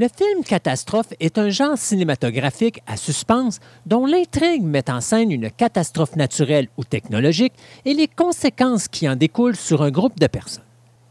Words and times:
Le 0.00 0.06
film 0.06 0.44
catastrophe 0.44 1.12
est 1.18 1.38
un 1.38 1.48
genre 1.48 1.76
cinématographique 1.76 2.80
à 2.86 2.96
suspense 2.96 3.58
dont 3.84 4.06
l'intrigue 4.06 4.62
met 4.62 4.88
en 4.88 5.00
scène 5.00 5.32
une 5.32 5.50
catastrophe 5.50 6.14
naturelle 6.14 6.68
ou 6.76 6.84
technologique 6.84 7.54
et 7.84 7.94
les 7.94 8.06
conséquences 8.06 8.86
qui 8.86 9.08
en 9.08 9.16
découlent 9.16 9.56
sur 9.56 9.82
un 9.82 9.90
groupe 9.90 10.20
de 10.20 10.28
personnes. 10.28 10.62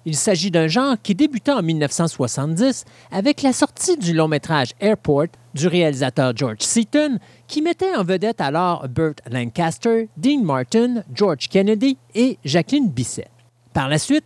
Il 0.06 0.16
s'agit 0.16 0.52
d'un 0.52 0.70
genre 0.70 0.96
qui 1.04 1.16
débuta 1.16 1.58
en 1.58 1.64
1970 1.64 2.86
avec 3.12 3.42
la 3.42 3.52
sortie 3.52 3.98
du 3.98 4.14
long 4.14 4.30
métrage 4.30 4.72
Airport 4.80 5.36
du 5.54 5.68
réalisateur 5.68 6.32
George 6.34 6.62
Seaton, 6.62 7.20
qui 7.46 7.62
mettait 7.62 7.94
en 7.94 8.06
vedette 8.06 8.40
alors 8.40 8.88
Burt 8.88 9.20
Lancaster, 9.30 10.08
Dean 10.16 10.44
Martin, 10.44 11.04
George 11.14 11.50
Kennedy 11.50 11.98
et 12.16 12.38
Jacqueline 12.46 12.90
Bisset. 12.90 13.28
Par 13.74 13.90
la 13.90 13.98
suite, 13.98 14.24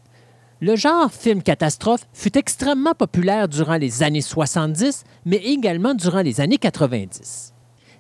le 0.61 0.75
genre 0.75 1.11
film 1.11 1.41
catastrophe 1.41 2.05
fut 2.13 2.37
extrêmement 2.37 2.93
populaire 2.93 3.47
durant 3.47 3.77
les 3.77 4.03
années 4.03 4.21
70, 4.21 5.03
mais 5.25 5.37
également 5.37 5.95
durant 5.95 6.21
les 6.21 6.39
années 6.39 6.59
90. 6.59 7.53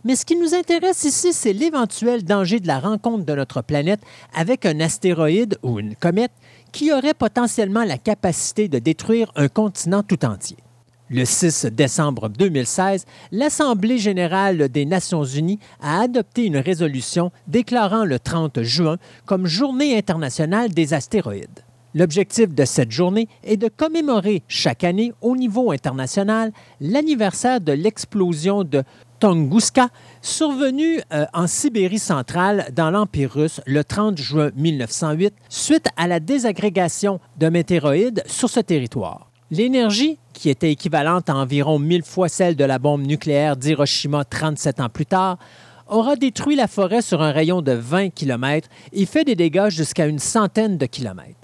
Mais 0.03 0.15
ce 0.15 0.25
qui 0.25 0.35
nous 0.35 0.53
intéresse 0.53 1.03
ici, 1.03 1.33
c'est 1.33 1.53
l'éventuel 1.53 2.23
danger 2.23 2.59
de 2.59 2.67
la 2.67 2.79
rencontre 2.79 3.25
de 3.25 3.33
notre 3.33 3.63
planète 3.63 4.01
avec 4.35 4.67
un 4.67 4.79
astéroïde 4.79 5.57
ou 5.63 5.79
une 5.79 5.95
comète 5.95 6.31
qui 6.71 6.93
aurait 6.93 7.15
potentiellement 7.15 7.83
la 7.83 7.97
capacité 7.97 8.67
de 8.67 8.77
détruire 8.77 9.31
un 9.35 9.47
continent 9.47 10.03
tout 10.03 10.23
entier. 10.23 10.57
Le 11.09 11.25
6 11.25 11.65
décembre 11.65 12.29
2016, 12.29 13.05
l'Assemblée 13.31 13.97
générale 13.97 14.69
des 14.69 14.85
Nations 14.85 15.25
unies 15.25 15.59
a 15.81 16.01
adopté 16.01 16.45
une 16.45 16.57
résolution 16.57 17.31
déclarant 17.47 18.05
le 18.05 18.19
30 18.19 18.61
juin 18.61 18.97
comme 19.25 19.47
Journée 19.47 19.97
internationale 19.97 20.69
des 20.69 20.93
astéroïdes. 20.93 21.63
L'objectif 21.93 22.53
de 22.53 22.63
cette 22.63 22.91
journée 22.91 23.27
est 23.43 23.57
de 23.57 23.67
commémorer 23.67 24.43
chaque 24.47 24.83
année 24.83 25.11
au 25.21 25.35
niveau 25.35 25.71
international 25.71 26.51
l'anniversaire 26.79 27.59
de 27.59 27.73
l'explosion 27.73 28.63
de 28.63 28.83
Tunguska, 29.19 29.89
survenue 30.21 30.99
euh, 31.13 31.25
en 31.33 31.47
Sibérie 31.47 31.99
centrale 31.99 32.69
dans 32.73 32.89
l'Empire 32.89 33.33
russe 33.33 33.61
le 33.67 33.83
30 33.83 34.17
juin 34.17 34.51
1908 34.55 35.33
suite 35.49 35.87
à 35.97 36.07
la 36.07 36.19
désagrégation 36.19 37.19
de 37.37 37.49
météoroïdes 37.49 38.23
sur 38.25 38.49
ce 38.49 38.61
territoire. 38.61 39.29
L'énergie, 39.51 40.17
qui 40.33 40.49
était 40.49 40.71
équivalente 40.71 41.29
à 41.29 41.35
environ 41.35 41.77
1000 41.77 42.03
fois 42.03 42.29
celle 42.29 42.55
de 42.55 42.63
la 42.63 42.79
bombe 42.79 43.05
nucléaire 43.05 43.57
d'Hiroshima 43.57 44.23
37 44.23 44.79
ans 44.79 44.89
plus 44.89 45.05
tard, 45.05 45.37
aura 45.87 46.15
détruit 46.15 46.55
la 46.55 46.67
forêt 46.67 47.01
sur 47.01 47.21
un 47.21 47.31
rayon 47.31 47.61
de 47.61 47.73
20 47.73 48.11
km 48.11 48.69
et 48.93 49.05
fait 49.05 49.25
des 49.25 49.35
dégâts 49.35 49.69
jusqu'à 49.69 50.05
une 50.05 50.19
centaine 50.19 50.77
de 50.77 50.85
kilomètres. 50.85 51.40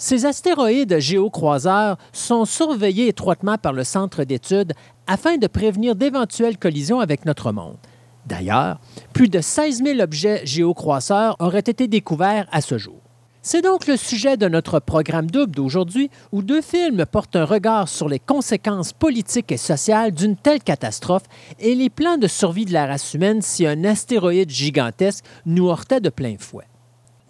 Ces 0.00 0.26
astéroïdes 0.26 1.00
géocroiseurs 1.00 1.98
sont 2.12 2.44
surveillés 2.44 3.08
étroitement 3.08 3.58
par 3.58 3.72
le 3.72 3.82
Centre 3.82 4.22
d'études 4.22 4.72
afin 5.08 5.38
de 5.38 5.48
prévenir 5.48 5.96
d'éventuelles 5.96 6.56
collisions 6.56 7.00
avec 7.00 7.24
notre 7.24 7.50
monde. 7.50 7.78
D'ailleurs, 8.24 8.78
plus 9.12 9.28
de 9.28 9.40
16 9.40 9.82
000 9.82 9.98
objets 9.98 10.46
géocroiseurs 10.46 11.34
auraient 11.40 11.58
été 11.58 11.88
découverts 11.88 12.46
à 12.52 12.60
ce 12.60 12.78
jour. 12.78 13.00
C'est 13.42 13.62
donc 13.62 13.88
le 13.88 13.96
sujet 13.96 14.36
de 14.36 14.46
notre 14.46 14.78
programme 14.78 15.32
double 15.32 15.56
d'aujourd'hui 15.56 16.10
où 16.30 16.42
deux 16.42 16.62
films 16.62 17.04
portent 17.04 17.34
un 17.34 17.44
regard 17.44 17.88
sur 17.88 18.08
les 18.08 18.20
conséquences 18.20 18.92
politiques 18.92 19.50
et 19.50 19.56
sociales 19.56 20.12
d'une 20.12 20.36
telle 20.36 20.62
catastrophe 20.62 21.24
et 21.58 21.74
les 21.74 21.90
plans 21.90 22.18
de 22.18 22.28
survie 22.28 22.66
de 22.66 22.72
la 22.72 22.86
race 22.86 23.14
humaine 23.14 23.42
si 23.42 23.66
un 23.66 23.82
astéroïde 23.82 24.50
gigantesque 24.50 25.24
nous 25.44 25.68
heurtait 25.68 26.00
de 26.00 26.10
plein 26.10 26.36
fouet. 26.38 26.68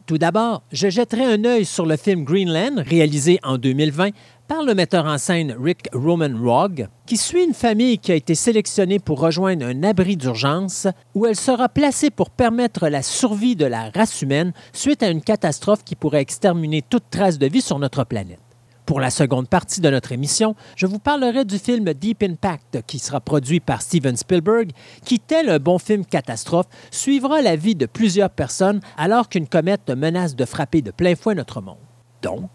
Tout 0.09 0.17
d'abord, 0.17 0.63
je 0.73 0.89
jetterai 0.89 1.23
un 1.23 1.45
œil 1.45 1.67
sur 1.67 1.85
le 1.85 1.99
film 1.99 2.25
Greenland, 2.25 2.79
réalisé 2.79 3.39
en 3.43 3.59
2020 3.59 4.09
par 4.49 4.63
le 4.63 4.75
metteur 4.75 5.05
en 5.05 5.19
scène 5.19 5.55
Rick 5.63 5.91
Roman 5.93 6.31
Rogg, 6.35 6.89
qui 7.05 7.19
suit 7.19 7.45
une 7.45 7.53
famille 7.53 7.99
qui 7.99 8.13
a 8.13 8.15
été 8.15 8.35
sélectionnée 8.35 9.01
pour 9.01 9.21
rejoindre 9.21 9.67
un 9.67 9.83
abri 9.83 10.17
d'urgence 10.17 10.87
où 11.15 11.27
elle 11.27 11.37
sera 11.37 11.69
placée 11.69 12.09
pour 12.09 12.31
permettre 12.31 12.89
la 12.89 13.03
survie 13.03 13.55
de 13.55 13.67
la 13.67 13.91
race 13.91 14.23
humaine 14.23 14.55
suite 14.73 15.03
à 15.03 15.11
une 15.11 15.21
catastrophe 15.21 15.85
qui 15.85 15.95
pourrait 15.95 16.23
exterminer 16.23 16.81
toute 16.81 17.11
trace 17.11 17.39
de 17.39 17.47
vie 17.47 17.61
sur 17.61 17.79
notre 17.79 18.05
planète. 18.05 18.48
Pour 18.89 19.01
la 19.01 19.11
seconde 19.11 19.51
partie 19.51 19.83
de 19.83 19.91
notre 19.91 20.13
émission, 20.13 20.57
je 20.75 20.87
vous 20.87 20.99
parlerai 20.99 21.45
du 21.45 21.59
film 21.59 21.93
Deep 21.93 22.23
Impact 22.23 22.81
qui 22.87 22.99
sera 22.99 23.21
produit 23.21 23.61
par 23.61 23.83
Steven 23.83 24.17
Spielberg, 24.17 24.71
qui, 25.05 25.21
tel 25.21 25.51
un 25.51 25.59
bon 25.59 25.79
film 25.79 26.07
catastrophe, 26.07 26.69
suivra 26.91 27.43
la 27.43 27.55
vie 27.55 27.75
de 27.75 27.85
plusieurs 27.85 28.31
personnes 28.31 28.81
alors 28.97 29.29
qu'une 29.29 29.47
comète 29.47 29.91
menace 29.91 30.35
de 30.35 30.47
frapper 30.47 30.81
de 30.81 30.91
plein 30.91 31.17
fouet 31.17 31.35
notre 31.35 31.61
monde. 31.61 31.77
Donc, 32.23 32.49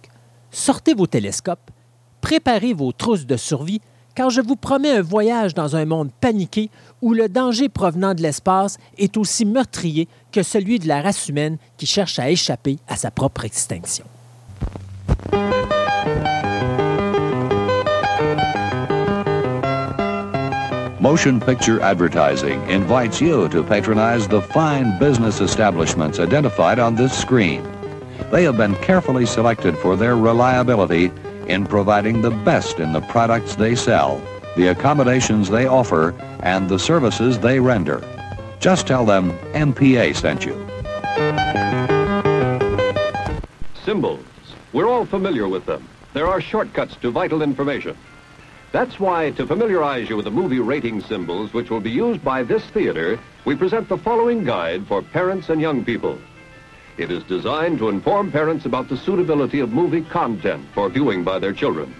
sortez 0.49 0.95
vos 0.95 1.05
télescopes, 1.05 1.69
préparez 2.19 2.73
vos 2.73 2.93
trousses 2.93 3.27
de 3.27 3.37
survie, 3.37 3.81
car 4.15 4.31
je 4.31 4.41
vous 4.41 4.55
promets 4.55 4.97
un 4.97 5.03
voyage 5.03 5.53
dans 5.53 5.75
un 5.75 5.85
monde 5.85 6.09
paniqué 6.19 6.71
où 7.03 7.13
le 7.13 7.29
danger 7.29 7.69
provenant 7.69 8.15
de 8.15 8.23
l'espace 8.23 8.79
est 8.97 9.17
aussi 9.17 9.45
meurtrier 9.45 10.07
que 10.31 10.41
celui 10.41 10.79
de 10.79 10.87
la 10.87 10.99
race 11.03 11.29
humaine 11.29 11.59
qui 11.77 11.85
cherche 11.85 12.17
à 12.17 12.31
échapper 12.31 12.79
à 12.87 12.95
sa 12.95 13.11
propre 13.11 13.45
extinction. 13.45 14.05
Motion 21.03 21.41
Picture 21.41 21.81
Advertising 21.81 22.67
invites 22.69 23.19
you 23.19 23.49
to 23.49 23.61
patronize 23.61 24.25
the 24.25 24.41
fine 24.41 24.97
business 24.99 25.41
establishments 25.41 26.17
identified 26.17 26.79
on 26.79 26.95
this 26.95 27.11
screen. 27.11 27.61
They 28.31 28.43
have 28.45 28.55
been 28.55 28.75
carefully 28.75 29.25
selected 29.25 29.77
for 29.77 29.97
their 29.97 30.15
reliability 30.15 31.11
in 31.45 31.65
providing 31.65 32.21
the 32.21 32.31
best 32.31 32.79
in 32.79 32.93
the 32.93 33.01
products 33.01 33.55
they 33.55 33.75
sell, 33.75 34.21
the 34.55 34.67
accommodations 34.67 35.49
they 35.49 35.67
offer, 35.67 36.15
and 36.39 36.69
the 36.69 36.79
services 36.79 37.37
they 37.37 37.59
render. 37.59 38.01
Just 38.61 38.87
tell 38.87 39.05
them 39.05 39.33
MPA 39.51 40.15
sent 40.15 40.45
you. 40.45 40.55
Symbols. 43.83 44.32
We're 44.73 44.89
all 44.89 45.05
familiar 45.05 45.47
with 45.47 45.67
them. 45.67 45.87
There 46.13 46.27
are 46.27 46.41
shortcuts 46.41 46.95
to 46.97 47.11
vital 47.11 47.43
information. 47.43 47.95
That's 48.71 48.99
why, 48.99 49.29
to 49.31 49.45
familiarize 49.45 50.09
you 50.09 50.15
with 50.15 50.25
the 50.25 50.31
movie 50.31 50.59
rating 50.59 50.99
symbols 51.01 51.53
which 51.53 51.69
will 51.69 51.79
be 51.79 51.91
used 51.91 52.23
by 52.23 52.41
this 52.41 52.65
theater, 52.65 53.19
we 53.45 53.55
present 53.55 53.87
the 53.87 53.99
following 53.99 54.43
guide 54.43 54.87
for 54.87 55.03
parents 55.03 55.49
and 55.49 55.61
young 55.61 55.85
people. 55.85 56.17
It 56.97 57.11
is 57.11 57.23
designed 57.25 57.77
to 57.79 57.89
inform 57.89 58.31
parents 58.31 58.65
about 58.65 58.89
the 58.89 58.97
suitability 58.97 59.59
of 59.59 59.71
movie 59.71 60.01
content 60.01 60.65
for 60.73 60.89
viewing 60.89 61.23
by 61.23 61.37
their 61.37 61.53
children. 61.53 61.93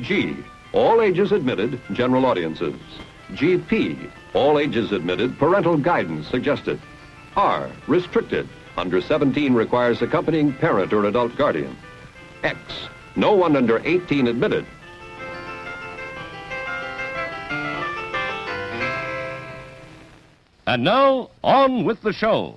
G, 0.00 0.36
all 0.72 1.02
ages 1.02 1.32
admitted, 1.32 1.80
general 1.92 2.24
audiences. 2.24 2.76
GP, 3.32 4.10
all 4.32 4.58
ages 4.58 4.92
admitted, 4.92 5.38
parental 5.38 5.76
guidance 5.76 6.28
suggested. 6.28 6.80
R, 7.36 7.70
restricted, 7.86 8.48
under 8.78 9.02
17 9.02 9.52
requires 9.52 10.00
accompanying 10.00 10.54
parent 10.54 10.94
or 10.94 11.04
adult 11.04 11.36
guardian. 11.36 11.76
X, 12.42 12.58
no 13.16 13.32
one 13.32 13.56
under 13.56 13.80
18 13.84 14.26
admitted. 14.28 14.64
And 20.66 20.82
now, 20.82 21.30
on 21.44 21.84
with 21.84 22.02
the 22.02 22.12
show. 22.12 22.56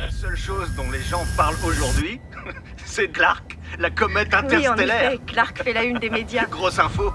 La 0.00 0.10
seule 0.10 0.36
chose 0.36 0.70
dont 0.76 0.90
les 0.90 1.00
gens 1.00 1.24
parlent 1.36 1.56
aujourd'hui, 1.64 2.20
c'est 2.84 3.08
Clark, 3.08 3.56
la 3.78 3.90
comète 3.90 4.28
Oui, 4.32 4.34
en 4.36 4.44
interstellaire. 4.44 5.12
effet, 5.12 5.20
Clark 5.26 5.62
fait 5.62 5.72
la 5.72 5.84
une 5.84 5.98
des 5.98 6.10
médias. 6.10 6.46
Grosse 6.46 6.78
info. 6.78 7.12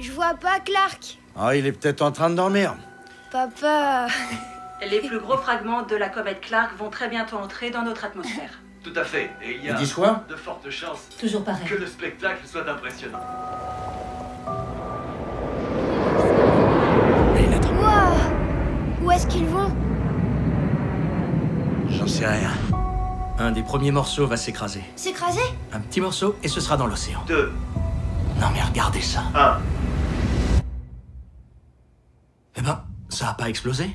Je 0.00 0.10
vois 0.12 0.34
pas 0.34 0.60
Clark. 0.60 1.18
Ah, 1.38 1.56
il 1.56 1.66
est 1.66 1.72
peut-être 1.72 2.02
en 2.02 2.12
train 2.12 2.30
de 2.30 2.34
dormir. 2.36 2.74
Papa. 3.30 4.06
Les 4.90 5.00
plus 5.00 5.20
gros 5.20 5.36
fragments 5.36 5.82
de 5.82 5.94
la 5.96 6.08
comète 6.08 6.40
Clark 6.40 6.76
vont 6.76 6.90
très 6.90 7.08
bientôt 7.08 7.36
entrer 7.36 7.70
dans 7.70 7.82
notre 7.82 8.04
atmosphère. 8.04 8.50
Tout 8.82 8.92
à 8.96 9.04
fait. 9.04 9.30
Et 9.42 9.56
il 9.56 9.64
y 9.64 9.70
a 9.70 9.76
quoi? 9.94 10.24
de 10.28 10.34
fortes 10.34 10.68
chances 10.70 11.08
Toujours 11.20 11.44
pareil. 11.44 11.64
que 11.66 11.76
le 11.76 11.86
spectacle 11.86 12.44
soit 12.44 12.68
impressionnant. 12.68 13.20
Wow. 17.80 19.04
Où 19.06 19.10
est-ce 19.10 19.26
qu'ils 19.26 19.46
vont? 19.46 19.70
J'en 21.88 22.06
sais 22.06 22.26
rien. 22.26 22.50
Un 23.38 23.50
des 23.52 23.62
premiers 23.62 23.90
morceaux 23.90 24.26
va 24.26 24.36
s'écraser. 24.36 24.82
S'écraser? 24.96 25.40
Un 25.72 25.80
petit 25.80 26.00
morceau 26.00 26.36
et 26.42 26.48
ce 26.48 26.60
sera 26.60 26.76
dans 26.76 26.86
l'océan. 26.86 27.20
Deux, 27.26 27.52
Non 28.40 28.48
mais 28.52 28.62
regardez 28.62 29.00
ça. 29.00 29.22
un. 29.34 29.58
Eh 32.54 32.60
ben, 32.60 32.84
ça 33.08 33.30
a 33.30 33.34
pas 33.34 33.48
explosé 33.48 33.90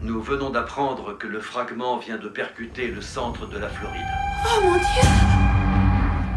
Nous 0.00 0.22
venons 0.22 0.50
d'apprendre 0.50 1.18
que 1.18 1.26
le 1.26 1.40
fragment 1.40 1.98
vient 1.98 2.16
de 2.16 2.28
percuter 2.28 2.88
le 2.88 3.02
centre 3.02 3.46
de 3.46 3.58
la 3.58 3.68
Floride. 3.68 4.06
Oh 4.44 4.60
mon 4.62 4.74
Dieu 4.74 5.08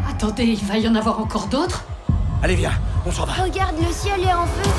Attendez, 0.09 0.45
il 0.45 0.65
va 0.65 0.77
y 0.77 0.87
en 0.87 0.95
avoir 0.95 1.19
encore 1.19 1.47
d'autres? 1.47 1.85
Allez 2.43 2.55
viens, 2.55 2.73
on 3.05 3.11
s'en 3.11 3.25
va. 3.25 3.33
Regarde, 3.33 3.75
le 3.79 3.91
ciel 3.93 4.21
est 4.21 4.33
en 4.33 4.45
feu. 4.45 4.69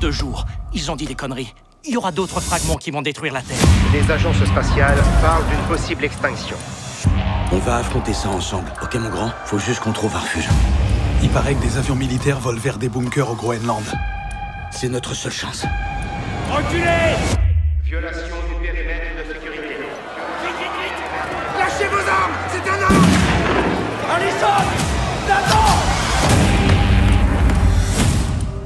Deux 0.00 0.10
jours, 0.10 0.44
ils 0.74 0.90
ont 0.90 0.96
dit 0.96 1.06
des 1.06 1.14
conneries. 1.14 1.54
Il 1.86 1.92
y 1.92 1.96
aura 1.98 2.12
d'autres 2.12 2.40
fragments 2.40 2.76
qui 2.76 2.90
vont 2.90 3.02
détruire 3.02 3.34
la 3.34 3.42
Terre. 3.42 3.58
Les 3.92 4.10
agences 4.10 4.42
spatiales 4.42 4.96
parlent 5.20 5.46
d'une 5.46 5.60
possible 5.68 6.04
extinction. 6.04 6.56
On 7.52 7.58
va 7.58 7.76
affronter 7.76 8.14
ça 8.14 8.30
ensemble, 8.30 8.72
ok 8.82 8.94
mon 8.94 9.10
grand? 9.10 9.30
Faut 9.44 9.58
juste 9.58 9.80
qu'on 9.80 9.92
trouve 9.92 10.16
un 10.16 10.20
refuge. 10.20 10.48
Il 11.22 11.28
paraît 11.28 11.54
que 11.54 11.60
des 11.60 11.76
avions 11.76 11.94
militaires 11.94 12.40
volent 12.40 12.58
vers 12.58 12.78
des 12.78 12.88
bunkers 12.88 13.30
au 13.30 13.34
Groenland. 13.34 13.84
C'est 14.70 14.88
notre 14.88 15.14
seule 15.14 15.32
chance. 15.32 15.66
Violation 17.84 18.36
du 18.48 18.66
périmètre 18.66 19.16
de 19.18 19.34
sécurité. 19.34 19.76
Lâchez 21.58 21.88
vos 21.88 22.08
armes 22.08 22.32
C'est 22.50 22.70
un 22.70 22.80
homme 22.82 23.04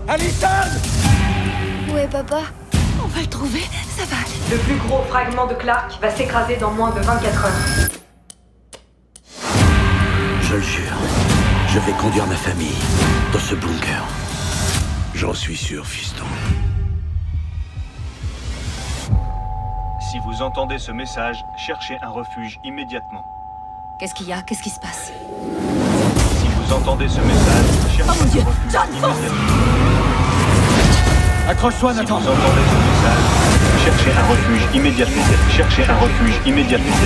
Allison 0.09 0.69
Où 1.93 1.97
est 1.97 2.09
papa? 2.09 2.43
On 3.11 3.15
va 3.15 3.21
le 3.23 3.27
trouver, 3.27 3.63
ça 3.97 4.05
va 4.05 4.17
aller. 4.17 4.35
Le 4.51 4.59
plus 4.59 4.77
gros 4.87 5.03
fragment 5.09 5.47
de 5.47 5.55
Clark 5.55 5.99
va 6.01 6.11
s'écraser 6.11 6.57
dans 6.57 6.71
moins 6.73 6.91
de 6.91 7.01
24 7.01 7.45
heures. 7.45 7.89
Je 10.43 10.55
le 10.55 10.61
jure. 10.61 10.93
Je 11.69 11.79
vais 11.81 11.93
conduire 11.93 12.27
ma 12.27 12.35
famille 12.37 12.77
dans 13.33 13.39
ce 13.39 13.55
bunker. 13.55 14.03
J'en 15.15 15.33
suis 15.35 15.57
sûr, 15.57 15.87
fiston. 15.87 16.25
Si 20.11 20.19
vous 20.27 20.43
entendez 20.43 20.79
ce 20.79 20.93
message, 20.93 21.37
cherchez 21.67 21.97
un 22.03 22.09
refuge 22.11 22.59
immédiatement. 22.65 23.25
Qu'est-ce 24.01 24.15
qu'il 24.15 24.29
y 24.29 24.33
a? 24.33 24.43
Qu'est-ce 24.43 24.63
qui 24.63 24.71
se 24.71 24.81
passe? 24.81 25.13
Si 26.41 26.47
vous 26.47 26.73
entendez 26.75 27.09
ce 27.09 27.21
message, 27.21 27.67
cherchez 27.97 28.11
Oh 28.11 28.13
mon 28.19 28.31
Dieu 28.31 28.41
un 28.41 28.45
refuge 28.45 28.73
John, 28.73 28.83
fonce 29.01 29.17
immédiatement. 29.19 29.55
Accroche-toi, 31.49 31.93
Si 31.93 31.97
vous 31.97 32.03
Nathan. 32.03 32.17
entendez 32.17 32.37
ce 32.37 32.41
message, 32.41 32.98
cherchez 33.85 34.11
un 34.11 34.27
refuge 34.27 34.63
immédiatement. 34.75 35.23
Cherchez 35.51 35.83
un 35.85 35.97
refuge 35.97 36.41
immédiatement. 36.47 36.97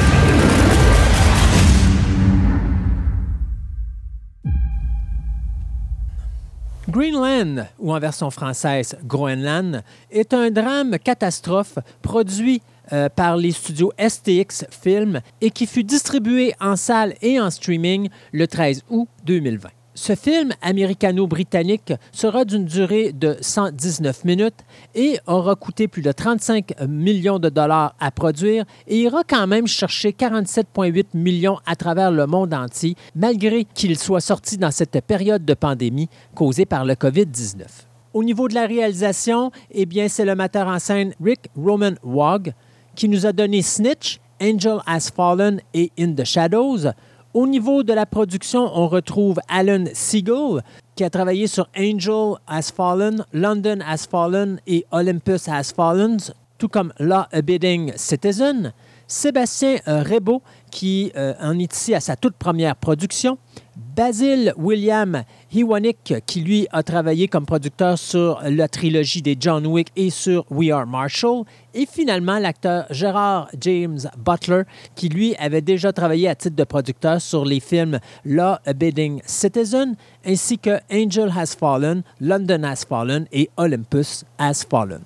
Greenland, 6.89 7.67
ou 7.79 7.93
en 7.93 7.99
version 7.99 8.31
française 8.31 8.99
Groenland, 9.05 9.83
est 10.11 10.35
un 10.35 10.51
drame 10.51 10.99
catastrophe 10.99 11.79
produit 12.03 12.61
euh, 12.93 13.09
par 13.09 13.37
les 13.37 13.53
studios 13.53 13.93
STX 13.99 14.67
Film 14.71 15.21
et 15.41 15.51
qui 15.51 15.67
fut 15.67 15.85
distribué 15.85 16.53
en 16.61 16.77
salle 16.77 17.15
et 17.23 17.41
en 17.41 17.51
streaming 17.51 18.09
le 18.33 18.47
13 18.47 18.83
août 18.91 19.09
2020. 19.25 19.69
Ce 19.95 20.15
film 20.15 20.53
américano-britannique 20.63 21.93
sera 22.13 22.47
d'une 22.47 22.65
durée 22.65 23.13
de 23.13 23.37
119 23.43 24.25
minutes 24.25 24.65
et 24.95 25.19
aura 25.27 25.55
coûté 25.55 25.87
plus 25.87 26.01
de 26.01 26.11
35 26.11 26.81
millions 26.89 27.39
de 27.39 27.51
dollars 27.51 27.95
à 28.01 28.11
produire 28.11 28.65
et 28.89 29.01
ira 29.01 29.23
quand 29.23 29.47
même 29.47 29.67
chercher 29.67 30.13
47,8 30.13 31.09
millions 31.13 31.59
à 31.67 31.77
travers 31.77 32.11
le 32.11 32.27
monde 32.27 32.55
entier, 32.55 32.97
malgré 33.15 33.65
qu'il 33.65 33.99
soit 33.99 34.23
sorti 34.23 34.57
dans 34.57 34.71
cette 34.71 34.99
période 35.03 35.45
de 35.45 35.55
pandémie 35.55 36.09
causée 36.35 36.65
par 36.65 36.87
le 36.87 36.95
COVID-19. 36.95 37.67
Au 38.15 38.25
niveau 38.25 38.49
de 38.49 38.55
la 38.55 38.67
réalisation, 38.67 39.51
eh 39.71 39.85
bien, 39.85 40.09
c'est 40.09 40.25
le 40.25 40.35
metteur 40.35 40.69
en 40.69 40.79
scène 40.79 41.13
Rick 41.23 41.51
Roman 41.55 41.93
Wog 42.03 42.55
qui 42.95 43.11
nous 43.11 43.27
a 43.27 43.33
donné 43.33 43.61
Snitch, 43.61 44.21
Angel 44.43 44.79
Has 44.87 45.11
Fallen 45.15 45.61
et 45.75 45.93
In 45.99 46.15
the 46.15 46.25
Shadows. 46.25 46.89
Au 47.35 47.47
niveau 47.47 47.83
de 47.83 47.95
la 47.95 48.05
production, 48.05 48.71
on 48.75 48.89
retrouve 48.89 49.41
Alan 49.49 49.85
Siegel, 49.95 50.63
qui 50.95 51.03
a 51.03 51.09
travaillé 51.09 51.47
sur 51.47 51.67
Angel 51.75 52.35
Has 52.47 52.71
Fallen, 52.77 53.25
London 53.33 53.79
Has 53.87 54.07
Fallen 54.11 54.61
et 54.67 54.85
Olympus 54.91 55.49
Has 55.49 55.73
Fallen, 55.75 56.19
tout 56.59 56.69
comme 56.69 56.93
Law 56.99 57.25
Abiding 57.33 57.93
Citizen. 57.97 58.75
Sébastien 59.07 59.79
euh, 59.89 60.03
Rebaud, 60.03 60.43
qui 60.71 61.11
euh, 61.17 61.33
en 61.41 61.59
est 61.59 61.75
ici 61.75 61.95
à 61.95 62.01
sa 62.01 62.17
toute 62.17 62.35
première 62.35 62.77
production. 62.77 63.39
Basil 63.77 64.53
William 64.57 65.25
Hewanik, 65.55 66.15
qui 66.27 66.41
lui 66.41 66.67
a 66.73 66.83
travaillé 66.83 67.29
comme 67.29 67.47
producteur 67.47 67.99
sur 67.99 68.41
la 68.45 68.69
trilogie 68.69 69.23
des 69.23 69.37
John 69.39 69.67
Wick 69.67 69.89
et 69.97 70.11
sur 70.11 70.45
We 70.51 70.71
Are 70.71 70.87
Marshall. 70.87 71.45
Et 71.75 71.87
finalement, 71.87 72.39
l'acteur 72.39 72.87
Gérard 72.91 73.49
James 73.61 74.01
Butler, 74.19 74.63
qui 74.95 75.09
lui 75.09 75.35
avait 75.37 75.63
déjà 75.63 75.93
travaillé 75.93 76.29
à 76.29 76.35
titre 76.35 76.57
de 76.57 76.65
producteur 76.65 77.21
sur 77.21 77.45
les 77.45 77.61
films 77.61 77.99
Law 78.25 78.57
Abiding 78.67 79.21
Citizen, 79.25 79.97
ainsi 80.25 80.59
que 80.59 80.79
Angel 80.93 81.31
Has 81.35 81.55
Fallen, 81.59 82.03
London 82.21 82.63
Has 82.65 82.85
Fallen 82.89 83.27
et 83.33 83.49
Olympus 83.57 84.25
Has 84.39 84.65
Fallen. 84.69 85.03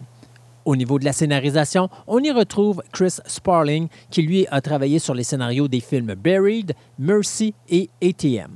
Au 0.66 0.74
niveau 0.74 0.98
de 0.98 1.04
la 1.04 1.12
scénarisation, 1.12 1.88
on 2.08 2.18
y 2.18 2.32
retrouve 2.32 2.82
Chris 2.92 3.18
Sparling, 3.24 3.86
qui 4.10 4.22
lui 4.22 4.48
a 4.50 4.60
travaillé 4.60 4.98
sur 4.98 5.14
les 5.14 5.22
scénarios 5.22 5.68
des 5.68 5.78
films 5.78 6.14
Buried, 6.16 6.74
Mercy 6.98 7.54
et 7.68 7.88
ATM. 8.02 8.50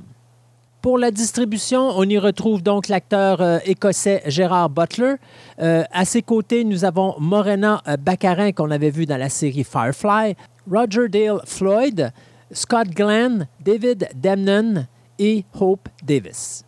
Pour 0.81 0.97
la 0.97 1.09
distribution, 1.09 1.89
on 1.95 2.03
y 2.03 2.17
retrouve 2.17 2.63
donc 2.63 2.89
l'acteur 2.89 3.39
euh, 3.39 3.59
écossais 3.63 4.23
Gérard 4.25 4.69
Butler. 4.69 5.15
Euh, 5.61 5.83
à 5.89 6.03
ses 6.03 6.21
côtés, 6.21 6.65
nous 6.65 6.83
avons 6.83 7.15
Morena 7.17 7.81
euh, 7.87 7.95
Baccarin, 7.95 8.51
qu'on 8.51 8.71
avait 8.71 8.89
vu 8.89 9.05
dans 9.05 9.17
la 9.17 9.29
série 9.29 9.63
Firefly, 9.63 10.35
Roger 10.69 11.07
Dale 11.07 11.39
Floyd, 11.45 12.11
Scott 12.51 12.89
Glenn, 12.89 13.47
David 13.63 14.09
Demnon 14.15 14.85
et 15.17 15.45
Hope 15.57 15.87
Davis. 16.03 16.65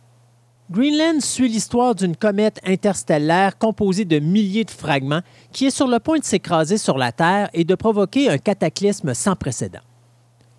Greenland 0.70 1.20
suit 1.20 1.48
l'histoire 1.48 1.94
d'une 1.94 2.16
comète 2.16 2.58
interstellaire 2.64 3.58
composée 3.58 4.06
de 4.06 4.18
milliers 4.18 4.64
de 4.64 4.70
fragments 4.70 5.20
qui 5.52 5.66
est 5.66 5.70
sur 5.70 5.86
le 5.86 5.98
point 5.98 6.18
de 6.18 6.24
s'écraser 6.24 6.78
sur 6.78 6.96
la 6.96 7.12
Terre 7.12 7.50
et 7.52 7.64
de 7.64 7.74
provoquer 7.74 8.30
un 8.30 8.38
cataclysme 8.38 9.12
sans 9.12 9.36
précédent. 9.36 9.82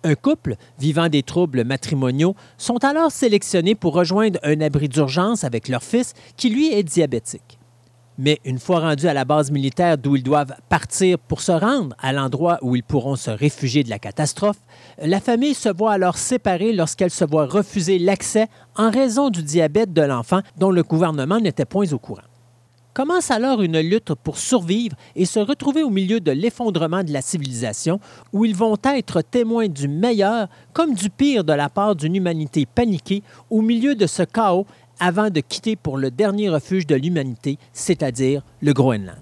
Un 0.04 0.14
couple 0.14 0.54
vivant 0.78 1.08
des 1.08 1.24
troubles 1.24 1.64
matrimoniaux 1.64 2.36
sont 2.56 2.84
alors 2.84 3.10
sélectionnés 3.10 3.74
pour 3.74 3.94
rejoindre 3.94 4.38
un 4.44 4.60
abri 4.60 4.88
d'urgence 4.88 5.42
avec 5.42 5.66
leur 5.66 5.82
fils 5.82 6.14
qui, 6.36 6.50
lui, 6.50 6.72
est 6.72 6.84
diabétique. 6.84 7.55
Mais 8.18 8.40
une 8.44 8.58
fois 8.58 8.80
rendus 8.80 9.08
à 9.08 9.14
la 9.14 9.26
base 9.26 9.50
militaire 9.50 9.98
d'où 9.98 10.16
ils 10.16 10.22
doivent 10.22 10.54
partir 10.68 11.18
pour 11.18 11.42
se 11.42 11.52
rendre 11.52 11.94
à 11.98 12.12
l'endroit 12.12 12.58
où 12.62 12.74
ils 12.74 12.82
pourront 12.82 13.16
se 13.16 13.30
réfugier 13.30 13.84
de 13.84 13.90
la 13.90 13.98
catastrophe, 13.98 14.56
la 15.02 15.20
famille 15.20 15.54
se 15.54 15.68
voit 15.68 15.92
alors 15.92 16.16
séparée 16.16 16.72
lorsqu'elle 16.72 17.10
se 17.10 17.24
voit 17.24 17.46
refuser 17.46 17.98
l'accès 17.98 18.48
en 18.76 18.90
raison 18.90 19.28
du 19.28 19.42
diabète 19.42 19.92
de 19.92 20.02
l'enfant 20.02 20.40
dont 20.56 20.70
le 20.70 20.82
gouvernement 20.82 21.40
n'était 21.40 21.66
point 21.66 21.92
au 21.92 21.98
courant. 21.98 22.22
Commence 22.96 23.30
alors 23.30 23.60
une 23.60 23.78
lutte 23.78 24.14
pour 24.14 24.38
survivre 24.38 24.96
et 25.14 25.26
se 25.26 25.38
retrouver 25.38 25.82
au 25.82 25.90
milieu 25.90 26.18
de 26.18 26.32
l'effondrement 26.32 27.04
de 27.04 27.12
la 27.12 27.20
civilisation 27.20 28.00
où 28.32 28.46
ils 28.46 28.56
vont 28.56 28.78
être 28.84 29.20
témoins 29.20 29.68
du 29.68 29.86
meilleur 29.86 30.48
comme 30.72 30.94
du 30.94 31.10
pire 31.10 31.44
de 31.44 31.52
la 31.52 31.68
part 31.68 31.94
d'une 31.94 32.16
humanité 32.16 32.64
paniquée 32.64 33.22
au 33.50 33.60
milieu 33.60 33.94
de 33.94 34.06
ce 34.06 34.22
chaos 34.22 34.66
avant 35.00 35.30
de 35.30 35.40
quitter 35.40 35.76
pour 35.76 35.98
le 35.98 36.10
dernier 36.10 36.48
refuge 36.48 36.86
de 36.86 36.94
l'humanité, 36.94 37.58
c'est-à-dire 37.72 38.42
le 38.60 38.72
Groenland. 38.72 39.18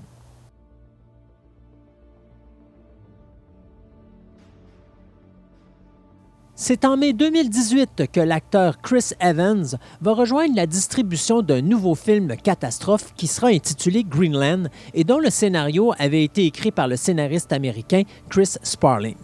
C'est 6.56 6.84
en 6.84 6.96
mai 6.96 7.12
2018 7.12 8.04
que 8.12 8.20
l'acteur 8.20 8.80
Chris 8.80 9.10
Evans 9.20 9.66
va 10.00 10.12
rejoindre 10.12 10.54
la 10.54 10.66
distribution 10.66 11.42
d'un 11.42 11.60
nouveau 11.60 11.96
film 11.96 12.36
catastrophe 12.36 13.12
qui 13.16 13.26
sera 13.26 13.48
intitulé 13.48 14.04
Greenland 14.04 14.68
et 14.94 15.02
dont 15.02 15.18
le 15.18 15.30
scénario 15.30 15.92
avait 15.98 16.22
été 16.22 16.46
écrit 16.46 16.70
par 16.70 16.86
le 16.86 16.94
scénariste 16.94 17.52
américain 17.52 18.04
Chris 18.30 18.54
Sparling. 18.62 19.16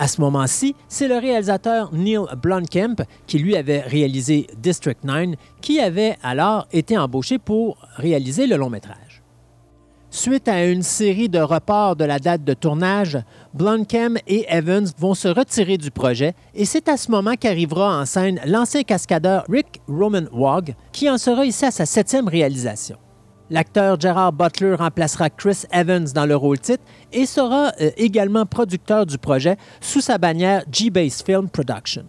À 0.00 0.08
ce 0.08 0.22
moment-ci, 0.22 0.74
c'est 0.88 1.08
le 1.08 1.18
réalisateur 1.18 1.92
Neil 1.92 2.20
Blomkamp, 2.42 2.96
qui 3.26 3.38
lui 3.38 3.54
avait 3.54 3.80
réalisé 3.80 4.46
District 4.56 5.04
9, 5.04 5.34
qui 5.60 5.78
avait 5.78 6.16
alors 6.22 6.66
été 6.72 6.96
embauché 6.96 7.38
pour 7.38 7.76
réaliser 7.96 8.46
le 8.46 8.56
long 8.56 8.70
métrage. 8.70 9.22
Suite 10.08 10.48
à 10.48 10.64
une 10.64 10.82
série 10.82 11.28
de 11.28 11.38
reports 11.38 11.96
de 11.96 12.06
la 12.06 12.18
date 12.18 12.44
de 12.44 12.54
tournage, 12.54 13.18
Blomkamp 13.52 14.14
et 14.26 14.46
Evans 14.48 14.88
vont 14.96 15.12
se 15.12 15.28
retirer 15.28 15.76
du 15.76 15.90
projet 15.90 16.32
et 16.54 16.64
c'est 16.64 16.88
à 16.88 16.96
ce 16.96 17.10
moment 17.10 17.34
qu'arrivera 17.38 18.00
en 18.00 18.06
scène 18.06 18.40
l'ancien 18.46 18.84
cascadeur 18.84 19.44
Rick 19.50 19.82
Roman 19.86 20.24
Wog, 20.32 20.74
qui 20.92 21.10
en 21.10 21.18
sera 21.18 21.44
ici 21.44 21.66
à 21.66 21.70
sa 21.70 21.84
septième 21.84 22.26
réalisation. 22.26 22.96
L'acteur 23.50 23.98
Gerard 23.98 24.32
Butler 24.32 24.76
remplacera 24.76 25.28
Chris 25.28 25.64
Evans 25.72 26.06
dans 26.14 26.24
le 26.24 26.36
rôle 26.36 26.60
titre 26.60 26.84
et 27.12 27.26
sera 27.26 27.72
euh, 27.80 27.90
également 27.96 28.46
producteur 28.46 29.06
du 29.06 29.18
projet 29.18 29.56
sous 29.80 30.00
sa 30.00 30.18
bannière 30.18 30.62
G-Base 30.70 31.24
Film 31.24 31.48
Production. 31.48 32.04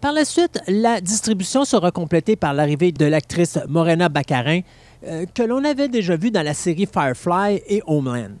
Par 0.00 0.12
la 0.12 0.24
suite, 0.24 0.60
la 0.68 1.00
distribution 1.00 1.64
sera 1.64 1.90
complétée 1.90 2.36
par 2.36 2.54
l'arrivée 2.54 2.92
de 2.92 3.04
l'actrice 3.06 3.58
Morena 3.68 4.08
Baccarin, 4.08 4.60
euh, 5.04 5.26
que 5.34 5.42
l'on 5.42 5.64
avait 5.64 5.88
déjà 5.88 6.14
vu 6.14 6.30
dans 6.30 6.44
la 6.44 6.54
série 6.54 6.86
Firefly 6.86 7.60
et 7.66 7.82
Homeland. 7.88 8.36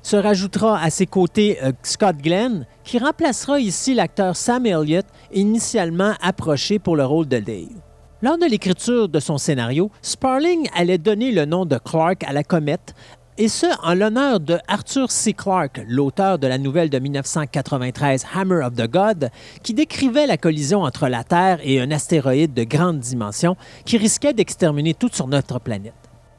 Se 0.00 0.16
rajoutera 0.16 0.80
à 0.80 0.88
ses 0.88 1.04
côtés 1.04 1.58
euh, 1.62 1.72
Scott 1.82 2.16
Glenn, 2.16 2.64
qui 2.82 2.98
remplacera 2.98 3.60
ici 3.60 3.92
l'acteur 3.92 4.36
Sam 4.36 4.64
Elliott, 4.64 5.06
initialement 5.34 6.14
approché 6.22 6.78
pour 6.78 6.96
le 6.96 7.04
rôle 7.04 7.28
de 7.28 7.40
Dave. 7.40 7.91
Lors 8.22 8.38
de 8.38 8.46
l'écriture 8.46 9.08
de 9.08 9.18
son 9.18 9.36
scénario, 9.36 9.90
Sparling 10.00 10.68
allait 10.76 10.96
donner 10.96 11.32
le 11.32 11.44
nom 11.44 11.66
de 11.66 11.76
Clark 11.76 12.22
à 12.22 12.32
la 12.32 12.44
comète, 12.44 12.94
et 13.36 13.48
ce 13.48 13.66
en 13.82 13.94
l'honneur 13.94 14.38
de 14.38 14.58
Arthur 14.68 15.10
C. 15.10 15.32
Clarke, 15.32 15.80
l'auteur 15.88 16.38
de 16.38 16.46
la 16.46 16.56
nouvelle 16.56 16.88
de 16.88 17.00
1993 17.00 18.24
Hammer 18.32 18.64
of 18.64 18.74
the 18.74 18.88
God, 18.88 19.30
qui 19.64 19.74
décrivait 19.74 20.28
la 20.28 20.36
collision 20.36 20.82
entre 20.82 21.08
la 21.08 21.24
Terre 21.24 21.58
et 21.64 21.80
un 21.80 21.90
astéroïde 21.90 22.54
de 22.54 22.62
grande 22.62 23.00
dimension 23.00 23.56
qui 23.84 23.98
risquait 23.98 24.34
d'exterminer 24.34 24.94
tout 24.94 25.10
sur 25.12 25.26
notre 25.26 25.58
planète. 25.58 25.92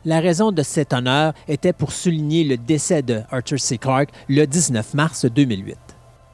La 0.06 0.22
raison 0.22 0.54
de 0.54 0.64
cet 0.64 0.94
honneur 0.94 1.34
était 1.50 1.74
pour 1.74 1.92
souligner 1.92 2.46
le 2.46 2.56
décès 2.56 3.02
de 3.02 3.24
Arthur 3.30 3.60
C. 3.60 3.78
Clarke 3.78 4.12
le 4.30 4.46
19 4.46 4.94
mars 4.94 5.26
2008. 5.26 5.83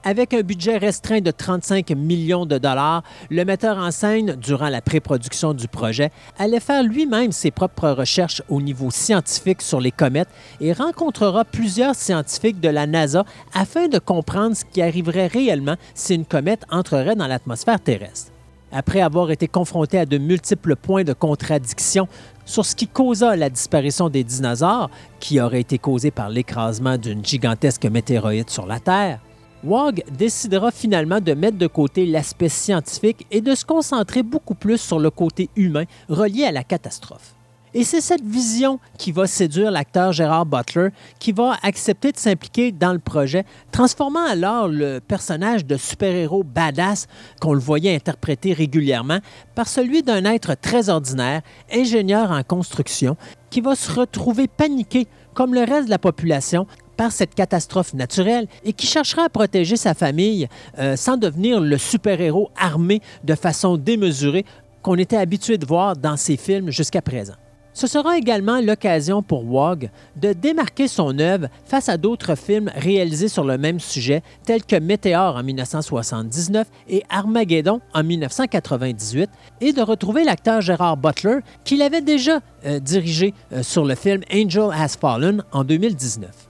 Avec 0.05 0.33
un 0.33 0.41
budget 0.41 0.77
restreint 0.77 1.19
de 1.19 1.29
35 1.29 1.89
millions 1.91 2.45
de 2.45 2.57
dollars, 2.57 3.03
le 3.29 3.43
metteur 3.43 3.77
en 3.77 3.91
scène, 3.91 4.37
durant 4.37 4.69
la 4.69 4.81
pré-production 4.81 5.53
du 5.53 5.67
projet, 5.67 6.09
allait 6.37 6.61
faire 6.61 6.83
lui-même 6.83 7.33
ses 7.33 7.51
propres 7.51 7.89
recherches 7.89 8.41
au 8.47 8.61
niveau 8.61 8.91
scientifique 8.91 9.61
sur 9.61 9.81
les 9.81 9.91
comètes 9.91 10.29
et 10.61 10.71
rencontrera 10.71 11.43
plusieurs 11.43 11.95
scientifiques 11.95 12.61
de 12.61 12.69
la 12.69 12.87
NASA 12.87 13.25
afin 13.53 13.89
de 13.89 13.99
comprendre 13.99 14.55
ce 14.55 14.63
qui 14.63 14.81
arriverait 14.81 15.27
réellement 15.27 15.75
si 15.93 16.15
une 16.15 16.25
comète 16.25 16.63
entrerait 16.71 17.17
dans 17.17 17.27
l'atmosphère 17.27 17.81
terrestre. 17.81 18.31
Après 18.71 19.01
avoir 19.01 19.31
été 19.31 19.49
confronté 19.49 19.99
à 19.99 20.05
de 20.05 20.17
multiples 20.17 20.77
points 20.77 21.03
de 21.03 21.13
contradiction 21.13 22.07
sur 22.45 22.65
ce 22.65 22.73
qui 22.73 22.87
causa 22.87 23.35
la 23.35 23.49
disparition 23.49 24.09
des 24.09 24.23
dinosaures, 24.23 24.89
qui 25.19 25.41
aurait 25.41 25.61
été 25.61 25.77
causée 25.77 26.11
par 26.11 26.29
l'écrasement 26.29 26.97
d'une 26.97 27.25
gigantesque 27.25 27.85
météorite 27.85 28.49
sur 28.49 28.65
la 28.65 28.79
Terre, 28.79 29.19
Wog 29.63 30.03
décidera 30.17 30.71
finalement 30.71 31.19
de 31.19 31.33
mettre 31.33 31.57
de 31.57 31.67
côté 31.67 32.05
l'aspect 32.05 32.49
scientifique 32.49 33.27
et 33.29 33.41
de 33.41 33.53
se 33.55 33.65
concentrer 33.65 34.23
beaucoup 34.23 34.55
plus 34.55 34.77
sur 34.77 34.99
le 34.99 35.09
côté 35.09 35.49
humain 35.57 35.83
relié 36.07 36.45
à 36.45 36.51
la 36.51 36.63
catastrophe. 36.63 37.35
Et 37.73 37.83
c'est 37.83 38.01
cette 38.01 38.23
vision 38.23 38.79
qui 38.97 39.11
va 39.11 39.27
séduire 39.27 39.69
l'acteur 39.69 40.11
Gérard 40.11 40.45
Butler, 40.45 40.89
qui 41.19 41.31
va 41.31 41.55
accepter 41.61 42.11
de 42.11 42.17
s'impliquer 42.17 42.71
dans 42.71 42.93
le 42.93 42.99
projet, 42.99 43.45
transformant 43.71 44.25
alors 44.25 44.67
le 44.67 44.99
personnage 44.99 45.65
de 45.65 45.77
super-héros 45.77 46.43
badass 46.43 47.07
qu'on 47.39 47.53
le 47.53 47.59
voyait 47.59 47.93
interpréter 47.93 48.53
régulièrement 48.53 49.19
par 49.53 49.67
celui 49.67 50.01
d'un 50.01 50.25
être 50.25 50.55
très 50.59 50.89
ordinaire, 50.89 51.41
ingénieur 51.71 52.31
en 52.31 52.41
construction, 52.41 53.17
qui 53.51 53.61
va 53.61 53.75
se 53.75 53.91
retrouver 53.91 54.47
paniqué 54.47 55.07
comme 55.35 55.53
le 55.53 55.63
reste 55.63 55.85
de 55.85 55.91
la 55.91 55.99
population 55.99 56.65
par 56.99 57.13
cette 57.13 57.33
catastrophe 57.33 57.93
naturelle 57.93 58.45
et 58.65 58.73
qui 58.73 58.85
cherchera 58.85 59.23
à 59.23 59.29
protéger 59.29 59.77
sa 59.77 59.93
famille 59.93 60.49
euh, 60.79 60.97
sans 60.97 61.15
devenir 61.15 61.61
le 61.61 61.77
super-héros 61.77 62.51
armé 62.59 62.99
de 63.23 63.35
façon 63.35 63.77
démesurée 63.77 64.43
qu'on 64.81 64.95
était 64.95 65.15
habitué 65.15 65.57
de 65.57 65.65
voir 65.65 65.95
dans 65.95 66.17
ses 66.17 66.35
films 66.35 66.71
jusqu'à 66.71 67.01
présent. 67.01 67.35
Ce 67.71 67.87
sera 67.87 68.17
également 68.17 68.59
l'occasion 68.59 69.23
pour 69.23 69.45
Wog 69.49 69.89
de 70.17 70.33
démarquer 70.33 70.89
son 70.89 71.17
œuvre 71.19 71.47
face 71.63 71.87
à 71.87 71.95
d'autres 71.95 72.35
films 72.35 72.69
réalisés 72.75 73.29
sur 73.29 73.45
le 73.45 73.57
même 73.57 73.79
sujet, 73.79 74.21
tels 74.43 74.65
que 74.65 74.75
Météor 74.75 75.37
en 75.37 75.43
1979 75.43 76.67
et 76.89 77.03
Armageddon 77.09 77.79
en 77.93 78.03
1998, 78.03 79.29
et 79.61 79.71
de 79.71 79.81
retrouver 79.81 80.25
l'acteur 80.25 80.59
Gérard 80.59 80.97
Butler 80.97 81.37
qu'il 81.63 81.81
avait 81.81 82.01
déjà 82.01 82.41
euh, 82.65 82.81
dirigé 82.81 83.33
euh, 83.53 83.63
sur 83.63 83.85
le 83.85 83.95
film 83.95 84.21
Angel 84.33 84.69
Has 84.73 84.97
Fallen 84.99 85.45
en 85.53 85.63
2019. 85.63 86.48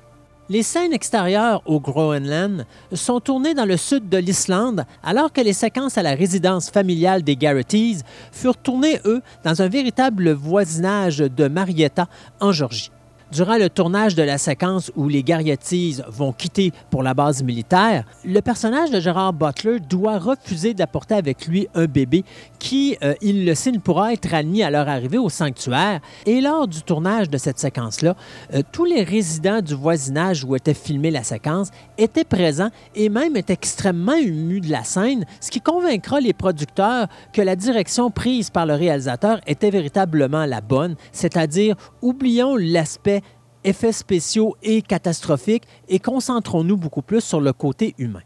Les 0.52 0.64
scènes 0.64 0.94
extérieures 0.94 1.62
au 1.68 1.80
Groenland 1.80 2.66
sont 2.92 3.20
tournées 3.20 3.54
dans 3.54 3.66
le 3.66 3.78
sud 3.78 4.10
de 4.10 4.18
l'Islande, 4.18 4.84
alors 5.04 5.32
que 5.32 5.42
les 5.42 5.54
séquences 5.54 6.00
à 6.00 6.02
la 6.02 6.16
résidence 6.16 6.72
familiale 6.72 7.22
des 7.22 7.36
Garrettys 7.36 8.00
furent 8.32 8.58
tournées, 8.58 9.00
eux, 9.06 9.22
dans 9.44 9.62
un 9.62 9.68
véritable 9.68 10.32
voisinage 10.32 11.20
de 11.20 11.48
Marietta, 11.48 12.08
en 12.40 12.52
Georgie. 12.52 12.90
Durant 13.32 13.58
le 13.58 13.70
tournage 13.70 14.16
de 14.16 14.24
la 14.24 14.40
séquence 14.40 14.92
où 14.96 15.08
les 15.08 15.22
Garriottis 15.22 16.02
vont 16.08 16.34
quitter 16.34 16.74
pour 16.90 17.04
la 17.04 17.14
base 17.14 17.44
militaire, 17.44 18.04
le 18.26 18.40
personnage 18.40 18.90
de 18.90 19.00
Gérard 19.00 19.34
Butler 19.34 19.80
doit 19.80 20.18
refuser 20.18 20.74
d'apporter 20.74 21.14
avec 21.14 21.46
lui 21.46 21.68
un 21.76 21.86
bébé 21.86 22.26
qui, 22.58 22.98
euh, 23.04 23.14
il 23.22 23.46
le 23.46 23.54
signe, 23.54 23.82
pourra 23.82 24.14
être 24.14 24.34
admis 24.34 24.64
à 24.64 24.72
leur 24.72 24.90
arrivée 24.90 25.20
au 25.20 25.30
sanctuaire. 25.30 26.00
Et 26.26 26.42
lors 26.42 26.68
du 26.68 26.82
tournage 26.82 27.30
de 27.30 27.38
cette 27.38 27.60
séquence-là, 27.60 28.16
euh, 28.56 28.64
tous 28.72 28.86
les 28.86 29.04
résidents 29.04 29.62
du 29.62 29.76
voisinage 29.76 30.44
où 30.44 30.56
était 30.56 30.74
filmée 30.74 31.12
la 31.12 31.22
séquence 31.22 31.70
étaient 32.00 32.24
présents 32.24 32.72
et 32.96 33.10
même 33.10 33.38
étaient 33.38 33.54
extrêmement 33.54 34.14
émus 34.14 34.62
de 34.62 34.72
la 34.72 34.84
scène, 34.84 35.26
ce 35.40 35.52
qui 35.52 35.62
convaincra 35.62 36.20
les 36.20 36.34
producteurs 36.34 37.08
que 37.32 37.44
la 37.44 37.56
direction 37.56 38.10
prise 38.10 38.50
par 38.50 38.66
le 38.66 38.74
réalisateur 38.74 39.40
était 39.46 39.70
véritablement 39.70 40.48
la 40.48 40.62
bonne, 40.62 40.96
c'est-à-dire 41.12 41.76
oublions 42.02 42.56
l'aspect 42.56 43.19
effets 43.64 43.92
spéciaux 43.92 44.56
et 44.64 44.82
catastrophiques 44.82 45.66
et 45.88 46.00
concentrons-nous 46.00 46.78
beaucoup 46.78 47.02
plus 47.02 47.22
sur 47.22 47.42
le 47.42 47.54
côté 47.54 47.96
humain. 47.98 48.22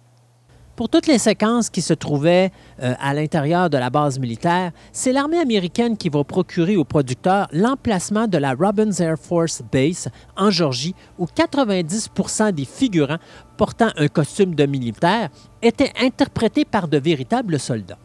Pour 0.76 0.90
toutes 0.90 1.06
les 1.06 1.20
séquences 1.20 1.70
qui 1.70 1.84
se 1.84 1.94
trouvaient 1.94 2.52
euh, 2.82 2.96
à 3.00 3.14
l'intérieur 3.14 3.70
de 3.70 3.78
la 3.78 3.92
base 3.92 4.18
militaire, 4.18 4.72
c'est 4.92 5.12
l'armée 5.12 5.38
américaine 5.38 5.98
qui 5.98 6.10
va 6.10 6.24
procurer 6.24 6.78
aux 6.78 6.84
producteurs 6.84 7.48
l'emplacement 7.52 8.28
de 8.28 8.40
la 8.40 8.56
Robbins 8.56 8.92
Air 8.94 9.20
Force 9.20 9.62
Base 9.72 10.10
en 10.36 10.50
Georgie, 10.50 10.96
où 11.20 11.26
90% 11.26 12.54
des 12.54 12.66
figurants 12.66 13.20
portant 13.56 13.90
un 13.98 14.08
costume 14.08 14.56
de 14.56 14.66
militaire 14.66 15.30
étaient 15.62 15.94
interprétés 16.02 16.66
par 16.66 16.88
de 16.88 16.98
véritables 16.98 17.60
soldats 17.60 18.00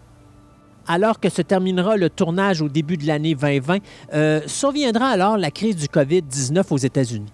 alors 0.89 1.21
que 1.21 1.29
se 1.29 1.43
terminera 1.43 1.97
le 1.97 2.11
tournage 2.11 2.63
au 2.63 2.69
début 2.69 2.97
de 2.97 3.07
l'année 3.07 3.35
2020, 3.35 3.79
euh, 4.15 4.41
surviendra 4.47 5.09
alors 5.09 5.37
la 5.37 5.51
crise 5.51 5.77
du 5.77 5.87
COVID-19 5.87 6.65
aux 6.71 6.79
États-Unis. 6.79 7.33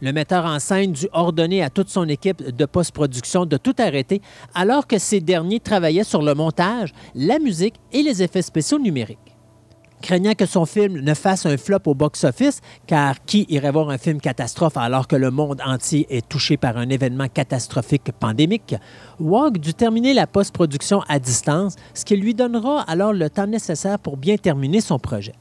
Le 0.00 0.12
metteur 0.12 0.44
en 0.44 0.58
scène 0.58 0.92
dut 0.92 1.08
ordonner 1.12 1.62
à 1.62 1.70
toute 1.70 1.88
son 1.88 2.08
équipe 2.08 2.42
de 2.42 2.64
post-production 2.66 3.46
de 3.46 3.56
tout 3.56 3.74
arrêter 3.78 4.20
alors 4.54 4.86
que 4.86 4.98
ces 4.98 5.20
derniers 5.20 5.60
travaillaient 5.60 6.04
sur 6.04 6.22
le 6.22 6.34
montage, 6.34 6.92
la 7.14 7.38
musique 7.38 7.76
et 7.92 8.02
les 8.02 8.22
effets 8.22 8.42
spéciaux 8.42 8.78
numériques 8.78 9.33
craignant 10.02 10.34
que 10.34 10.46
son 10.46 10.66
film 10.66 11.00
ne 11.00 11.14
fasse 11.14 11.46
un 11.46 11.56
flop 11.56 11.80
au 11.86 11.94
box-office, 11.94 12.60
car 12.86 13.24
qui 13.24 13.46
irait 13.48 13.70
voir 13.70 13.90
un 13.90 13.98
film 13.98 14.20
catastrophe 14.20 14.76
alors 14.76 15.08
que 15.08 15.16
le 15.16 15.30
monde 15.30 15.60
entier 15.64 16.06
est 16.10 16.28
touché 16.28 16.56
par 16.56 16.76
un 16.76 16.88
événement 16.88 17.28
catastrophique 17.28 18.12
pandémique, 18.12 18.74
Wog 19.18 19.58
dut 19.58 19.74
terminer 19.74 20.14
la 20.14 20.26
post-production 20.26 21.02
à 21.08 21.18
distance, 21.18 21.76
ce 21.94 22.04
qui 22.04 22.16
lui 22.16 22.34
donnera 22.34 22.82
alors 22.82 23.12
le 23.12 23.30
temps 23.30 23.46
nécessaire 23.46 23.98
pour 23.98 24.16
bien 24.16 24.36
terminer 24.36 24.80
son 24.80 24.98
projet. 24.98 25.34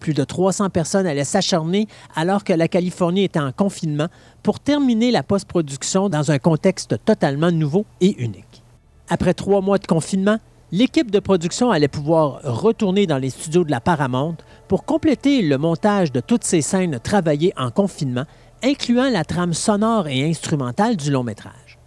Plus 0.00 0.14
de 0.14 0.24
300 0.24 0.70
personnes 0.70 1.06
allaient 1.06 1.24
s'acharner 1.24 1.88
alors 2.14 2.44
que 2.44 2.52
la 2.52 2.68
Californie 2.68 3.24
était 3.24 3.40
en 3.40 3.52
confinement 3.52 4.08
pour 4.42 4.60
terminer 4.60 5.10
la 5.10 5.22
post-production 5.22 6.08
dans 6.08 6.30
un 6.30 6.38
contexte 6.38 7.04
totalement 7.04 7.50
nouveau 7.50 7.84
et 8.00 8.20
unique. 8.22 8.62
Après 9.08 9.34
trois 9.34 9.60
mois 9.60 9.78
de 9.78 9.86
confinement, 9.86 10.38
L'équipe 10.70 11.10
de 11.10 11.18
production 11.18 11.70
allait 11.70 11.88
pouvoir 11.88 12.42
retourner 12.42 13.06
dans 13.06 13.16
les 13.16 13.30
studios 13.30 13.64
de 13.64 13.70
la 13.70 13.80
Paramount 13.80 14.36
pour 14.68 14.84
compléter 14.84 15.40
le 15.40 15.56
montage 15.56 16.12
de 16.12 16.20
toutes 16.20 16.44
ces 16.44 16.60
scènes 16.60 17.00
travaillées 17.02 17.54
en 17.56 17.70
confinement, 17.70 18.26
incluant 18.62 19.08
la 19.08 19.24
trame 19.24 19.54
sonore 19.54 20.08
et 20.08 20.28
instrumentale 20.28 20.98
du 20.98 21.10
long 21.10 21.22
métrage. 21.22 21.78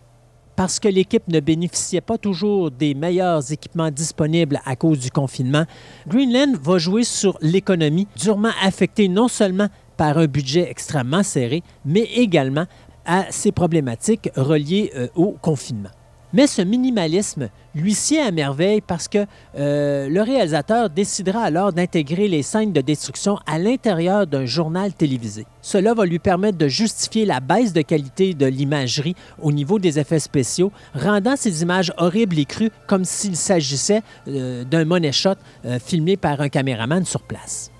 Parce 0.55 0.79
que 0.79 0.87
l'équipe 0.87 1.27
ne 1.27 1.39
bénéficiait 1.39 2.01
pas 2.01 2.17
toujours 2.17 2.71
des 2.71 2.95
meilleurs 2.95 3.51
équipements 3.51 3.91
disponibles 3.91 4.59
à 4.65 4.75
cause 4.75 4.97
du 4.97 5.11
confinement, 5.11 5.65
Greenland 6.07 6.55
va 6.59 6.79
jouer 6.79 7.03
sur 7.03 7.37
l'économie, 7.39 8.07
durement 8.15 8.51
affectée 8.63 9.07
non 9.07 9.27
seulement 9.27 9.67
par 9.95 10.17
un 10.17 10.25
budget 10.25 10.67
extrêmement 10.67 11.21
serré, 11.21 11.61
mais 11.85 12.09
également 12.15 12.65
à 13.05 13.25
ces 13.29 13.51
problématiques 13.51 14.31
reliées 14.35 14.91
euh, 14.95 15.07
au 15.13 15.35
confinement. 15.39 15.89
Mais 16.33 16.47
ce 16.47 16.61
minimalisme 16.61 17.49
lui 17.75 17.93
sied 17.93 18.19
à 18.21 18.31
merveille 18.31 18.81
parce 18.81 19.07
que 19.07 19.25
euh, 19.57 20.09
le 20.09 20.21
réalisateur 20.21 20.89
décidera 20.89 21.41
alors 21.41 21.73
d'intégrer 21.73 22.27
les 22.27 22.41
scènes 22.41 22.73
de 22.73 22.81
destruction 22.81 23.37
à 23.45 23.59
l'intérieur 23.59 24.27
d'un 24.27 24.45
journal 24.45 24.93
télévisé. 24.93 25.45
Cela 25.61 25.93
va 25.93 26.05
lui 26.05 26.19
permettre 26.19 26.57
de 26.57 26.67
justifier 26.67 27.25
la 27.25 27.39
baisse 27.39 27.73
de 27.73 27.81
qualité 27.81 28.33
de 28.33 28.45
l'imagerie 28.45 29.15
au 29.41 29.51
niveau 29.51 29.79
des 29.79 29.99
effets 29.99 30.19
spéciaux, 30.19 30.71
rendant 30.93 31.35
ces 31.35 31.61
images 31.61 31.93
horribles 31.97 32.39
et 32.39 32.45
crues 32.45 32.71
comme 32.87 33.05
s'il 33.05 33.35
s'agissait 33.35 34.01
euh, 34.27 34.63
d'un 34.63 34.85
money 34.85 35.11
shot 35.11 35.31
euh, 35.65 35.79
filmé 35.79 36.17
par 36.17 36.41
un 36.41 36.49
caméraman 36.49 37.05
sur 37.05 37.21
place. 37.21 37.70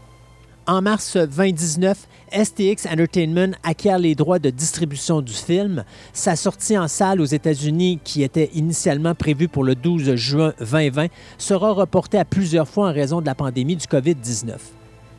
En 0.72 0.82
mars 0.82 1.18
2019, 1.18 2.08
STX 2.32 2.86
Entertainment 2.90 3.58
acquiert 3.62 4.00
les 4.00 4.16
droits 4.16 4.40
de 4.40 4.50
distribution 4.50 5.20
du 5.20 5.34
film. 5.34 5.84
Sa 6.13 6.38
sortie 6.38 6.78
en 6.78 6.88
salle 6.88 7.20
aux 7.20 7.25
États-Unis, 7.25 8.00
qui 8.01 8.24
était 8.24 8.50
initialement 8.54 9.13
prévue 9.13 9.50
pour 9.50 9.66
le 9.66 9.75
12 9.75 10.16
juin 10.16 10.54
2020, 10.62 11.08
sera 11.38 11.74
reportée 11.74 12.20
à 12.20 12.24
plusieurs 12.24 12.70
fois 12.70 12.88
en 12.88 12.94
raison 12.94 13.20
de 13.20 13.25
la 13.25 13.36
pandémie 13.36 13.75
du 13.75 13.86
COVID-19. 13.86 14.60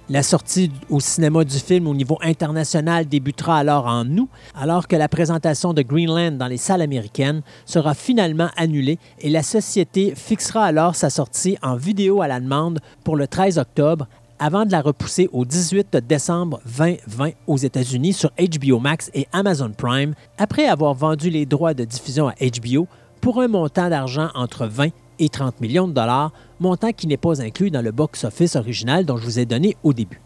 La 0.09 0.23
sortie 0.23 0.71
au 0.88 1.00
cinéma 1.00 1.44
du 1.44 1.59
film 1.59 1.87
au 1.87 1.94
niveau 1.94 2.18
international 2.23 3.06
débutera 3.06 3.59
alors 3.59 3.87
en 3.87 4.06
août, 4.06 4.28
alors 4.54 4.88
que 4.88 4.97
la 4.97 5.09
présentation 5.09 5.75
de 5.75 5.82
Greenland 5.82 6.38
dans 6.38 6.49
les 6.49 6.56
salles 6.56 6.82
américaines 6.82 7.42
sera 7.66 7.94
finalement 7.94 8.49
annulée 8.56 8.99
et 9.21 9.28
la 9.28 9.42
société 9.42 10.14
fixera 10.16 10.64
alors 10.64 10.97
sa 10.97 11.09
sortie 11.09 11.56
en 11.62 11.76
vidéo 11.76 12.21
à 12.23 12.26
la 12.26 12.40
demande 12.40 12.80
pour 13.04 13.16
le 13.16 13.28
13 13.28 13.59
octobre 13.59 14.09
avant 14.42 14.66
de 14.66 14.72
la 14.72 14.82
repousser 14.82 15.28
au 15.32 15.44
18 15.44 15.99
décembre 15.99 16.61
2020 16.66 17.30
aux 17.46 17.56
États-Unis 17.58 18.12
sur 18.12 18.32
HBO 18.37 18.80
Max 18.80 19.08
et 19.14 19.28
Amazon 19.32 19.70
Prime, 19.70 20.14
après 20.37 20.66
avoir 20.66 20.94
vendu 20.94 21.30
les 21.30 21.46
droits 21.46 21.75
de 21.75 21.84
diffusion 21.84 22.26
à 22.26 22.34
HBO 22.34 22.88
pour 23.20 23.40
un 23.40 23.46
montant 23.46 23.88
d'argent 23.88 24.30
entre 24.34 24.66
20 24.66 24.88
et 25.20 25.28
30 25.28 25.61
millions 25.61 25.87
de 25.87 25.92
dollars, 25.92 26.32
montant 26.58 26.90
qui 26.90 27.06
n'est 27.06 27.16
pas 27.16 27.40
inclus 27.40 27.70
dans 27.70 27.82
le 27.82 27.92
box-office 27.92 28.56
original 28.56 29.06
dont 29.06 29.16
je 29.16 29.25
vous 29.25 29.38
ai 29.38 29.46
donné 29.46 29.76
au 29.84 29.92
début. 29.92 30.20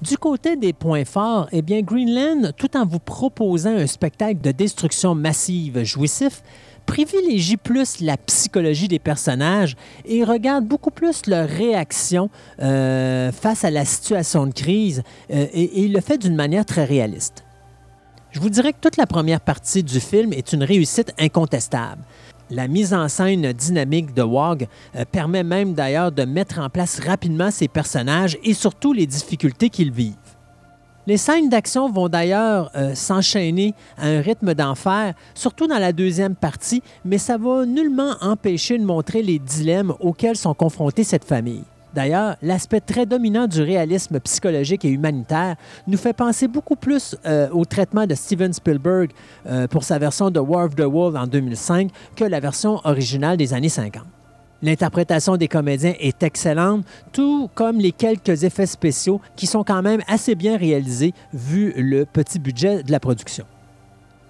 Du 0.00 0.16
côté 0.16 0.56
des 0.56 0.72
points 0.72 1.04
forts, 1.04 1.48
eh 1.52 1.60
bien 1.60 1.82
Greenland, 1.82 2.54
tout 2.56 2.74
en 2.74 2.86
vous 2.86 3.00
proposant 3.00 3.76
un 3.76 3.86
spectacle 3.86 4.40
de 4.40 4.50
destruction 4.50 5.14
massive 5.14 5.84
jouissif, 5.84 6.42
privilégie 6.88 7.58
plus 7.58 8.00
la 8.00 8.16
psychologie 8.16 8.88
des 8.88 8.98
personnages 8.98 9.76
et 10.06 10.24
regarde 10.24 10.64
beaucoup 10.64 10.90
plus 10.90 11.26
leur 11.26 11.46
réaction 11.46 12.30
euh, 12.62 13.30
face 13.30 13.62
à 13.62 13.70
la 13.70 13.84
situation 13.84 14.46
de 14.46 14.54
crise 14.54 15.02
euh, 15.30 15.46
et, 15.52 15.82
il 15.84 15.92
le 15.92 16.00
fait 16.00 16.16
d'une 16.16 16.34
manière 16.34 16.64
très 16.64 16.84
réaliste. 16.84 17.44
Je 18.30 18.40
vous 18.40 18.48
dirais 18.48 18.72
que 18.72 18.78
toute 18.80 18.96
la 18.96 19.06
première 19.06 19.42
partie 19.42 19.82
du 19.82 20.00
film 20.00 20.32
est 20.32 20.54
une 20.54 20.64
réussite 20.64 21.12
incontestable. 21.18 22.02
La 22.50 22.68
mise 22.68 22.94
en 22.94 23.08
scène 23.08 23.52
dynamique 23.52 24.14
de 24.14 24.22
Wog 24.22 24.66
euh, 24.96 25.04
permet 25.04 25.44
même 25.44 25.74
d'ailleurs 25.74 26.10
de 26.10 26.24
mettre 26.24 26.58
en 26.58 26.70
place 26.70 27.00
rapidement 27.00 27.50
ses 27.50 27.68
personnages 27.68 28.38
et 28.42 28.54
surtout 28.54 28.94
les 28.94 29.06
difficultés 29.06 29.68
qu'ils 29.68 29.92
vivent. 29.92 30.14
Les 31.08 31.16
scènes 31.16 31.48
d'action 31.48 31.90
vont 31.90 32.10
d'ailleurs 32.10 32.70
euh, 32.76 32.94
s'enchaîner 32.94 33.74
à 33.96 34.08
un 34.08 34.20
rythme 34.20 34.52
d'enfer, 34.52 35.14
surtout 35.34 35.66
dans 35.66 35.78
la 35.78 35.94
deuxième 35.94 36.34
partie, 36.34 36.82
mais 37.02 37.16
ça 37.16 37.38
va 37.38 37.64
nullement 37.64 38.16
empêcher 38.20 38.76
de 38.76 38.84
montrer 38.84 39.22
les 39.22 39.38
dilemmes 39.38 39.94
auxquels 40.00 40.36
sont 40.36 40.52
confrontés 40.52 41.04
cette 41.04 41.24
famille. 41.24 41.64
D'ailleurs, 41.94 42.36
l'aspect 42.42 42.82
très 42.82 43.06
dominant 43.06 43.46
du 43.46 43.62
réalisme 43.62 44.20
psychologique 44.20 44.84
et 44.84 44.90
humanitaire 44.90 45.56
nous 45.86 45.96
fait 45.96 46.12
penser 46.12 46.46
beaucoup 46.46 46.76
plus 46.76 47.16
euh, 47.24 47.48
au 47.52 47.64
traitement 47.64 48.06
de 48.06 48.14
Steven 48.14 48.52
Spielberg 48.52 49.10
euh, 49.46 49.66
pour 49.66 49.84
sa 49.84 49.98
version 49.98 50.30
de 50.30 50.40
War 50.40 50.66
of 50.66 50.76
the 50.76 50.80
World 50.80 51.16
en 51.16 51.26
2005 51.26 51.90
que 52.16 52.24
la 52.24 52.38
version 52.38 52.82
originale 52.84 53.38
des 53.38 53.54
années 53.54 53.70
50. 53.70 54.02
L'interprétation 54.62 55.36
des 55.36 55.46
comédiens 55.46 55.94
est 56.00 56.22
excellente, 56.22 56.84
tout 57.12 57.48
comme 57.54 57.78
les 57.78 57.92
quelques 57.92 58.42
effets 58.42 58.66
spéciaux 58.66 59.20
qui 59.36 59.46
sont 59.46 59.62
quand 59.62 59.82
même 59.82 60.02
assez 60.08 60.34
bien 60.34 60.56
réalisés 60.56 61.12
vu 61.32 61.72
le 61.76 62.04
petit 62.04 62.40
budget 62.40 62.82
de 62.82 62.90
la 62.90 62.98
production. 62.98 63.44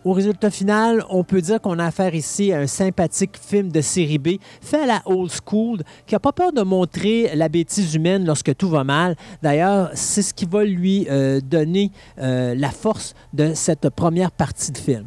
Au 0.05 0.13
résultat 0.13 0.51
final, 0.51 1.05
on 1.11 1.25
peut 1.25 1.41
dire 1.41 1.61
qu'on 1.61 1.79
a 1.79 1.87
affaire 1.87 2.15
ici 2.15 2.53
à 2.53 2.61
un 2.61 2.67
sympathique 2.67 3.37
film 3.37 3.73
de 3.73 3.81
série 3.81 4.19
B 4.19 4.29
fait 4.61 4.83
à 4.83 4.87
la 4.87 5.03
old 5.07 5.31
school 5.31 5.83
qui 6.07 6.15
n'a 6.15 6.21
pas 6.21 6.33
peur 6.33 6.53
de 6.53 6.63
montrer 6.63 7.35
la 7.35 7.49
bêtise 7.49 7.95
humaine 7.95 8.25
lorsque 8.25 8.55
tout 8.57 8.69
va 8.69 8.85
mal. 8.85 9.17
D'ailleurs, 9.43 9.91
c'est 9.95 10.23
ce 10.23 10.33
qui 10.33 10.47
va 10.47 10.65
lui 10.65 11.07
euh, 11.11 11.41
donner 11.41 11.91
euh, 12.21 12.55
la 12.55 12.71
force 12.71 13.15
de 13.33 13.55
cette 13.55 13.91
première 13.91 14.31
partie 14.31 14.73
de 14.73 14.79
film. 14.79 15.07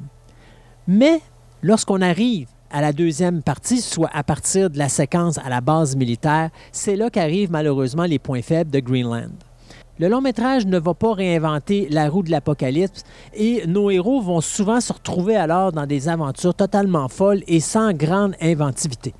Mais 0.88 1.21
lorsqu'on 1.62 2.01
arrive 2.01 2.47
à 2.71 2.81
la 2.81 2.93
deuxième 2.93 3.43
partie, 3.43 3.81
soit 3.81 4.10
à 4.13 4.23
partir 4.23 4.69
de 4.69 4.77
la 4.77 4.89
séquence 4.89 5.38
à 5.38 5.49
la 5.49 5.62
base 5.62 5.95
militaire, 5.95 6.49
c'est 6.71 6.95
là 6.95 7.10
qu'arrivent 7.10 7.51
malheureusement 7.51 8.05
les 8.05 8.19
points 8.19 8.41
faibles 8.41 8.71
de 8.71 8.79
Greenland. 8.79 9.31
Le 9.99 10.07
long 10.07 10.21
métrage 10.21 10.65
ne 10.65 10.79
va 10.79 10.93
pas 10.93 11.13
réinventer 11.13 11.88
la 11.91 12.10
roue 12.10 12.23
de 12.23 12.31
l'apocalypse 12.31 13.03
et 13.36 13.67
nos 13.67 13.91
héros 13.91 14.21
vont 14.21 14.41
souvent 14.41 14.81
se 14.81 14.93
retrouver 14.93 15.36
alors 15.36 15.71
dans 15.71 15.86
des 15.86 16.10
aventures 16.10 16.55
totalement 16.55 17.07
folles 17.07 17.43
et 17.47 17.60
sans 17.60 17.93
grande 17.93 18.34
inventivité. 18.41 19.13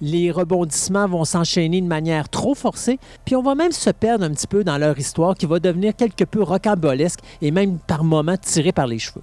Les 0.00 0.30
rebondissements 0.32 1.06
vont 1.06 1.24
s'enchaîner 1.24 1.80
de 1.80 1.86
manière 1.86 2.28
trop 2.28 2.54
forcée, 2.54 2.98
puis 3.24 3.36
on 3.36 3.42
va 3.42 3.54
même 3.54 3.70
se 3.70 3.90
perdre 3.90 4.24
un 4.24 4.30
petit 4.30 4.48
peu 4.48 4.64
dans 4.64 4.78
leur 4.78 4.98
histoire 4.98 5.36
qui 5.36 5.46
va 5.46 5.60
devenir 5.60 5.94
quelque 5.94 6.24
peu 6.24 6.42
rocambolesque 6.42 7.20
et 7.40 7.50
même 7.50 7.78
par 7.78 8.02
moments 8.02 8.36
tiré 8.36 8.72
par 8.72 8.86
les 8.86 8.98
cheveux. 8.98 9.22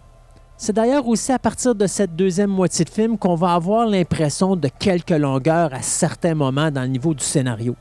C'est 0.64 0.74
d'ailleurs 0.74 1.08
aussi 1.08 1.32
à 1.32 1.40
partir 1.40 1.74
de 1.74 1.88
cette 1.88 2.16
deuxième 2.16 2.52
moitié 2.52 2.86
de 2.86 2.90
film 2.92 3.18
qu'on 3.18 3.34
va 3.34 3.56
avoir 3.56 3.88
l'impression 3.88 4.56
de 4.56 4.68
quelques 4.68 5.10
longueurs 5.10 5.74
à 5.74 5.82
certains 5.82 6.36
moments 6.36 6.70
dans 6.70 6.84
le 6.84 6.90
niveau 6.90 7.16
du 7.16 7.24
scénario. 7.24 7.76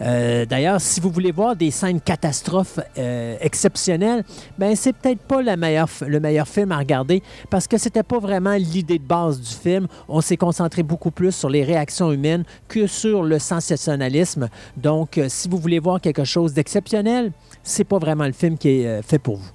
Euh, 0.00 0.46
d'ailleurs, 0.46 0.80
si 0.80 1.00
vous 1.00 1.10
voulez 1.10 1.32
voir 1.32 1.56
des 1.56 1.72
scènes 1.72 2.00
catastrophes 2.00 2.78
euh, 2.96 3.36
exceptionnelles, 3.40 4.22
ben 4.56 4.76
c'est 4.76 4.92
peut-être 4.92 5.22
pas 5.22 5.42
le 5.42 5.56
meilleur 5.56 6.46
film 6.46 6.70
à 6.70 6.78
regarder 6.78 7.20
parce 7.50 7.66
que 7.66 7.78
c'était 7.78 8.04
pas 8.04 8.20
vraiment 8.20 8.54
l'idée 8.54 9.00
de 9.00 9.08
base 9.08 9.40
du 9.40 9.52
film. 9.52 9.88
On 10.08 10.20
s'est 10.20 10.36
concentré 10.36 10.84
beaucoup 10.84 11.10
plus 11.10 11.32
sur 11.32 11.50
les 11.50 11.64
réactions 11.64 12.12
humaines 12.12 12.44
que 12.68 12.86
sur 12.86 13.24
le 13.24 13.40
sensationnalisme. 13.40 14.48
Donc, 14.76 15.18
euh, 15.18 15.26
si 15.28 15.48
vous 15.48 15.58
voulez 15.58 15.80
voir 15.80 16.00
quelque 16.00 16.22
chose 16.22 16.54
d'exceptionnel, 16.54 17.32
c'est 17.64 17.82
pas 17.82 17.98
vraiment 17.98 18.26
le 18.26 18.32
film 18.32 18.56
qui 18.56 18.68
est 18.68 19.02
fait 19.02 19.18
pour 19.18 19.34
vous. 19.34 19.50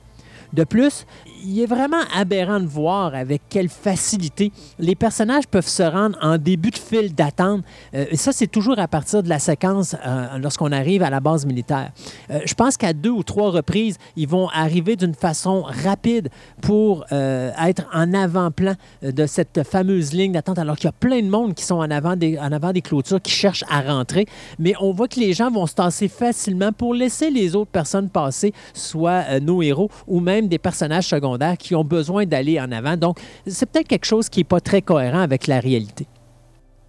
De 0.56 0.64
plus, 0.64 1.06
il 1.46 1.62
est 1.62 1.66
vraiment 1.66 2.02
aberrant 2.16 2.60
de 2.60 2.66
voir 2.66 3.14
avec 3.14 3.44
quelle 3.50 3.70
facilité 3.70 4.52
les 4.80 4.96
personnages 4.96 5.48
peuvent 5.48 5.68
se 5.68 5.84
rendre 5.84 6.18
en 6.22 6.38
début 6.38 6.72
de 6.72 6.78
file 6.78 7.14
d'attente. 7.14 7.64
Euh, 7.94 8.06
ça, 8.14 8.32
c'est 8.32 8.48
toujours 8.48 8.80
à 8.80 8.88
partir 8.88 9.22
de 9.22 9.30
la 9.30 9.40
séquence 9.40 9.96
euh, 10.06 10.38
lorsqu'on 10.40 10.72
arrive 10.72 11.04
à 11.04 11.10
la 11.10 11.20
base 11.20 11.46
militaire. 11.46 11.92
Euh, 12.32 12.40
je 12.46 12.54
pense 12.54 12.78
qu'à 12.78 12.94
deux 12.94 13.10
ou 13.10 13.24
trois 13.24 13.52
reprises, 13.52 13.98
ils 14.16 14.28
vont 14.28 14.50
arriver 14.50 14.96
d'une 14.96 15.14
façon 15.14 15.64
rapide 15.64 16.30
pour 16.62 17.06
être 17.12 17.86
en 17.94 18.14
avant-plan 18.14 18.74
de 19.02 19.26
cette 19.26 19.64
fameuse 19.64 20.14
ligne 20.14 20.32
d'attente, 20.32 20.58
alors 20.58 20.76
qu'il 20.76 20.86
y 20.86 20.90
a 20.90 20.94
plein 20.94 21.22
de 21.22 21.30
monde 21.30 21.54
qui 21.54 21.64
sont 21.64 21.76
en 21.76 21.92
avant, 21.92 22.16
des, 22.16 22.38
en 22.38 22.52
avant 22.52 22.72
des 22.72 22.82
clôtures, 22.82 23.22
qui 23.22 23.32
cherchent 23.32 23.64
à 23.70 23.82
rentrer. 23.82 24.26
Mais 24.60 24.74
on 24.80 24.92
voit 24.92 25.08
que 25.08 25.20
les 25.20 25.34
gens 25.34 25.52
vont 25.52 25.68
se 25.68 25.76
tasser 25.76 26.08
facilement 26.08 26.72
pour 26.72 26.94
laisser 26.94 27.30
les 27.30 27.56
autres 27.56 27.72
personnes 27.72 28.10
passer, 28.10 28.54
soit 28.74 29.40
nos 29.40 29.62
héros 29.62 29.90
ou 30.08 30.20
même 30.20 30.48
des 30.48 30.58
personnages 30.58 31.08
secondaires 31.08 31.35
qui 31.58 31.76
ont 31.76 31.84
besoin 31.84 32.26
d'aller 32.26 32.60
en 32.60 32.72
avant. 32.72 32.98
Donc, 32.98 33.20
c'est 33.48 33.66
peut-être 33.66 33.88
quelque 33.88 34.06
chose 34.06 34.30
qui 34.30 34.40
n'est 34.42 34.46
pas 34.46 34.60
très 34.60 34.82
cohérent 34.82 35.20
avec 35.20 35.48
la 35.48 35.60
réalité. 35.60 36.08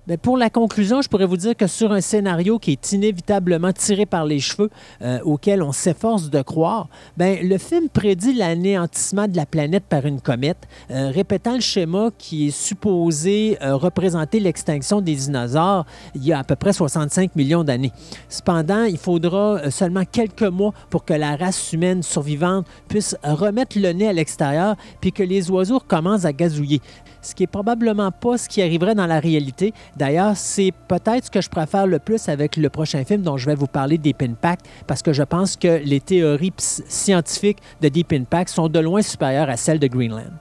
Mais 0.06 0.16
pour 0.16 0.36
la 0.36 0.50
conclusion, 0.50 1.02
je 1.02 1.08
pourrais 1.08 1.26
vous 1.26 1.36
dire 1.36 1.56
que 1.56 1.66
sur 1.66 1.92
un 1.92 2.00
scénario 2.00 2.58
qui 2.58 2.72
est 2.72 2.92
inévitablement 2.92 3.72
tiré 3.72 4.06
par 4.06 4.24
les 4.24 4.38
cheveux, 4.38 4.70
euh, 5.02 5.18
auquel 5.24 5.62
on 5.62 5.72
s'efforce 5.72 6.30
de 6.30 6.42
croire, 6.42 6.88
ben, 7.16 7.38
le 7.42 7.58
film 7.58 7.88
prédit 7.88 8.32
l'anéantissement 8.34 9.26
de 9.26 9.36
la 9.36 9.46
planète 9.46 9.84
par 9.88 10.06
une 10.06 10.20
comète, 10.20 10.68
euh, 10.90 11.10
répétant 11.10 11.54
le 11.54 11.60
schéma 11.60 12.10
qui 12.16 12.48
est 12.48 12.50
supposé 12.50 13.58
euh, 13.62 13.74
représenter 13.74 14.38
l'extinction 14.38 15.00
des 15.00 15.14
dinosaures 15.14 15.86
il 16.14 16.24
y 16.24 16.32
a 16.32 16.38
à 16.38 16.44
peu 16.44 16.56
près 16.56 16.72
65 16.72 17.34
millions 17.34 17.64
d'années. 17.64 17.92
Cependant, 18.28 18.84
il 18.84 18.98
faudra 18.98 19.56
euh, 19.56 19.70
seulement 19.70 20.04
quelques 20.04 20.42
mois 20.42 20.72
pour 20.90 21.04
que 21.04 21.14
la 21.14 21.36
race 21.36 21.72
humaine 21.72 22.02
survivante 22.02 22.66
puisse 22.88 23.16
remettre 23.22 23.78
le 23.78 23.92
nez 23.92 24.08
à 24.08 24.12
l'extérieur 24.12 24.76
puis 25.00 25.12
que 25.12 25.22
les 25.22 25.50
oiseaux 25.50 25.78
recommencent 25.78 26.24
à 26.24 26.32
gazouiller. 26.32 26.80
Ce 27.26 27.34
qui 27.34 27.42
est 27.42 27.48
probablement 27.48 28.10
pas 28.10 28.38
ce 28.38 28.48
qui 28.48 28.62
arriverait 28.62 28.94
dans 28.94 29.06
la 29.06 29.20
réalité. 29.20 29.72
D'ailleurs, 29.96 30.36
c'est 30.36 30.72
peut-être 30.88 31.26
ce 31.26 31.30
que 31.30 31.40
je 31.40 31.50
préfère 31.50 31.86
le 31.86 31.98
plus 31.98 32.28
avec 32.28 32.56
le 32.56 32.70
prochain 32.70 33.04
film 33.04 33.22
dont 33.22 33.36
je 33.36 33.46
vais 33.46 33.54
vous 33.54 33.66
parler, 33.66 33.98
Deep 33.98 34.22
Impact, 34.22 34.66
parce 34.86 35.02
que 35.02 35.12
je 35.12 35.22
pense 35.22 35.56
que 35.56 35.80
les 35.84 36.00
théories 36.00 36.52
scientifiques 36.58 37.58
de 37.80 37.88
Deep 37.88 38.12
Impact 38.12 38.50
sont 38.50 38.68
de 38.68 38.78
loin 38.78 39.02
supérieures 39.02 39.50
à 39.50 39.56
celles 39.56 39.78
de 39.78 39.86
Greenland. 39.86 40.32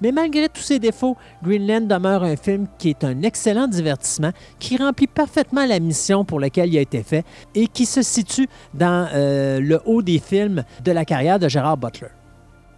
Mais 0.00 0.12
malgré 0.12 0.48
tous 0.48 0.62
ses 0.62 0.78
défauts, 0.78 1.16
Greenland 1.42 1.88
demeure 1.88 2.22
un 2.22 2.36
film 2.36 2.66
qui 2.78 2.90
est 2.90 3.02
un 3.02 3.22
excellent 3.22 3.66
divertissement, 3.66 4.30
qui 4.58 4.76
remplit 4.76 5.08
parfaitement 5.08 5.66
la 5.66 5.80
mission 5.80 6.24
pour 6.24 6.38
laquelle 6.38 6.72
il 6.72 6.78
a 6.78 6.82
été 6.82 7.02
fait 7.02 7.24
et 7.54 7.66
qui 7.66 7.84
se 7.84 8.02
situe 8.02 8.48
dans 8.74 9.08
euh, 9.12 9.60
le 9.60 9.80
haut 9.86 10.02
des 10.02 10.20
films 10.20 10.62
de 10.84 10.92
la 10.92 11.04
carrière 11.04 11.40
de 11.40 11.48
Gérard 11.48 11.76
Butler. 11.76 12.08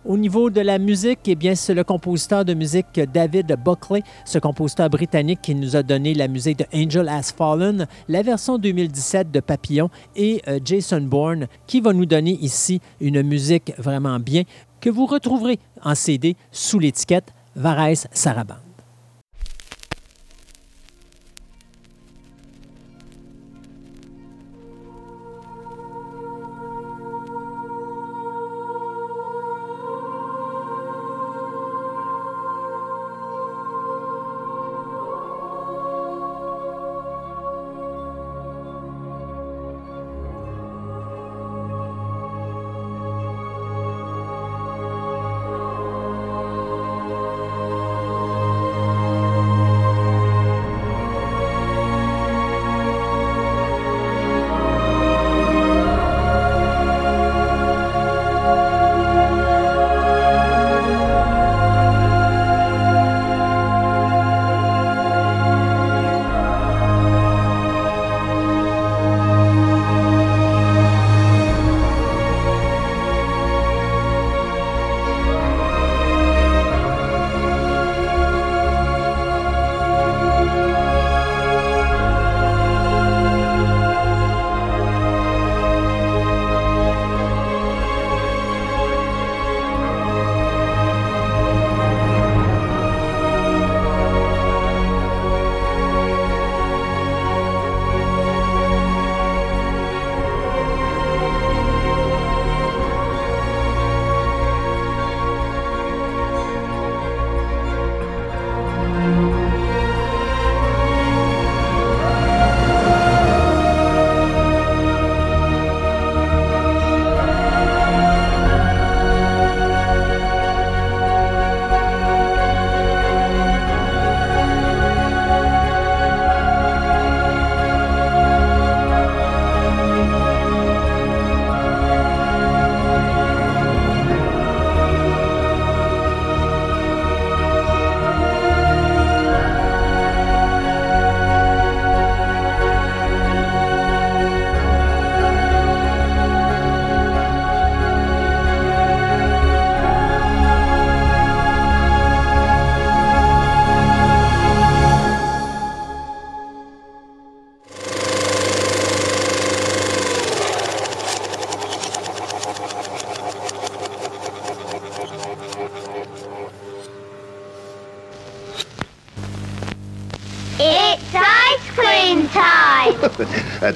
Au 0.07 0.17
niveau 0.17 0.49
de 0.49 0.63
la 0.63 0.79
musique, 0.79 1.19
eh 1.27 1.55
c'est 1.55 1.75
le 1.75 1.85
compositeur 1.85 2.47
de 2.47 2.55
musique 2.55 2.99
David 3.13 3.55
Buckley, 3.63 4.03
ce 4.25 4.39
compositeur 4.39 4.89
britannique 4.89 5.43
qui 5.43 5.55
nous 5.55 5.77
a 5.77 5.83
donné 5.83 6.15
la 6.15 6.27
musique 6.27 6.59
de 6.59 6.65
Angel 6.75 7.07
Has 7.07 7.35
Fallen, 7.37 7.87
la 8.09 8.23
version 8.23 8.57
2017 8.57 9.31
de 9.31 9.41
Papillon 9.41 9.91
et 10.17 10.41
euh, 10.49 10.59
Jason 10.65 11.03
Bourne 11.03 11.49
qui 11.67 11.83
va 11.83 11.93
nous 11.93 12.07
donner 12.07 12.39
ici 12.41 12.81
une 12.99 13.23
musique 13.23 13.75
vraiment 13.77 14.19
bien 14.19 14.45
que 14.81 14.89
vous 14.89 15.05
retrouverez 15.05 15.59
en 15.83 15.95
CD 15.95 16.35
sous 16.51 16.79
l'étiquette 16.79 17.35
Varese 17.55 18.07
Sarabande. 18.11 18.70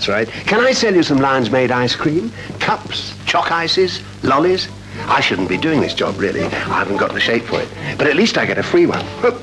That's 0.06 0.28
right. 0.28 0.46
Can 0.46 0.60
I 0.60 0.72
sell 0.72 0.94
you 0.94 1.02
some 1.02 1.16
Lion's 1.16 1.50
Made 1.50 1.70
ice 1.70 1.96
cream? 1.96 2.30
Cups, 2.60 3.14
chalk 3.24 3.50
ices, 3.50 4.02
lollies? 4.22 4.68
I 5.06 5.22
shouldn't 5.22 5.48
be 5.48 5.56
doing 5.56 5.80
this 5.80 5.94
job, 5.94 6.18
really. 6.18 6.42
I 6.42 6.48
haven't 6.78 6.98
got 6.98 7.14
the 7.14 7.20
shape 7.20 7.44
for 7.44 7.62
it. 7.62 7.68
But 7.96 8.08
at 8.08 8.14
least 8.14 8.36
I 8.36 8.44
get 8.44 8.58
a 8.58 8.62
free 8.62 8.84
one. 8.86 9.04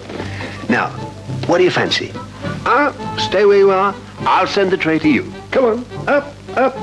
Now, 0.69 0.89
what 1.47 1.57
do 1.57 1.65
you 1.65 1.71
fancy? 1.71 2.11
Ah, 2.63 2.93
stay 3.17 3.43
where 3.43 3.57
you 3.57 3.71
are. 3.71 3.93
I'll 4.19 4.47
send 4.47 4.71
the 4.71 4.77
tray 4.77 4.99
to 4.99 5.09
you. 5.09 5.33
Come 5.49 5.65
on, 5.65 6.07
up, 6.07 6.33
up. 6.55 6.77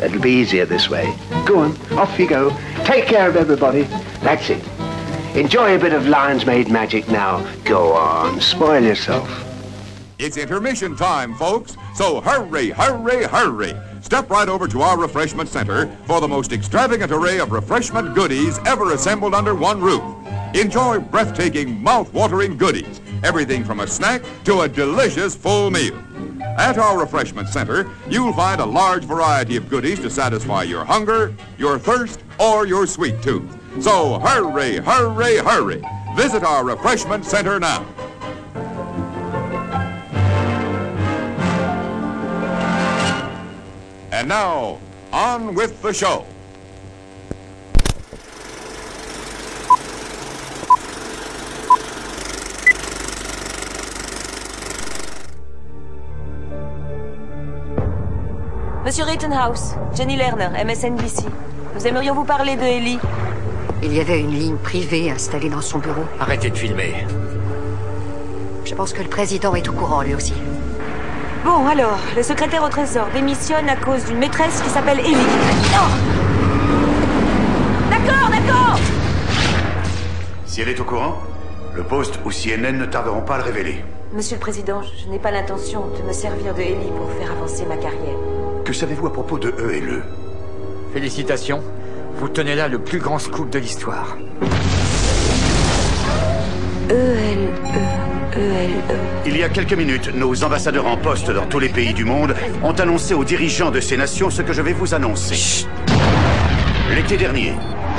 It'll 0.00 0.20
be 0.20 0.32
easier 0.32 0.64
this 0.64 0.90
way. 0.90 1.14
Go 1.46 1.58
on, 1.60 1.76
off 1.92 2.18
you 2.18 2.26
go. 2.26 2.50
Take 2.84 3.04
care 3.06 3.28
of 3.28 3.36
everybody. 3.36 3.82
That's 4.22 4.50
it. 4.50 4.66
Enjoy 5.36 5.76
a 5.76 5.78
bit 5.78 5.92
of 5.92 6.08
Lion's 6.08 6.46
Made 6.46 6.68
magic 6.68 7.08
now. 7.08 7.46
Go 7.64 7.92
on, 7.92 8.40
spoil 8.40 8.82
yourself. 8.82 9.28
It's 10.18 10.36
intermission 10.36 10.96
time, 10.96 11.34
folks. 11.34 11.76
So 11.94 12.20
hurry, 12.20 12.70
hurry, 12.70 13.24
hurry. 13.24 13.74
Step 14.00 14.30
right 14.30 14.48
over 14.48 14.66
to 14.66 14.80
our 14.82 14.98
refreshment 14.98 15.48
center 15.48 15.86
for 16.06 16.20
the 16.20 16.28
most 16.28 16.52
extravagant 16.52 17.12
array 17.12 17.38
of 17.38 17.52
refreshment 17.52 18.14
goodies 18.14 18.58
ever 18.66 18.92
assembled 18.92 19.34
under 19.34 19.54
one 19.54 19.80
roof. 19.80 20.02
Enjoy 20.54 20.98
breathtaking, 20.98 21.82
mouth-watering 21.82 22.56
goodies. 22.56 23.00
Everything 23.22 23.62
from 23.62 23.80
a 23.80 23.86
snack 23.86 24.22
to 24.44 24.62
a 24.62 24.68
delicious 24.68 25.34
full 25.36 25.70
meal. 25.70 25.96
At 26.58 26.78
our 26.78 26.98
refreshment 26.98 27.48
center, 27.48 27.90
you'll 28.08 28.32
find 28.32 28.60
a 28.60 28.66
large 28.66 29.04
variety 29.04 29.56
of 29.56 29.68
goodies 29.68 30.00
to 30.00 30.10
satisfy 30.10 30.64
your 30.64 30.84
hunger, 30.84 31.34
your 31.56 31.78
thirst, 31.78 32.22
or 32.38 32.66
your 32.66 32.86
sweet 32.86 33.22
tooth. 33.22 33.48
So 33.82 34.18
hurry, 34.18 34.76
hurry, 34.76 35.36
hurry. 35.38 35.82
Visit 36.16 36.42
our 36.42 36.64
refreshment 36.64 37.24
center 37.24 37.58
now. 37.58 37.86
And 44.22 44.28
now, 44.28 44.78
on 45.12 45.52
with 45.52 45.82
the 45.82 45.92
show. 45.92 46.24
Monsieur 58.84 59.06
Rittenhouse, 59.06 59.74
Jenny 59.92 60.16
Lerner, 60.16 60.50
MSNBC. 60.64 61.24
Nous 61.74 61.84
aimerions 61.88 62.14
vous 62.14 62.22
parler 62.22 62.54
de 62.54 62.62
Ellie. 62.62 63.00
Il 63.82 63.92
y 63.92 63.98
avait 63.98 64.20
une 64.20 64.30
ligne 64.30 64.56
privée 64.56 65.10
installée 65.10 65.50
dans 65.50 65.60
son 65.60 65.80
bureau. 65.80 66.04
Arrêtez 66.20 66.50
de 66.50 66.56
filmer. 66.56 66.94
Je 68.64 68.74
pense 68.76 68.92
que 68.92 69.02
le 69.02 69.08
président 69.08 69.56
est 69.56 69.68
au 69.68 69.72
courant, 69.72 70.02
lui 70.02 70.14
aussi. 70.14 70.34
Bon, 71.44 71.66
alors, 71.66 71.98
le 72.16 72.22
secrétaire 72.22 72.62
au 72.62 72.68
Trésor 72.68 73.08
démissionne 73.12 73.68
à 73.68 73.76
cause 73.76 74.04
d'une 74.04 74.18
maîtresse 74.18 74.60
qui 74.62 74.70
s'appelle 74.70 75.00
Ellie. 75.00 75.16
D'accord, 77.90 78.30
d'accord 78.30 78.78
Si 80.46 80.60
elle 80.60 80.68
est 80.68 80.80
au 80.80 80.84
courant, 80.84 81.18
Le 81.74 81.82
Post 81.82 82.20
ou 82.24 82.30
CNN 82.30 82.78
ne 82.78 82.84
tarderont 82.86 83.22
pas 83.22 83.34
à 83.36 83.38
le 83.38 83.44
révéler. 83.44 83.82
Monsieur 84.12 84.36
le 84.36 84.40
Président, 84.40 84.82
je 84.82 85.08
n'ai 85.10 85.18
pas 85.18 85.30
l'intention 85.30 85.86
de 85.98 86.06
me 86.06 86.12
servir 86.12 86.54
de 86.54 86.60
Ellie 86.60 86.92
pour 86.96 87.10
faire 87.12 87.32
avancer 87.32 87.64
ma 87.66 87.76
carrière. 87.76 88.16
Que 88.64 88.72
savez-vous 88.72 89.06
à 89.06 89.12
propos 89.12 89.38
de 89.38 89.48
E 89.58 89.72
et 89.72 89.80
le? 89.80 90.02
Félicitations. 90.92 91.62
Vous 92.18 92.28
tenez 92.28 92.54
là 92.54 92.68
le 92.68 92.78
plus 92.78 92.98
grand 92.98 93.18
scoop 93.18 93.48
de 93.50 93.58
l'histoire. 93.58 94.16
E-L-E, 96.90 98.11
E-L-E. 98.36 98.94
Il 99.26 99.36
y 99.36 99.42
a 99.42 99.48
quelques 99.48 99.74
minutes, 99.74 100.10
nos 100.14 100.42
ambassadeurs 100.44 100.86
en 100.86 100.96
poste 100.96 101.30
dans 101.30 101.46
tous 101.46 101.58
les 101.58 101.68
pays 101.68 101.92
du 101.94 102.04
monde 102.04 102.34
ont 102.62 102.72
annoncé 102.72 103.14
aux 103.14 103.24
dirigeants 103.24 103.70
de 103.70 103.80
ces 103.80 103.96
nations 103.96 104.30
ce 104.30 104.42
que 104.42 104.52
je 104.52 104.62
vais 104.62 104.72
vous 104.72 104.94
annoncer. 104.94 105.66
L'été 106.94 107.16
dernier, 107.16 107.54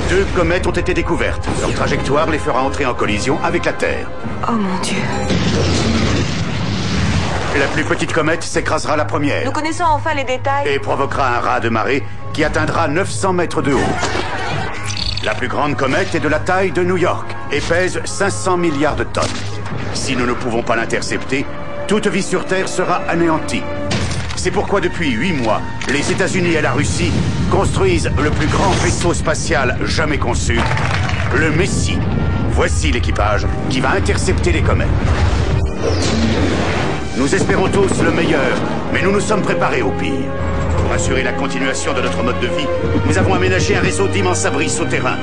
deux 0.10 0.26
comètes 0.36 0.68
ont 0.68 0.72
été 0.72 0.94
découvertes. 0.94 1.48
Leur 1.62 1.74
trajectoire 1.74 2.30
les 2.30 2.40
fera 2.40 2.62
entrer 2.64 2.86
en 2.86 2.94
collision 2.94 3.38
avec 3.44 3.66
la 3.66 3.74
Terre. 3.74 4.10
Oh 4.48 4.52
mon 4.54 4.80
Dieu. 4.82 4.98
La 7.60 7.68
plus 7.68 7.84
petite 7.84 8.12
comète 8.14 8.42
s'écrasera 8.44 8.98
la 8.98 9.06
première 9.06 9.46
Nous 9.46 9.52
connaissons 9.52 9.84
enfin 9.88 10.16
les 10.16 10.24
détails. 10.24 10.68
et 10.68 10.80
provoquera 10.80 11.38
un 11.38 11.40
raz 11.40 11.60
de 11.60 11.70
marée 11.70 12.04
qui 12.34 12.44
atteindra 12.44 12.88
900 12.88 13.34
mètres 13.34 13.62
de 13.62 13.74
haut. 13.74 13.80
La 15.24 15.36
plus 15.36 15.48
grande 15.48 15.76
comète 15.78 16.14
est 16.16 16.20
de 16.20 16.28
la 16.28 16.40
taille 16.40 16.72
de 16.72 16.84
New 16.84 16.98
York 16.98 17.28
et 17.52 17.62
pèse 17.62 18.02
500 18.04 18.58
milliards 18.58 18.96
de 18.96 19.04
tonnes. 19.04 19.24
Si 19.94 20.16
nous 20.16 20.26
ne 20.26 20.34
pouvons 20.34 20.64
pas 20.64 20.76
l'intercepter, 20.76 21.46
toute 21.88 22.08
vie 22.08 22.24
sur 22.24 22.46
Terre 22.46 22.68
sera 22.68 23.02
anéantie. 23.08 23.64
C'est 24.36 24.52
pourquoi 24.52 24.82
depuis 24.82 25.12
huit 25.12 25.34
mois, 25.34 25.62
les 25.92 26.12
États-Unis 26.12 26.56
et 26.56 26.62
la 26.62 26.72
Russie 26.72 27.12
construisent 27.50 28.12
le 28.22 28.30
plus 28.30 28.48
grand 28.48 28.72
vaisseau 28.84 29.14
spatial 29.14 29.78
jamais 29.86 30.18
conçu, 30.18 30.60
le 31.36 31.52
Messie. 31.52 31.98
Voici 32.52 32.92
l'équipage 32.92 33.48
qui 33.70 33.80
va 33.80 33.92
intercepter 33.92 34.52
les 34.52 34.62
comètes. 34.62 34.88
Nous 37.18 37.34
espérons 37.34 37.70
tous 37.70 38.02
le 38.04 38.12
meilleur, 38.12 38.58
mais 38.92 39.02
nous 39.02 39.12
nous 39.12 39.22
sommes 39.22 39.42
préparés 39.42 39.82
au 39.82 39.92
pire. 39.92 40.30
Pour 40.78 40.92
assurer 40.92 41.24
la 41.24 41.32
continuation 41.32 41.94
de 41.94 42.02
notre 42.02 42.22
mode 42.24 42.40
de 42.40 42.48
vie, 42.48 42.68
nous 43.06 43.18
avons 43.18 43.34
aménagé 43.34 43.76
un 43.76 43.82
réseau 43.82 44.08
d'immenses 44.08 44.46
abris 44.46 44.70
souterrains. 44.70 45.18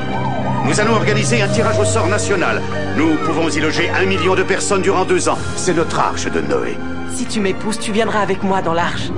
Nous 0.64 0.80
allons 0.80 0.94
organiser 0.94 1.42
un 1.42 1.48
tirage 1.48 1.78
au 1.78 1.84
sort 1.84 2.06
national. 2.06 2.60
Nous 2.96 3.16
pouvons 3.26 3.48
y 3.48 3.60
loger 3.60 3.90
un 3.90 4.04
million 4.04 4.34
de 4.34 4.42
personnes 4.42 4.82
durant 4.82 5.04
deux 5.04 5.28
ans. 5.28 5.38
C'est 5.56 5.74
notre 5.74 5.98
arche 5.98 6.26
de 6.26 6.40
Noé. 6.40 6.76
Si 7.12 7.26
tu 7.26 7.40
m'épouses, 7.40 7.78
tu 7.78 7.92
viendras 7.92 8.20
avec 8.20 8.42
moi 8.42 8.62
dans 8.62 8.74
l'arche. 8.74 9.10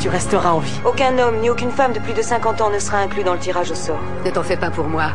Tu 0.00 0.08
resteras 0.08 0.50
en 0.52 0.58
vie. 0.60 0.80
Aucun 0.84 1.18
homme 1.18 1.38
ni 1.40 1.50
aucune 1.50 1.70
femme 1.70 1.92
de 1.92 2.00
plus 2.00 2.12
de 2.14 2.22
50 2.22 2.60
ans 2.60 2.70
ne 2.70 2.78
sera 2.78 2.98
inclus 2.98 3.22
dans 3.24 3.34
le 3.34 3.38
tirage 3.38 3.70
au 3.70 3.74
sort. 3.74 4.00
Ne 4.24 4.30
t'en 4.30 4.42
fais 4.42 4.56
pas 4.56 4.70
pour 4.70 4.86
moi. 4.86 5.10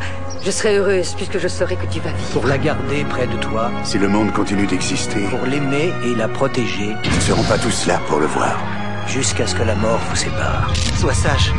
Je 0.45 0.51
serai 0.51 0.75
heureuse 0.77 1.13
puisque 1.15 1.39
je 1.39 1.47
saurai 1.47 1.75
que 1.75 1.85
tu 1.91 1.99
vas 1.99 2.11
vivre. 2.11 2.29
Pour 2.31 2.45
la 2.47 2.57
garder 2.57 3.03
près 3.09 3.27
de 3.27 3.35
toi, 3.37 3.71
Si 3.83 3.97
le 3.97 4.07
monde 4.07 4.31
continue 4.33 4.67
d'exister, 4.67 5.21
pour 5.29 5.45
l'aimer 5.45 5.91
et 6.05 6.15
la 6.15 6.27
protéger, 6.27 6.95
nous 7.03 7.15
ne 7.15 7.21
serons 7.21 7.43
pas 7.43 7.57
tous 7.57 7.87
là 7.87 7.99
pour 8.07 8.19
le 8.19 8.27
voir. 8.27 8.55
jusqu'à 9.07 9.47
ce 9.47 9.55
que 9.55 9.63
la 9.63 9.75
mort 9.75 9.99
vous 10.09 10.15
sépare. 10.17 10.69
Sois 10.99 11.13
sage. 11.13 11.53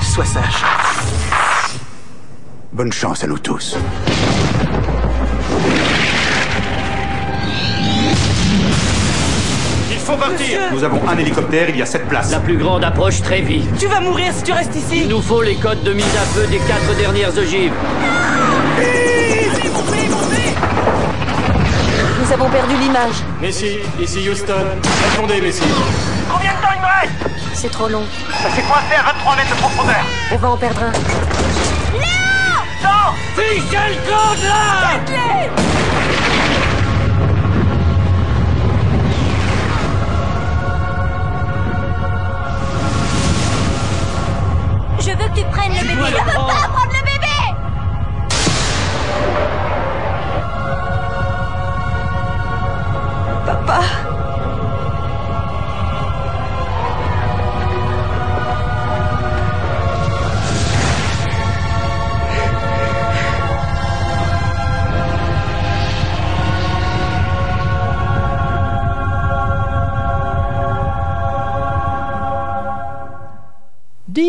Sois 0.00 0.24
sage. 0.24 0.62
Bonne 2.74 2.92
chance 2.92 3.22
à 3.22 3.28
nous 3.28 3.38
tous. 3.38 3.76
Il 9.92 9.98
faut 9.98 10.16
partir 10.16 10.58
Nous 10.72 10.82
avons 10.82 11.08
un 11.08 11.16
hélicoptère, 11.16 11.68
il 11.68 11.76
y 11.76 11.82
a 11.82 11.86
sept 11.86 12.08
places. 12.08 12.32
La 12.32 12.40
plus 12.40 12.56
grande 12.56 12.82
approche 12.82 13.22
très 13.22 13.42
vite. 13.42 13.68
Tu 13.78 13.86
vas 13.86 14.00
mourir 14.00 14.32
si 14.34 14.42
tu 14.42 14.52
restes 14.52 14.74
ici. 14.74 15.02
Il 15.02 15.08
nous 15.08 15.22
faut 15.22 15.40
les 15.40 15.54
codes 15.54 15.84
de 15.84 15.92
mise 15.92 16.16
à 16.16 16.26
feu 16.34 16.48
des 16.48 16.58
quatre 16.58 16.96
dernières 16.96 17.38
ogives. 17.38 17.72
Nous 22.20 22.32
avons 22.32 22.50
perdu 22.50 22.74
l'image. 22.80 23.22
Messi, 23.40 23.78
ici 24.00 24.28
Houston. 24.28 24.66
Répondez, 25.12 25.40
Messi. 25.40 25.62
Combien 26.28 26.50
de 26.50 26.56
temps 26.56 26.74
il 26.74 26.80
me 26.80 26.86
reste? 27.00 27.36
C'est 27.54 27.70
trop 27.70 27.86
long. 27.86 28.02
Ça 28.42 28.50
s'est 28.50 28.62
coincé 28.62 28.96
à 28.98 29.12
23 29.12 29.36
mètres 29.36 29.50
de 29.50 29.60
profondeur? 29.60 30.04
On 30.32 30.36
va 30.38 30.50
en 30.50 30.56
perdre 30.56 30.82
un. 30.82 30.92
Non 32.00 32.23
Fiche 33.54 33.70
le 33.70 33.94
code 34.08 34.42
là 34.42 34.98
Je 44.98 45.10
veux 45.10 45.28
que 45.28 45.38
tu 45.38 45.44
prennes 45.52 45.72
le 45.72 45.86
bébé. 45.86 45.94
Je 45.94 46.16
veux 46.16 46.32
prendre. 46.32 46.72
pas 46.74 46.83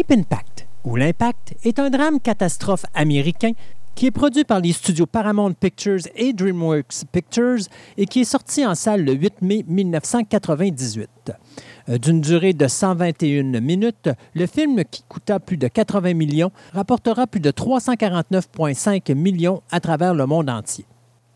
Deep 0.07 0.19
Impact, 0.19 0.67
ou 0.83 0.95
l'Impact, 0.97 1.55
est 1.63 1.79
un 1.79 1.89
drame 1.89 2.19
catastrophe 2.19 2.85
américain 2.93 3.53
qui 3.95 4.05
est 4.05 4.11
produit 4.11 4.43
par 4.43 4.59
les 4.59 4.71
studios 4.71 5.07
Paramount 5.07 5.53
Pictures 5.53 6.01
et 6.15 6.31
DreamWorks 6.33 7.05
Pictures 7.11 7.61
et 7.97 8.05
qui 8.05 8.21
est 8.21 8.25
sorti 8.25 8.65
en 8.65 8.75
salle 8.75 9.03
le 9.03 9.13
8 9.13 9.41
mai 9.41 9.65
1998. 9.67 11.09
Euh, 11.89 11.97
D'une 11.97 12.21
durée 12.21 12.53
de 12.53 12.67
121 12.67 13.59
minutes, 13.61 14.09
le 14.35 14.45
film, 14.45 14.83
qui 14.91 15.03
coûta 15.07 15.39
plus 15.39 15.57
de 15.57 15.67
80 15.67 16.13
millions, 16.13 16.51
rapportera 16.73 17.25
plus 17.25 17.39
de 17.39 17.49
349,5 17.49 19.15
millions 19.15 19.63
à 19.71 19.79
travers 19.79 20.13
le 20.13 20.27
monde 20.27 20.49
entier. 20.49 20.85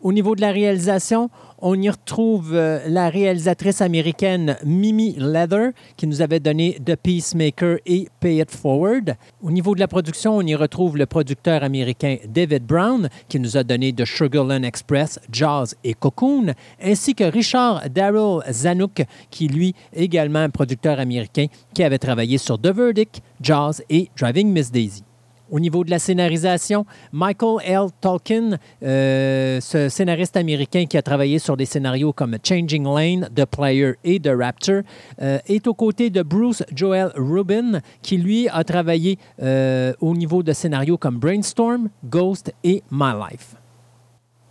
Au 0.01 0.13
niveau 0.13 0.33
de 0.33 0.39
la 0.39 0.51
réalisation, 0.51 1.29
on 1.61 1.75
y 1.81 1.89
retrouve 1.89 2.53
euh, 2.53 2.79
la 2.87 3.09
réalisatrice 3.09 3.81
américaine 3.81 4.55
Mimi 4.63 5.13
Leather, 5.17 5.71
qui 5.97 6.07
nous 6.07 6.21
avait 6.21 6.39
donné 6.39 6.79
The 6.85 6.95
Peacemaker 6.95 7.79
et 7.85 8.07
Pay 8.21 8.37
It 8.37 8.49
Forward. 8.49 9.17
Au 9.43 9.51
niveau 9.51 9.75
de 9.75 9.81
la 9.81 9.89
production, 9.89 10.37
on 10.37 10.41
y 10.41 10.55
retrouve 10.55 10.95
le 10.95 11.05
producteur 11.05 11.63
américain 11.63 12.15
David 12.25 12.65
Brown, 12.65 13.09
qui 13.27 13.41
nous 13.41 13.57
a 13.57 13.65
donné 13.65 13.91
The 13.91 14.05
Sugarland 14.05 14.63
Express, 14.63 15.19
Jaws 15.29 15.75
et 15.83 15.95
Cocoon, 15.95 16.53
ainsi 16.81 17.13
que 17.13 17.25
Richard 17.25 17.89
Darrell 17.89 18.39
Zanuck, 18.49 19.03
qui 19.29 19.49
lui 19.49 19.75
également 19.93 20.39
un 20.39 20.49
producteur 20.49 20.97
américain 20.97 21.47
qui 21.73 21.83
avait 21.83 21.99
travaillé 21.99 22.37
sur 22.37 22.57
The 22.57 22.67
Verdict, 22.67 23.21
Jaws 23.41 23.81
et 23.89 24.09
Driving 24.17 24.53
Miss 24.53 24.71
Daisy. 24.71 25.03
Au 25.51 25.59
niveau 25.59 25.83
de 25.83 25.89
la 25.89 25.97
scénarisation, 25.97 26.85
Michael 27.11 27.57
L. 27.65 27.87
Tolkien, 28.01 28.59
euh, 28.83 29.59
ce 29.59 29.89
scénariste 29.89 30.37
américain 30.37 30.85
qui 30.85 30.95
a 30.95 31.01
travaillé 31.01 31.39
sur 31.39 31.57
des 31.57 31.65
scénarios 31.65 32.13
comme 32.13 32.37
Changing 32.43 32.83
Lane, 32.83 33.29
The 33.35 33.45
Player 33.45 33.93
et 34.03 34.19
The 34.19 34.31
Rapture, 34.39 34.83
euh, 35.21 35.39
est 35.47 35.65
aux 35.65 35.73
côtés 35.73 36.11
de 36.11 36.21
Bruce 36.21 36.63
Joel 36.75 37.11
Rubin, 37.15 37.79
qui 38.03 38.17
lui 38.17 38.47
a 38.49 38.63
travaillé 38.63 39.17
euh, 39.41 39.93
au 40.01 40.13
niveau 40.13 40.43
de 40.43 40.53
scénarios 40.53 40.97
comme 40.97 41.17
Brainstorm, 41.17 41.89
Ghost 42.05 42.53
et 42.63 42.83
My 42.91 43.13
Life. 43.31 43.55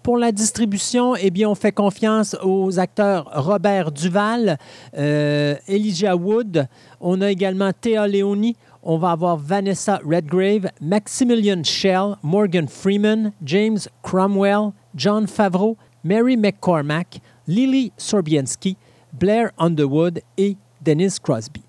Pour 0.02 0.16
la 0.16 0.32
distribution, 0.32 1.14
eh 1.16 1.30
bien, 1.30 1.48
on 1.50 1.54
fait 1.54 1.70
confiance 1.70 2.34
aux 2.42 2.78
acteurs 2.78 3.30
Robert 3.34 3.92
Duval, 3.92 4.56
Elijah 4.94 6.16
Wood. 6.16 6.66
On 7.00 7.20
a 7.20 7.30
également 7.30 7.72
Théa 7.78 8.08
Leoni. 8.08 8.56
On 8.90 8.96
va 8.96 9.10
avoir 9.10 9.36
Vanessa 9.36 10.00
Redgrave, 10.02 10.70
Maximilian 10.80 11.62
Schell, 11.62 12.16
Morgan 12.22 12.66
Freeman, 12.66 13.32
James 13.44 13.80
Cromwell, 14.02 14.72
John 14.94 15.26
Favreau, 15.26 15.76
Mary 16.02 16.38
McCormack, 16.38 17.20
Lily 17.46 17.92
Sorbiensky, 17.98 18.78
Blair 19.12 19.50
Underwood 19.58 20.22
et 20.38 20.56
Dennis 20.80 21.18
Crosby. 21.22 21.60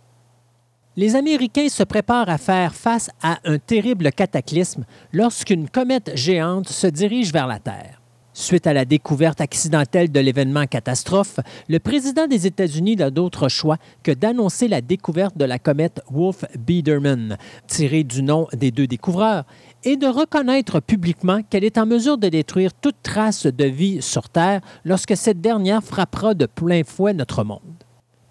Les 0.96 1.18
Américains 1.18 1.68
se 1.68 1.84
préparent 1.84 2.30
à 2.30 2.38
faire 2.38 2.74
face 2.74 3.10
à 3.22 3.40
un 3.44 3.58
terrible 3.58 4.14
cataclysme 4.14 4.86
lorsqu'une 5.12 5.70
comète 5.70 6.16
géante 6.16 6.70
se 6.70 6.88
dirige 6.88 7.34
vers 7.34 7.48
la 7.48 7.60
Terre. 7.60 7.99
Suite 8.40 8.68
à 8.68 8.74
la 8.74 8.86
découverte 8.86 9.42
accidentelle 9.42 10.14
de 10.14 10.20
l'événement 10.22 10.66
catastrophe, 10.66 11.42
le 11.68 11.78
président 11.78 12.26
des 12.26 12.48
États-Unis 12.48 12.96
n'a 12.96 13.12
d'autre 13.12 13.50
choix 13.50 13.76
que 14.02 14.14
d'annoncer 14.14 14.70
la 14.70 14.80
découverte 14.80 15.38
de 15.38 15.44
la 15.44 15.60
comète 15.60 16.02
Wolf-Biederman, 16.10 17.38
tirée 17.68 18.06
du 18.06 18.24
nom 18.24 18.48
des 18.54 18.72
deux 18.72 18.88
découvreurs, 18.88 19.44
et 19.84 19.98
de 19.98 20.08
reconnaître 20.08 20.80
publiquement 20.80 21.42
qu'elle 21.44 21.66
est 21.66 21.78
en 21.78 21.86
mesure 21.86 22.18
de 22.18 22.30
détruire 22.30 22.74
toute 22.74 22.96
trace 23.04 23.46
de 23.46 23.66
vie 23.66 24.02
sur 24.02 24.30
Terre 24.30 24.62
lorsque 24.86 25.18
cette 25.18 25.42
dernière 25.42 25.84
frappera 25.84 26.34
de 26.34 26.46
plein 26.46 26.84
fouet 26.86 27.14
notre 27.14 27.44
monde. 27.44 27.60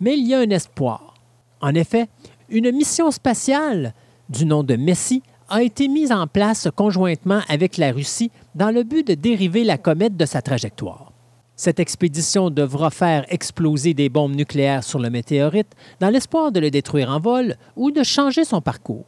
Mais 0.01 0.17
il 0.17 0.27
y 0.27 0.33
a 0.33 0.41
un 0.41 0.49
espoir. 0.49 1.17
En 1.61 1.75
effet, 1.75 2.09
une 2.49 2.73
mission 2.73 3.11
spatiale 3.11 3.93
du 4.31 4.47
nom 4.47 4.63
de 4.63 4.75
Messi 4.77 5.23
a 5.49 5.63
été 5.63 5.89
mise 5.89 6.13
en 6.13 6.27
place 6.27 6.69
conjointement 6.75 7.41
avec 7.49 7.77
la 7.77 7.93
Russie 7.93 8.31
dans 8.55 8.71
le 8.71 8.83
but 8.83 9.07
de 9.07 9.15
dériver 9.15 9.65
la 9.65 9.79
comète 9.79 10.17
de 10.17 10.27
sa 10.27 10.43
trajectoire. 10.43 11.13
Cette 11.57 11.81
expédition 11.81 12.51
devra 12.51 12.91
faire 12.91 13.25
exploser 13.31 13.93
des 13.93 14.09
bombes 14.09 14.35
nucléaires 14.35 14.85
sur 14.85 15.01
le 15.01 15.11
météorite 15.11 15.75
dans 15.99 16.11
l'espoir 16.11 16.53
de 16.53 16.61
le 16.61 16.71
détruire 16.71 17.11
en 17.11 17.19
vol 17.19 17.57
ou 17.77 17.91
de 17.91 18.05
changer 18.05 18.45
son 18.45 18.61
parcours. 18.61 19.07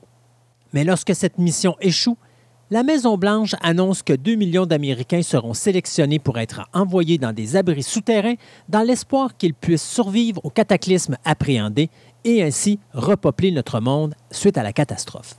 Mais 0.72 0.82
lorsque 0.84 1.14
cette 1.14 1.38
mission 1.38 1.76
échoue, 1.80 2.16
la 2.72 2.82
Maison-Blanche 2.82 3.54
annonce 3.62 4.02
que 4.02 4.12
2 4.12 4.36
millions 4.36 4.66
d'Américains 4.66 5.22
seront 5.22 5.54
sélectionnés 5.54 6.20
pour 6.20 6.38
être 6.38 6.62
envoyés 6.72 7.18
dans 7.18 7.32
des 7.32 7.56
abris 7.56 7.82
souterrains 7.82 8.36
dans 8.68 8.82
l'espoir 8.82 9.36
qu'ils 9.36 9.54
puissent 9.54 9.88
survivre 9.88 10.40
au 10.44 10.50
cataclysme 10.50 11.16
appréhendé 11.24 11.90
et 12.24 12.42
ainsi 12.42 12.78
repeupler 12.92 13.50
notre 13.50 13.80
monde 13.80 14.14
suite 14.30 14.56
à 14.56 14.62
la 14.62 14.72
catastrophe. 14.72 15.36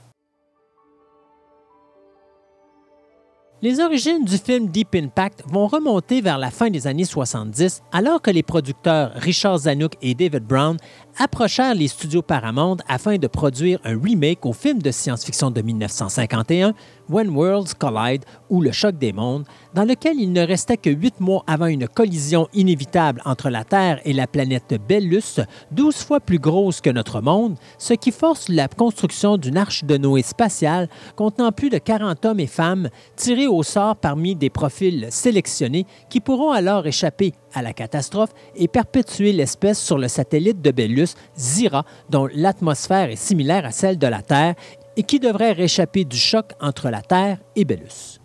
Les 3.64 3.78
origines 3.78 4.24
du 4.24 4.38
film 4.38 4.66
Deep 4.66 4.96
Impact 4.96 5.44
vont 5.46 5.68
remonter 5.68 6.20
vers 6.20 6.36
la 6.36 6.50
fin 6.50 6.68
des 6.68 6.88
années 6.88 7.04
70, 7.04 7.84
alors 7.92 8.20
que 8.20 8.32
les 8.32 8.42
producteurs 8.42 9.12
Richard 9.14 9.58
Zanuck 9.58 9.92
et 10.02 10.16
David 10.16 10.42
Brown 10.42 10.76
approchèrent 11.16 11.76
les 11.76 11.86
studios 11.86 12.22
Paramount 12.22 12.78
afin 12.88 13.18
de 13.18 13.26
produire 13.28 13.78
un 13.84 13.96
remake 13.96 14.44
au 14.46 14.52
film 14.52 14.82
de 14.82 14.90
science-fiction 14.90 15.52
de 15.52 15.62
1951, 15.62 16.74
When 17.08 17.28
Worlds 17.30 17.74
Collide 17.78 18.24
ou 18.48 18.62
Le 18.62 18.72
choc 18.72 18.96
des 18.96 19.12
mondes, 19.12 19.44
dans 19.74 19.84
lequel 19.84 20.18
il 20.18 20.32
ne 20.32 20.44
restait 20.44 20.76
que 20.76 20.90
huit 20.90 21.20
mois 21.20 21.44
avant 21.46 21.66
une 21.66 21.86
collision 21.86 22.48
inévitable 22.54 23.22
entre 23.24 23.50
la 23.50 23.64
Terre 23.64 24.00
et 24.04 24.12
la 24.12 24.26
planète 24.26 24.74
Bellus, 24.88 25.40
douze 25.70 25.96
fois 25.96 26.18
plus 26.20 26.38
grosse 26.38 26.80
que 26.80 26.90
notre 26.90 27.20
monde, 27.20 27.56
ce 27.78 27.94
qui 27.94 28.10
force 28.10 28.48
la 28.48 28.66
construction 28.66 29.36
d'une 29.36 29.58
arche 29.58 29.84
de 29.84 29.96
Noé 29.98 30.22
spatiale 30.22 30.88
contenant 31.14 31.52
plus 31.52 31.70
de 31.70 31.78
40 31.78 32.24
hommes 32.24 32.40
et 32.40 32.46
femmes 32.46 32.88
tirés 33.14 33.51
au 33.52 33.62
sort 33.62 33.96
parmi 33.96 34.34
des 34.34 34.50
profils 34.50 35.06
sélectionnés 35.10 35.86
qui 36.08 36.20
pourront 36.20 36.50
alors 36.50 36.86
échapper 36.86 37.32
à 37.54 37.62
la 37.62 37.72
catastrophe 37.72 38.30
et 38.56 38.68
perpétuer 38.68 39.32
l'espèce 39.32 39.80
sur 39.80 39.98
le 39.98 40.08
satellite 40.08 40.60
de 40.62 40.70
Bellus, 40.70 41.14
Zira, 41.36 41.84
dont 42.10 42.28
l'atmosphère 42.34 43.10
est 43.10 43.16
similaire 43.16 43.64
à 43.64 43.70
celle 43.70 43.98
de 43.98 44.06
la 44.06 44.22
Terre 44.22 44.54
et 44.96 45.02
qui 45.02 45.20
devrait 45.20 45.52
réchapper 45.52 46.04
du 46.04 46.16
choc 46.16 46.52
entre 46.60 46.90
la 46.90 47.02
Terre 47.02 47.38
et 47.56 47.64
Bellus. 47.64 48.20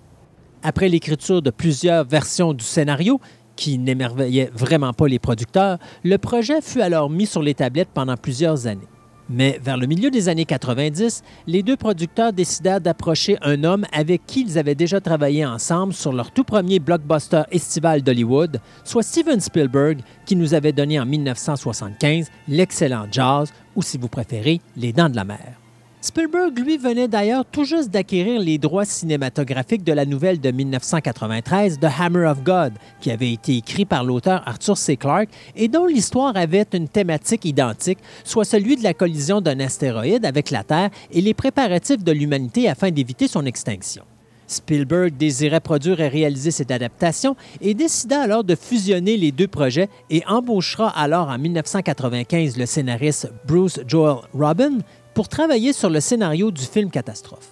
Après 0.63 0.89
l'écriture 0.89 1.41
de 1.41 1.51
plusieurs 1.51 2.05
versions 2.05 2.53
du 2.53 2.63
scénario, 2.63 3.19
qui 3.55 3.77
n'émerveillaient 3.77 4.51
vraiment 4.53 4.93
pas 4.93 5.07
les 5.07 5.19
producteurs, 5.19 5.79
le 6.03 6.17
projet 6.17 6.61
fut 6.61 6.81
alors 6.81 7.09
mis 7.09 7.25
sur 7.25 7.41
les 7.41 7.53
tablettes 7.53 7.89
pendant 7.93 8.15
plusieurs 8.15 8.67
années. 8.67 8.87
Mais 9.29 9.59
vers 9.61 9.77
le 9.77 9.87
milieu 9.87 10.09
des 10.09 10.29
années 10.29 10.45
90, 10.45 11.23
les 11.47 11.63
deux 11.63 11.75
producteurs 11.75 12.31
décidèrent 12.31 12.81
d'approcher 12.81 13.37
un 13.41 13.63
homme 13.63 13.85
avec 13.91 14.25
qui 14.25 14.41
ils 14.41 14.57
avaient 14.57 14.75
déjà 14.75 15.01
travaillé 15.01 15.45
ensemble 15.45 15.93
sur 15.93 16.13
leur 16.13 16.31
tout 16.31 16.45
premier 16.45 16.79
blockbuster 16.79 17.43
estival 17.51 18.01
d'Hollywood, 18.01 18.61
soit 18.83 19.03
Steven 19.03 19.39
Spielberg, 19.39 19.99
qui 20.25 20.35
nous 20.35 20.53
avait 20.53 20.71
donné 20.71 20.99
en 20.99 21.05
1975 21.05 22.29
l'excellent 22.47 23.07
Jazz, 23.11 23.51
ou 23.75 23.81
si 23.81 23.97
vous 23.97 24.07
préférez, 24.07 24.61
Les 24.77 24.93
Dents 24.93 25.09
de 25.09 25.15
la 25.15 25.25
Mer. 25.25 25.66
Spielberg, 26.07 26.57
lui, 26.57 26.77
venait 26.77 27.09
d'ailleurs 27.09 27.43
tout 27.43 27.65
juste 27.65 27.89
d'acquérir 27.89 28.39
les 28.39 28.57
droits 28.57 28.85
cinématographiques 28.85 29.83
de 29.83 29.91
la 29.91 30.05
nouvelle 30.05 30.39
de 30.39 30.51
1993, 30.51 31.81
The 31.81 31.89
Hammer 31.99 32.27
of 32.27 32.43
God, 32.45 32.71
qui 33.01 33.11
avait 33.11 33.33
été 33.33 33.57
écrit 33.57 33.83
par 33.83 34.05
l'auteur 34.05 34.41
Arthur 34.45 34.77
C. 34.77 34.95
Clarke 34.95 35.27
et 35.57 35.67
dont 35.67 35.85
l'histoire 35.85 36.37
avait 36.37 36.65
une 36.71 36.87
thématique 36.87 37.43
identique, 37.43 37.99
soit 38.23 38.45
celui 38.45 38.77
de 38.77 38.83
la 38.83 38.93
collision 38.93 39.41
d'un 39.41 39.59
astéroïde 39.59 40.25
avec 40.25 40.49
la 40.49 40.63
Terre 40.63 40.91
et 41.11 41.19
les 41.19 41.33
préparatifs 41.33 42.05
de 42.05 42.13
l'humanité 42.13 42.69
afin 42.69 42.89
d'éviter 42.89 43.27
son 43.27 43.45
extinction. 43.45 44.05
Spielberg 44.47 45.17
désirait 45.17 45.59
produire 45.59 45.99
et 45.99 46.07
réaliser 46.07 46.51
cette 46.51 46.71
adaptation 46.71 47.35
et 47.59 47.73
décida 47.73 48.21
alors 48.21 48.45
de 48.45 48.55
fusionner 48.55 49.17
les 49.17 49.33
deux 49.33 49.49
projets 49.49 49.89
et 50.09 50.23
embauchera 50.25 50.87
alors 50.87 51.27
en 51.27 51.37
1995 51.37 52.57
le 52.57 52.65
scénariste 52.65 53.29
Bruce 53.45 53.81
Joel 53.85 54.19
Robin, 54.33 54.77
pour 55.17 55.29
travailler 55.29 55.73
sur 55.73 55.89
le 55.89 55.99
scénario 55.99 56.51
du 56.51 56.61
film 56.61 56.91
Catastrophe. 56.91 57.49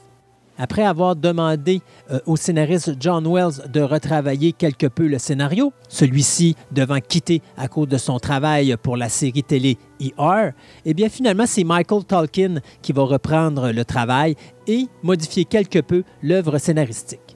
Après 0.56 0.84
avoir 0.84 1.15
demandé 1.15 1.82
euh, 2.12 2.19
au 2.28 2.36
scénariste 2.36 2.91
John 2.99 3.25
Wells 3.25 3.71
de 3.71 3.82
retravailler 3.82 4.54
quelque 4.54 4.86
peu 4.86 5.08
le 5.08 5.17
scénario, 5.17 5.73
celui-ci 5.89 6.56
devant 6.71 6.99
quitter 6.99 7.41
à 7.58 7.67
cause 7.67 7.88
de 7.88 7.97
son 7.97 8.19
travail 8.19 8.75
pour 8.84 8.97
la 8.97 9.10
série 9.10 9.41
télé 9.41 9.80
ER, 9.99 10.51
eh 10.86 10.93
bien 10.93 11.10
finalement 11.10 11.47
c'est 11.47 11.63
Michael 11.63 12.04
Tolkien 12.04 12.60
qui 12.84 12.93
va 12.93 13.01
reprendre 13.01 13.71
le 13.71 13.84
travail 13.84 14.36
et 14.67 14.86
modifier 15.01 15.45
quelque 15.45 15.80
peu 15.80 16.04
l'œuvre 16.21 16.60
scénaristique. 16.60 17.36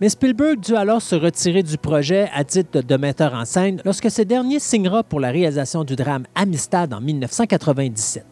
Mais 0.00 0.08
Spielberg 0.08 0.58
dut 0.58 0.74
alors 0.74 1.00
se 1.00 1.14
retirer 1.14 1.62
du 1.62 1.78
projet 1.78 2.28
à 2.34 2.42
titre 2.42 2.80
de 2.82 2.96
metteur 2.96 3.34
en 3.34 3.44
scène 3.44 3.80
lorsque 3.84 4.10
ce 4.10 4.22
dernier 4.22 4.58
signera 4.58 5.04
pour 5.04 5.20
la 5.20 5.30
réalisation 5.30 5.84
du 5.84 5.94
drame 5.94 6.26
Amistad 6.34 6.92
en 6.92 7.00
1997. 7.00 8.26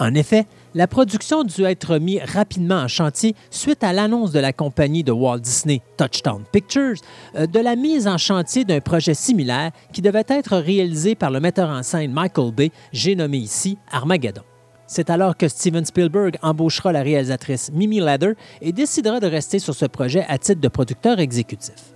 En 0.00 0.14
effet, 0.14 0.46
la 0.74 0.86
production 0.86 1.44
dut 1.44 1.64
être 1.64 1.98
mise 1.98 2.20
rapidement 2.24 2.80
en 2.80 2.88
chantier 2.88 3.34
suite 3.50 3.84
à 3.84 3.92
l'annonce 3.92 4.32
de 4.32 4.40
la 4.40 4.52
compagnie 4.52 5.04
de 5.04 5.12
Walt 5.12 5.38
Disney 5.38 5.82
Touchdown 5.96 6.42
Pictures 6.50 6.96
euh, 7.36 7.46
de 7.46 7.60
la 7.60 7.76
mise 7.76 8.08
en 8.08 8.18
chantier 8.18 8.64
d'un 8.64 8.80
projet 8.80 9.14
similaire 9.14 9.70
qui 9.92 10.02
devait 10.02 10.24
être 10.28 10.56
réalisé 10.56 11.14
par 11.14 11.30
le 11.30 11.40
metteur 11.40 11.70
en 11.70 11.82
scène 11.82 12.12
Michael 12.12 12.52
Bay, 12.52 12.70
j'ai 12.92 13.14
nommé 13.14 13.38
ici 13.38 13.78
Armageddon. 13.90 14.42
C'est 14.86 15.10
alors 15.10 15.36
que 15.36 15.48
Steven 15.48 15.84
Spielberg 15.84 16.36
embauchera 16.42 16.92
la 16.92 17.02
réalisatrice 17.02 17.70
Mimi 17.72 18.00
Leather 18.00 18.34
et 18.60 18.72
décidera 18.72 19.18
de 19.20 19.26
rester 19.26 19.58
sur 19.58 19.74
ce 19.74 19.86
projet 19.86 20.24
à 20.28 20.38
titre 20.38 20.60
de 20.60 20.68
producteur 20.68 21.20
exécutif. 21.20 21.93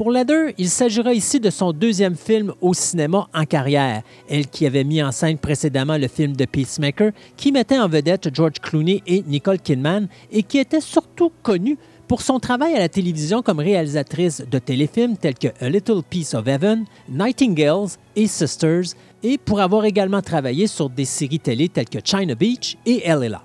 Pour 0.00 0.12
Leather, 0.12 0.54
il 0.56 0.70
s'agira 0.70 1.12
ici 1.12 1.40
de 1.40 1.50
son 1.50 1.74
deuxième 1.74 2.16
film 2.16 2.54
au 2.62 2.72
cinéma 2.72 3.28
en 3.34 3.44
carrière, 3.44 4.02
elle 4.30 4.46
qui 4.46 4.64
avait 4.64 4.82
mis 4.82 5.02
en 5.02 5.12
scène 5.12 5.36
précédemment 5.36 5.98
le 5.98 6.08
film 6.08 6.34
de 6.34 6.46
Peacemaker, 6.46 7.12
qui 7.36 7.52
mettait 7.52 7.78
en 7.78 7.86
vedette 7.86 8.34
George 8.34 8.60
Clooney 8.62 9.02
et 9.06 9.22
Nicole 9.26 9.58
Kidman 9.58 10.08
et 10.32 10.42
qui 10.42 10.56
était 10.56 10.80
surtout 10.80 11.30
connue 11.42 11.76
pour 12.08 12.22
son 12.22 12.40
travail 12.40 12.74
à 12.74 12.78
la 12.78 12.88
télévision 12.88 13.42
comme 13.42 13.58
réalisatrice 13.58 14.42
de 14.50 14.58
téléfilms 14.58 15.18
tels 15.18 15.34
que 15.34 15.48
A 15.60 15.68
Little 15.68 16.02
Piece 16.08 16.32
of 16.32 16.48
Heaven, 16.48 16.86
Nightingales 17.10 17.98
et 18.16 18.26
Sisters, 18.26 18.94
et 19.22 19.36
pour 19.36 19.60
avoir 19.60 19.84
également 19.84 20.22
travaillé 20.22 20.66
sur 20.66 20.88
des 20.88 21.04
séries 21.04 21.40
télé 21.40 21.68
telles 21.68 21.90
que 21.90 21.98
China 22.02 22.34
Beach 22.34 22.78
et 22.86 23.02
Elle 23.04 23.38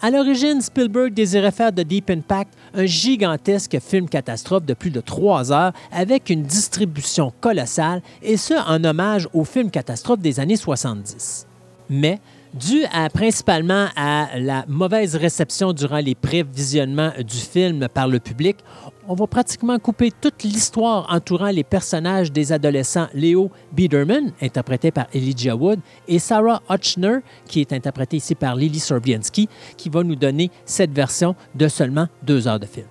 à 0.00 0.10
l'origine, 0.10 0.60
Spielberg 0.60 1.14
désirait 1.14 1.50
faire 1.50 1.72
de 1.72 1.82
Deep 1.82 2.10
Impact 2.10 2.52
un 2.74 2.84
gigantesque 2.84 3.78
film 3.80 4.08
catastrophe 4.08 4.64
de 4.64 4.74
plus 4.74 4.90
de 4.90 5.00
trois 5.00 5.52
heures 5.52 5.72
avec 5.92 6.30
une 6.30 6.42
distribution 6.42 7.32
colossale, 7.40 8.02
et 8.22 8.36
ce 8.36 8.54
en 8.68 8.84
hommage 8.84 9.28
au 9.32 9.44
film 9.44 9.70
catastrophe 9.70 10.20
des 10.20 10.40
années 10.40 10.56
70. 10.56 11.46
Mais 11.88 12.20
dû 12.54 12.84
principalement 13.12 13.88
à 13.96 14.38
la 14.38 14.64
mauvaise 14.68 15.16
réception 15.16 15.72
durant 15.72 15.98
les 15.98 16.14
prévisionnements 16.14 17.12
du 17.18 17.36
film 17.36 17.88
par 17.92 18.08
le 18.08 18.20
public, 18.20 18.56
on 19.06 19.14
va 19.14 19.26
pratiquement 19.26 19.78
couper 19.78 20.10
toute 20.18 20.44
l'histoire 20.44 21.06
entourant 21.10 21.50
les 21.50 21.64
personnages 21.64 22.32
des 22.32 22.52
adolescents 22.52 23.08
Léo 23.12 23.50
Biederman, 23.72 24.32
interprété 24.40 24.90
par 24.90 25.06
Elijah 25.12 25.56
Wood, 25.56 25.80
et 26.08 26.18
Sarah 26.18 26.62
Hutchner, 26.70 27.18
qui 27.46 27.60
est 27.60 27.72
interprétée 27.72 28.16
ici 28.16 28.34
par 28.34 28.56
Lily 28.56 28.80
Sorbianski, 28.80 29.48
qui 29.76 29.88
va 29.90 30.02
nous 30.02 30.16
donner 30.16 30.50
cette 30.64 30.92
version 30.92 31.34
de 31.54 31.68
seulement 31.68 32.06
deux 32.22 32.48
heures 32.48 32.60
de 32.60 32.66
film. 32.66 32.86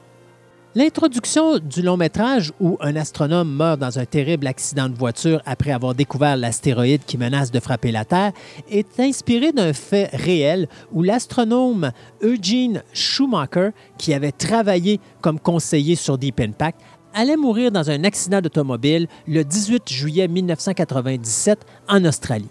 L'introduction 0.76 1.60
du 1.60 1.84
long 1.84 1.98
métrage 1.98 2.52
où 2.60 2.78
un 2.82 2.96
astronome 2.96 3.48
meurt 3.48 3.80
dans 3.80 4.00
un 4.00 4.06
terrible 4.06 4.48
accident 4.48 4.90
de 4.90 4.96
voiture 4.96 5.40
après 5.46 5.70
avoir 5.70 5.94
découvert 5.94 6.36
l'astéroïde 6.36 7.06
qui 7.06 7.20
menace 7.20 7.52
de 7.52 7.60
frapper 7.60 7.92
la 7.92 8.06
Terre 8.06 8.32
est 8.72 9.00
inspirée 9.00 9.52
d'un 9.52 9.74
fait 9.74 10.10
réel 10.14 10.68
où 10.92 11.04
l'astronome 11.04 11.92
Eugene 12.24 12.82
Schumacher, 12.92 13.70
qui 14.00 14.16
avait 14.16 14.32
travaillé 14.32 15.00
comme 15.22 15.40
conseiller 15.40 15.94
sur 15.96 16.18
Deep 16.18 16.40
Impact, 16.40 16.82
allait 17.14 17.38
mourir 17.38 17.72
dans 17.72 17.92
un 17.92 18.04
accident 18.04 18.42
d'automobile 18.42 19.08
le 19.28 19.44
18 19.44 19.88
juillet 19.88 20.28
1997 20.28 21.60
en 21.88 22.04
Australie. 22.04 22.50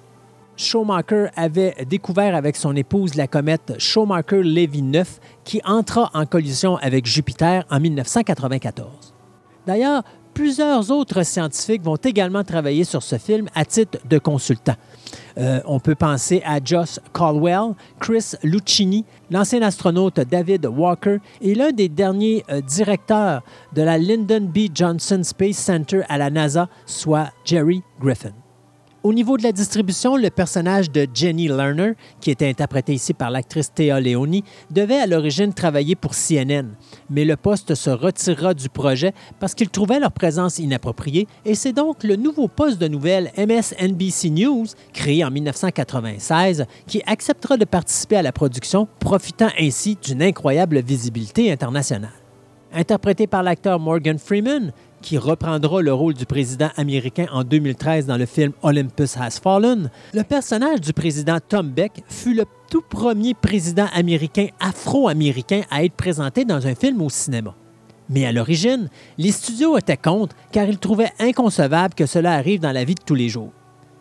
Schumacher 0.56 1.26
avait 1.36 1.74
découvert 1.88 2.34
avec 2.34 2.56
son 2.56 2.76
épouse 2.76 3.14
la 3.14 3.26
comète 3.26 3.74
Schumacher-Levy 3.78 4.82
9 4.82 5.20
qui 5.44 5.60
entra 5.64 6.10
en 6.14 6.26
collision 6.26 6.76
avec 6.76 7.06
Jupiter 7.06 7.64
en 7.70 7.80
1994. 7.80 9.14
D'ailleurs, 9.66 10.02
plusieurs 10.34 10.90
autres 10.90 11.22
scientifiques 11.24 11.82
vont 11.82 11.96
également 11.96 12.44
travailler 12.44 12.84
sur 12.84 13.02
ce 13.02 13.16
film 13.16 13.48
à 13.54 13.64
titre 13.64 13.98
de 14.08 14.18
consultants. 14.18 14.76
Euh, 15.38 15.60
on 15.66 15.80
peut 15.80 15.94
penser 15.94 16.42
à 16.44 16.58
Josh 16.62 16.98
Caldwell, 17.12 17.74
Chris 18.00 18.32
Lucchini, 18.42 19.04
l'ancien 19.30 19.62
astronaute 19.62 20.20
David 20.20 20.66
Walker 20.66 21.18
et 21.40 21.54
l'un 21.54 21.72
des 21.72 21.88
derniers 21.88 22.44
euh, 22.50 22.60
directeurs 22.60 23.42
de 23.74 23.82
la 23.82 23.98
Lyndon 23.98 24.50
B. 24.52 24.68
Johnson 24.74 25.20
Space 25.22 25.56
Center 25.56 26.02
à 26.08 26.18
la 26.18 26.30
NASA, 26.30 26.68
soit 26.86 27.30
Jerry 27.44 27.82
Griffin. 28.00 28.32
Au 29.04 29.12
niveau 29.12 29.36
de 29.36 29.42
la 29.42 29.50
distribution, 29.50 30.16
le 30.16 30.30
personnage 30.30 30.88
de 30.88 31.08
Jenny 31.12 31.48
Lerner, 31.48 31.94
qui 32.20 32.30
était 32.30 32.48
interprété 32.48 32.94
ici 32.94 33.12
par 33.12 33.30
l'actrice 33.30 33.74
Thea 33.74 33.98
Leoni, 33.98 34.44
devait 34.70 35.00
à 35.00 35.08
l'origine 35.08 35.52
travailler 35.52 35.96
pour 35.96 36.12
CNN, 36.14 36.68
mais 37.10 37.24
le 37.24 37.36
poste 37.36 37.74
se 37.74 37.90
retirera 37.90 38.54
du 38.54 38.68
projet 38.68 39.12
parce 39.40 39.56
qu'il 39.56 39.70
trouvait 39.70 39.98
leur 39.98 40.12
présence 40.12 40.60
inappropriée 40.60 41.26
et 41.44 41.56
c'est 41.56 41.72
donc 41.72 42.04
le 42.04 42.14
nouveau 42.14 42.46
poste 42.46 42.80
de 42.80 42.86
nouvelles 42.86 43.32
MSNBC 43.36 44.30
News, 44.30 44.66
créé 44.92 45.24
en 45.24 45.32
1996, 45.32 46.66
qui 46.86 47.02
acceptera 47.04 47.56
de 47.56 47.64
participer 47.64 48.18
à 48.18 48.22
la 48.22 48.30
production, 48.30 48.86
profitant 49.00 49.50
ainsi 49.58 49.98
d'une 50.00 50.22
incroyable 50.22 50.80
visibilité 50.80 51.50
internationale. 51.50 52.21
Interprété 52.74 53.26
par 53.26 53.42
l'acteur 53.42 53.78
Morgan 53.78 54.18
Freeman, 54.18 54.72
qui 55.02 55.18
reprendra 55.18 55.82
le 55.82 55.92
rôle 55.92 56.14
du 56.14 56.24
président 56.24 56.70
américain 56.76 57.26
en 57.30 57.44
2013 57.44 58.06
dans 58.06 58.16
le 58.16 58.24
film 58.24 58.52
Olympus 58.62 59.16
Has 59.18 59.40
Fallen, 59.42 59.90
le 60.14 60.22
personnage 60.22 60.80
du 60.80 60.94
président 60.94 61.36
Tom 61.46 61.68
Beck 61.68 62.02
fut 62.08 62.32
le 62.32 62.44
tout 62.70 62.82
premier 62.88 63.34
président 63.34 63.86
américain 63.92 64.46
afro-américain 64.58 65.62
à 65.70 65.84
être 65.84 65.94
présenté 65.94 66.46
dans 66.46 66.66
un 66.66 66.74
film 66.74 67.02
au 67.02 67.10
cinéma. 67.10 67.54
Mais 68.08 68.24
à 68.24 68.32
l'origine, 68.32 68.88
les 69.18 69.32
studios 69.32 69.76
étaient 69.76 69.98
contre 69.98 70.34
car 70.50 70.66
ils 70.66 70.78
trouvaient 70.78 71.12
inconcevable 71.18 71.94
que 71.94 72.06
cela 72.06 72.32
arrive 72.32 72.60
dans 72.60 72.72
la 72.72 72.84
vie 72.84 72.94
de 72.94 73.02
tous 73.04 73.14
les 73.14 73.28
jours. 73.28 73.52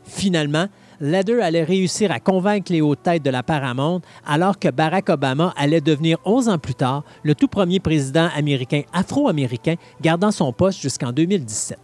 Finalement, 0.06 0.68
Leder 1.02 1.42
allait 1.42 1.64
réussir 1.64 2.12
à 2.12 2.20
convaincre 2.20 2.72
les 2.72 2.80
hautes 2.80 3.02
têtes 3.02 3.24
de 3.24 3.32
la 3.32 3.42
Paramount 3.42 4.02
alors 4.24 4.60
que 4.60 4.70
Barack 4.70 5.10
Obama 5.10 5.52
allait 5.58 5.82
devenir 5.82 6.20
11 6.26 6.48
ans 6.48 6.60
plus 6.60 6.76
tard 6.76 7.04
le 7.24 7.34
tout 7.34 7.48
premier 7.48 7.80
président 7.80 8.30
américain 8.36 8.84
afro-américain 8.94 9.76
gardant 10.00 10.30
son 10.30 10.54
poste 10.54 10.80
jusqu'en 10.80 11.12
2017. 11.12 11.80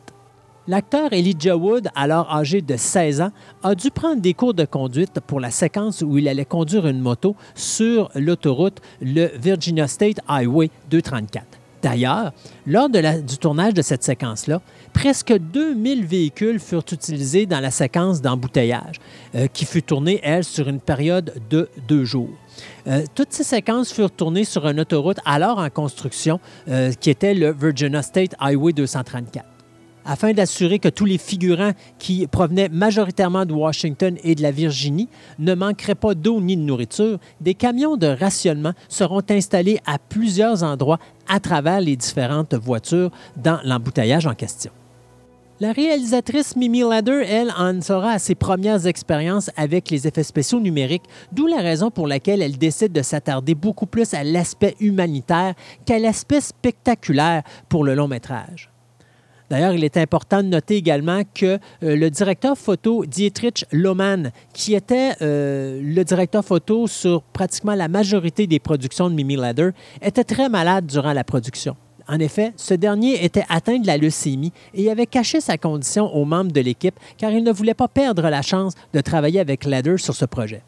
L'acteur 0.68 1.13
Elijah 1.13 1.57
Wood, 1.57 1.88
alors 1.95 2.32
âgé 2.32 2.61
de 2.61 2.78
16 2.78 3.22
ans, 3.22 3.32
a 3.63 3.74
dû 3.74 3.89
prendre 3.89 4.22
des 4.22 4.36
cours 4.36 4.53
de 4.53 4.65
conduite 4.65 5.20
pour 5.26 5.39
la 5.39 5.49
séquence 5.49 6.03
où 6.03 6.18
il 6.20 6.28
allait 6.28 6.45
conduire 6.45 6.86
une 6.86 6.99
moto 6.99 7.36
sur 7.55 8.11
l'autoroute, 8.13 8.82
le 9.01 9.32
Virginia 9.39 9.88
State 9.88 10.20
Highway 10.28 10.70
234. 10.91 11.57
D'ailleurs, 11.82 12.32
lors 12.66 12.90
du 12.90 13.38
tournage 13.38 13.74
de 13.74 13.82
cette 13.82 14.04
séquence-là, 14.04 14.62
presque 14.94 15.34
2000 15.34 16.06
véhicules 16.06 16.60
furent 16.60 16.86
utilisés 16.92 17.46
dans 17.46 17.60
la 17.60 17.72
séquence 17.72 18.22
d'embouteillage, 18.22 18.96
euh, 19.36 19.48
qui 19.48 19.66
fut 19.66 19.84
tournée, 19.84 20.20
elle, 20.24 20.44
sur 20.44 20.68
une 20.68 20.80
période 20.80 21.34
de 21.50 21.70
deux 21.88 22.06
jours. 22.06 22.30
Euh, 22.88 23.04
toutes 23.14 23.34
ces 23.34 23.44
séquences 23.44 23.92
furent 23.94 24.12
tournées 24.12 24.46
sur 24.46 24.68
une 24.68 24.80
autoroute 24.80 25.20
alors 25.26 25.60
en 25.60 25.70
construction, 25.70 26.40
euh, 26.68 26.92
qui 26.94 27.10
était 27.10 27.34
le 27.34 27.54
Virginia 27.54 28.02
State 28.02 28.34
Highway 28.40 28.74
234 28.74 29.57
afin 30.08 30.34
d'assurer 30.34 30.80
que 30.80 30.88
tous 30.88 31.05
les 31.05 31.20
figurants 31.20 31.74
qui 31.99 32.26
provenaient 32.26 32.70
majoritairement 32.70 33.45
de 33.45 33.53
Washington 33.53 34.18
et 34.24 34.34
de 34.34 34.41
la 34.41 34.51
Virginie 34.51 35.10
ne 35.38 35.53
manqueraient 35.53 35.95
pas 35.95 36.16
d'eau 36.16 36.41
ni 36.41 36.58
de 36.58 36.62
nourriture, 36.62 37.20
des 37.41 37.53
camions 37.53 37.97
de 37.97 38.08
rationnement 38.08 38.74
seront 38.88 39.22
installés 39.30 39.80
à 39.86 39.99
plusieurs 39.99 40.64
endroits 40.64 40.99
à 41.28 41.39
travers 41.39 41.82
les 41.82 41.97
différentes 41.97 42.55
voitures 42.55 43.12
dans 43.36 43.60
l'embouteillage 43.64 44.26
en 44.26 44.34
question. 44.34 44.72
La 45.60 45.72
réalisatrice 45.72 46.55
Mimi 46.55 46.82
Ladder, 46.82 47.26
elle, 47.28 47.51
en 47.58 47.82
sera 47.82 48.12
à 48.12 48.20
ses 48.20 48.36
premières 48.36 48.86
expériences 48.86 49.49
avec 49.58 49.89
les 49.89 50.08
effets 50.08 50.22
spéciaux 50.22 50.60
numériques, 50.60 51.05
d'où 51.32 51.47
la 51.47 51.58
raison 51.58 51.89
pour 51.89 52.08
laquelle 52.08 52.43
elle 52.43 52.60
décide 52.60 52.91
de 52.91 53.01
s'attarder 53.01 53.55
beaucoup 53.55 53.88
plus 53.88 54.14
à 54.14 54.24
l'aspect 54.24 54.76
humanitaire 54.80 55.55
qu'à 55.84 55.97
l'aspect 55.97 56.41
spectaculaire 56.41 57.41
pour 57.70 57.84
le 57.84 57.95
long 57.95 58.08
métrage. 58.08 58.70
D'ailleurs, 59.50 59.74
il 59.74 59.84
est 59.84 59.98
important 59.98 60.43
de 60.43 60.48
noter 60.48 60.76
également 60.76 61.22
que 61.34 61.45
euh, 61.45 61.58
le 61.95 62.10
directeur 62.10 62.58
photo 62.58 63.06
Dietrich 63.06 63.66
Lohmann, 63.72 64.32
qui 64.54 64.76
était 64.76 65.14
euh, 65.22 65.80
le 65.82 66.04
directeur 66.04 66.43
photo 66.43 66.88
sur 66.88 67.22
pratiquement 67.24 67.76
la 67.76 67.88
majorité 67.88 68.45
des 68.45 68.60
productions 68.60 69.10
de 69.10 69.16
Mimi 69.16 69.36
Ladder, 69.36 69.70
était 70.02 70.26
très 70.26 70.50
malade 70.50 70.86
durant 70.86 71.14
la 71.14 71.24
production. 71.24 71.76
En 72.10 72.20
effet, 72.20 72.54
ce 72.56 72.74
dernier 72.74 73.24
était 73.24 73.43
atteint 73.50 73.80
de 73.80 73.88
la 73.88 73.98
leucémie 73.98 74.54
et 74.74 74.89
avait 74.89 75.06
caché 75.06 75.41
sa 75.41 75.58
condition 75.58 76.14
aux 76.16 76.24
membres 76.24 76.52
de 76.52 76.62
l'équipe 76.62 76.95
car 77.18 77.32
il 77.32 77.43
ne 77.43 77.52
voulait 77.52 77.74
pas 77.74 77.89
perdre 77.89 78.30
la 78.30 78.41
chance 78.41 78.74
de 78.93 79.02
travailler 79.02 79.41
avec 79.41 79.66
Ladder 79.66 79.98
sur 79.98 80.16
ce 80.16 80.26
projet. 80.26 80.64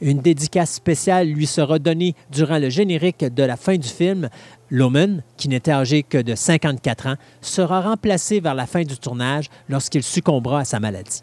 Une 0.00 0.18
dédicace 0.18 0.72
spéciale 0.72 1.28
lui 1.28 1.46
sera 1.46 1.78
donnée 1.78 2.14
durant 2.30 2.58
le 2.58 2.68
générique 2.68 3.24
de 3.24 3.42
la 3.42 3.56
fin 3.56 3.76
du 3.76 3.88
film. 3.88 4.28
Loman, 4.70 5.22
qui 5.36 5.48
n'était 5.48 5.70
âgé 5.70 6.02
que 6.02 6.18
de 6.18 6.34
54 6.34 7.06
ans, 7.06 7.14
sera 7.40 7.80
remplacé 7.80 8.40
vers 8.40 8.54
la 8.54 8.66
fin 8.66 8.82
du 8.82 8.98
tournage 8.98 9.48
lorsqu'il 9.68 10.02
succombera 10.02 10.60
à 10.60 10.64
sa 10.64 10.80
maladie. 10.80 11.22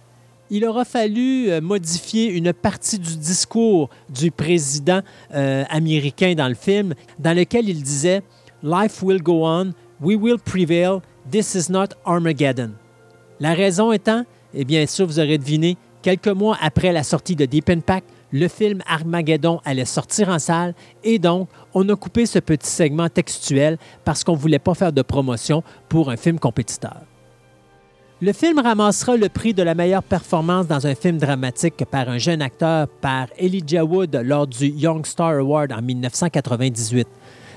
Il 0.50 0.66
aura 0.66 0.84
fallu 0.84 1.50
euh, 1.50 1.62
modifier 1.62 2.30
une 2.30 2.52
partie 2.54 3.00
du 3.00 3.16
discours 3.18 3.90
du 4.10 4.32
président 4.32 5.02
euh, 5.34 5.64
américain 5.70 6.34
dans 6.36 6.50
le 6.50 6.56
film, 6.56 6.94
dans 7.20 7.36
lequel 7.36 7.70
il 7.70 7.82
disait 7.82 8.22
Life 8.64 9.02
will 9.02 9.22
go 9.22 9.46
on, 9.46 9.74
we 10.02 10.18
will 10.18 10.38
prevail, 10.38 11.00
this 11.30 11.56
is 11.56 11.72
not 11.72 11.88
Armageddon. 12.06 12.72
La 13.40 13.54
raison 13.54 13.92
étant, 13.92 14.26
et 14.54 14.66
bien 14.66 14.86
sûr, 14.86 15.08
vous 15.08 15.20
aurez 15.20 15.38
deviné, 15.38 15.78
quelques 16.02 16.28
mois 16.28 16.58
après 16.62 16.92
la 16.92 17.04
sortie 17.04 17.36
de 17.36 17.46
Deep 17.46 17.70
Impact, 17.70 18.08
le 18.32 18.48
film 18.48 18.82
Armageddon 18.88 19.60
allait 19.66 19.86
sortir 19.86 20.30
en 20.30 20.40
salle 20.40 20.74
et 21.04 21.20
donc 21.20 21.50
on 21.74 21.88
a 21.90 21.96
coupé 21.96 22.26
ce 22.26 22.40
petit 22.40 22.70
segment 22.70 23.10
textuel 23.10 23.78
parce 24.04 24.24
qu'on 24.24 24.34
ne 24.34 24.38
voulait 24.38 24.60
pas 24.60 24.74
faire 24.74 24.94
de 24.94 25.02
promotion 25.02 25.64
pour 25.90 26.10
un 26.10 26.18
film 26.18 26.40
compétiteur. 26.40 27.02
Le 28.24 28.34
film 28.34 28.60
ramassera 28.60 29.18
le 29.18 29.30
prix 29.30 29.56
de 29.56 29.64
la 29.64 29.74
meilleure 29.74 30.04
performance 30.04 30.68
dans 30.68 30.86
un 30.86 30.94
film 30.94 31.18
dramatique 31.18 31.84
par 31.90 32.08
un 32.08 32.20
jeune 32.20 32.44
acteur 32.44 32.88
par 32.88 33.28
Elijah 33.36 33.84
Wood 33.84 34.16
lors 34.24 34.46
du 34.46 34.68
Young 34.68 35.08
Star 35.08 35.40
Award 35.40 35.72
en 35.72 35.82
1998. 35.82 37.08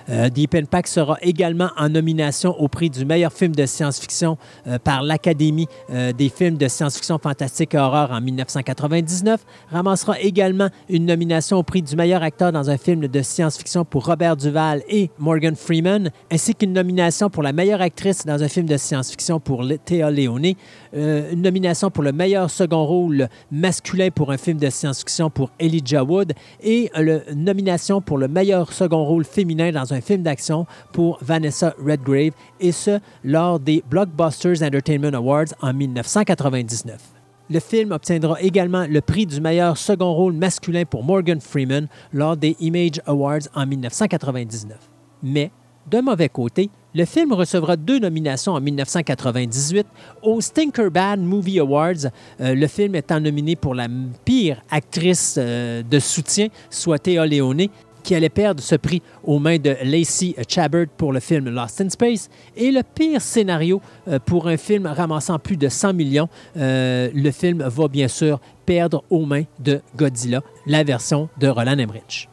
Euh, 0.08 0.28
Deep 0.28 0.54
Impact 0.54 0.88
sera 0.88 1.16
également 1.22 1.70
en 1.76 1.88
nomination 1.88 2.58
au 2.60 2.68
prix 2.68 2.90
du 2.90 3.04
meilleur 3.04 3.32
film 3.32 3.54
de 3.54 3.66
science-fiction 3.66 4.36
euh, 4.66 4.78
par 4.78 5.02
l'Académie 5.02 5.66
euh, 5.90 6.12
des 6.12 6.28
films 6.28 6.56
de 6.56 6.68
science-fiction 6.68 7.18
fantastique 7.18 7.74
et 7.74 7.78
horreur 7.78 8.10
en 8.10 8.20
1999. 8.20 9.40
Ramassera 9.70 10.20
également 10.20 10.68
une 10.88 11.06
nomination 11.06 11.58
au 11.58 11.62
prix 11.62 11.82
du 11.82 11.96
meilleur 11.96 12.22
acteur 12.22 12.52
dans 12.52 12.70
un 12.70 12.76
film 12.76 13.06
de 13.06 13.22
science-fiction 13.22 13.84
pour 13.84 14.04
Robert 14.06 14.36
Duval 14.36 14.82
et 14.88 15.10
Morgan 15.18 15.56
Freeman, 15.56 16.10
ainsi 16.30 16.54
qu'une 16.54 16.72
nomination 16.72 17.30
pour 17.30 17.42
la 17.42 17.52
meilleure 17.52 17.80
actrice 17.80 18.26
dans 18.26 18.42
un 18.42 18.48
film 18.48 18.66
de 18.66 18.76
science-fiction 18.76 19.40
pour 19.40 19.64
Thea 19.84 20.10
Leone, 20.10 20.54
une 20.92 21.42
nomination 21.42 21.90
pour 21.90 22.02
le 22.02 22.12
meilleur 22.12 22.50
second 22.50 22.84
rôle 22.84 23.28
masculin 23.50 24.10
pour 24.14 24.30
un 24.30 24.36
film 24.36 24.58
de 24.58 24.70
science-fiction 24.70 25.30
pour 25.30 25.50
Elijah 25.58 26.04
Wood 26.04 26.32
et 26.62 26.90
une 26.94 27.44
nomination 27.44 28.00
pour 28.00 28.18
le 28.18 28.28
meilleur 28.28 28.72
second 28.72 29.04
rôle 29.04 29.24
féminin 29.24 29.72
dans 29.72 29.92
un 29.93 29.93
film 30.00 30.22
d'action 30.22 30.66
pour 30.92 31.18
Vanessa 31.20 31.74
Redgrave, 31.78 32.32
et 32.60 32.72
ce, 32.72 33.00
lors 33.22 33.60
des 33.60 33.82
Blockbusters 33.88 34.62
Entertainment 34.62 35.14
Awards 35.14 35.54
en 35.60 35.72
1999. 35.72 37.14
Le 37.50 37.60
film 37.60 37.92
obtiendra 37.92 38.40
également 38.40 38.86
le 38.88 39.00
prix 39.02 39.26
du 39.26 39.40
meilleur 39.40 39.76
second 39.76 40.14
rôle 40.14 40.32
masculin 40.32 40.84
pour 40.84 41.04
Morgan 41.04 41.40
Freeman 41.40 41.88
lors 42.12 42.38
des 42.38 42.56
Image 42.60 43.02
Awards 43.04 43.48
en 43.54 43.66
1999. 43.66 44.78
Mais, 45.22 45.50
d'un 45.90 46.00
mauvais 46.00 46.30
côté, 46.30 46.70
le 46.94 47.04
film 47.04 47.32
recevra 47.32 47.76
deux 47.76 47.98
nominations 47.98 48.52
en 48.52 48.60
1998 48.60 49.86
aux 50.22 50.40
Stinker 50.40 50.88
Bad 50.90 51.20
Movie 51.20 51.58
Awards, 51.58 52.06
euh, 52.40 52.54
le 52.54 52.66
film 52.66 52.94
étant 52.94 53.20
nominé 53.20 53.56
pour 53.56 53.74
la 53.74 53.88
pire 54.24 54.62
actrice 54.70 55.34
euh, 55.36 55.82
de 55.82 55.98
soutien, 55.98 56.48
soit 56.70 56.98
Théa 56.98 57.26
Leone, 57.26 57.66
qui 58.04 58.14
allait 58.14 58.28
perdre 58.28 58.62
ce 58.62 58.76
prix 58.76 59.02
aux 59.24 59.40
mains 59.40 59.58
de 59.58 59.76
Lacey 59.82 60.36
Chabert 60.48 60.86
pour 60.96 61.12
le 61.12 61.18
film 61.18 61.48
Lost 61.48 61.80
in 61.80 61.88
Space. 61.88 62.28
Et 62.56 62.70
le 62.70 62.82
pire 62.82 63.20
scénario 63.20 63.80
euh, 64.06 64.20
pour 64.24 64.46
un 64.46 64.56
film 64.56 64.86
ramassant 64.86 65.38
plus 65.40 65.56
de 65.56 65.68
100 65.68 65.94
millions, 65.94 66.28
euh, 66.56 67.10
le 67.12 67.30
film 67.32 67.62
va 67.62 67.88
bien 67.88 68.06
sûr 68.06 68.38
perdre 68.66 69.02
aux 69.10 69.26
mains 69.26 69.44
de 69.58 69.80
Godzilla, 69.96 70.42
la 70.66 70.84
version 70.84 71.28
de 71.38 71.48
Roland 71.48 71.78
Emmerich. 71.78 72.28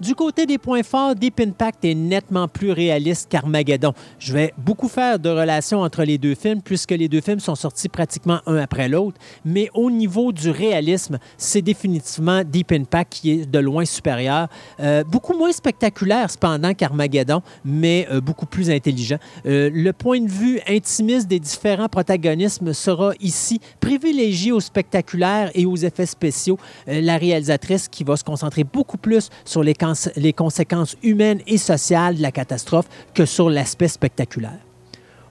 Du 0.00 0.14
côté 0.14 0.46
des 0.46 0.58
points 0.58 0.84
forts, 0.84 1.16
Deep 1.16 1.40
Impact 1.40 1.84
est 1.84 1.94
nettement 1.96 2.46
plus 2.46 2.70
réaliste 2.70 3.28
qu'Armageddon. 3.28 3.94
Je 4.20 4.32
vais 4.32 4.54
beaucoup 4.56 4.86
faire 4.86 5.18
de 5.18 5.28
relations 5.28 5.80
entre 5.80 6.04
les 6.04 6.18
deux 6.18 6.36
films 6.36 6.62
puisque 6.62 6.92
les 6.92 7.08
deux 7.08 7.20
films 7.20 7.40
sont 7.40 7.56
sortis 7.56 7.88
pratiquement 7.88 8.38
un 8.46 8.58
après 8.58 8.88
l'autre, 8.88 9.18
mais 9.44 9.68
au 9.74 9.90
niveau 9.90 10.30
du 10.30 10.50
réalisme, 10.50 11.18
c'est 11.36 11.62
définitivement 11.62 12.44
Deep 12.44 12.70
Impact 12.70 13.12
qui 13.12 13.30
est 13.32 13.50
de 13.50 13.58
loin 13.58 13.84
supérieur. 13.84 14.46
Euh, 14.78 15.02
beaucoup 15.02 15.36
moins 15.36 15.50
spectaculaire 15.50 16.30
cependant 16.30 16.74
qu'Armageddon, 16.74 17.42
mais 17.64 18.06
euh, 18.12 18.20
beaucoup 18.20 18.46
plus 18.46 18.70
intelligent. 18.70 19.18
Euh, 19.46 19.68
le 19.74 19.92
point 19.92 20.20
de 20.20 20.30
vue 20.30 20.60
intimiste 20.68 21.26
des 21.26 21.40
différents 21.40 21.88
protagonistes 21.88 22.72
sera 22.72 23.14
ici 23.18 23.60
privilégié 23.80 24.52
au 24.52 24.60
spectaculaire 24.60 25.50
et 25.54 25.66
aux 25.66 25.76
effets 25.76 26.06
spéciaux. 26.06 26.56
la 26.86 27.16
réalisatrice 27.16 27.88
qui 27.88 28.04
va 28.04 28.16
se 28.16 28.22
concentrer 28.22 28.62
beaucoup 28.62 28.96
plus 28.96 29.28
sur 29.44 29.64
les 29.64 29.74
les 30.16 30.32
conséquences 30.32 30.96
humaines 31.02 31.40
et 31.46 31.58
sociales 31.58 32.16
de 32.16 32.22
la 32.22 32.32
catastrophe 32.32 32.86
que 33.14 33.24
sur 33.24 33.50
l'aspect 33.50 33.88
spectaculaire. 33.88 34.58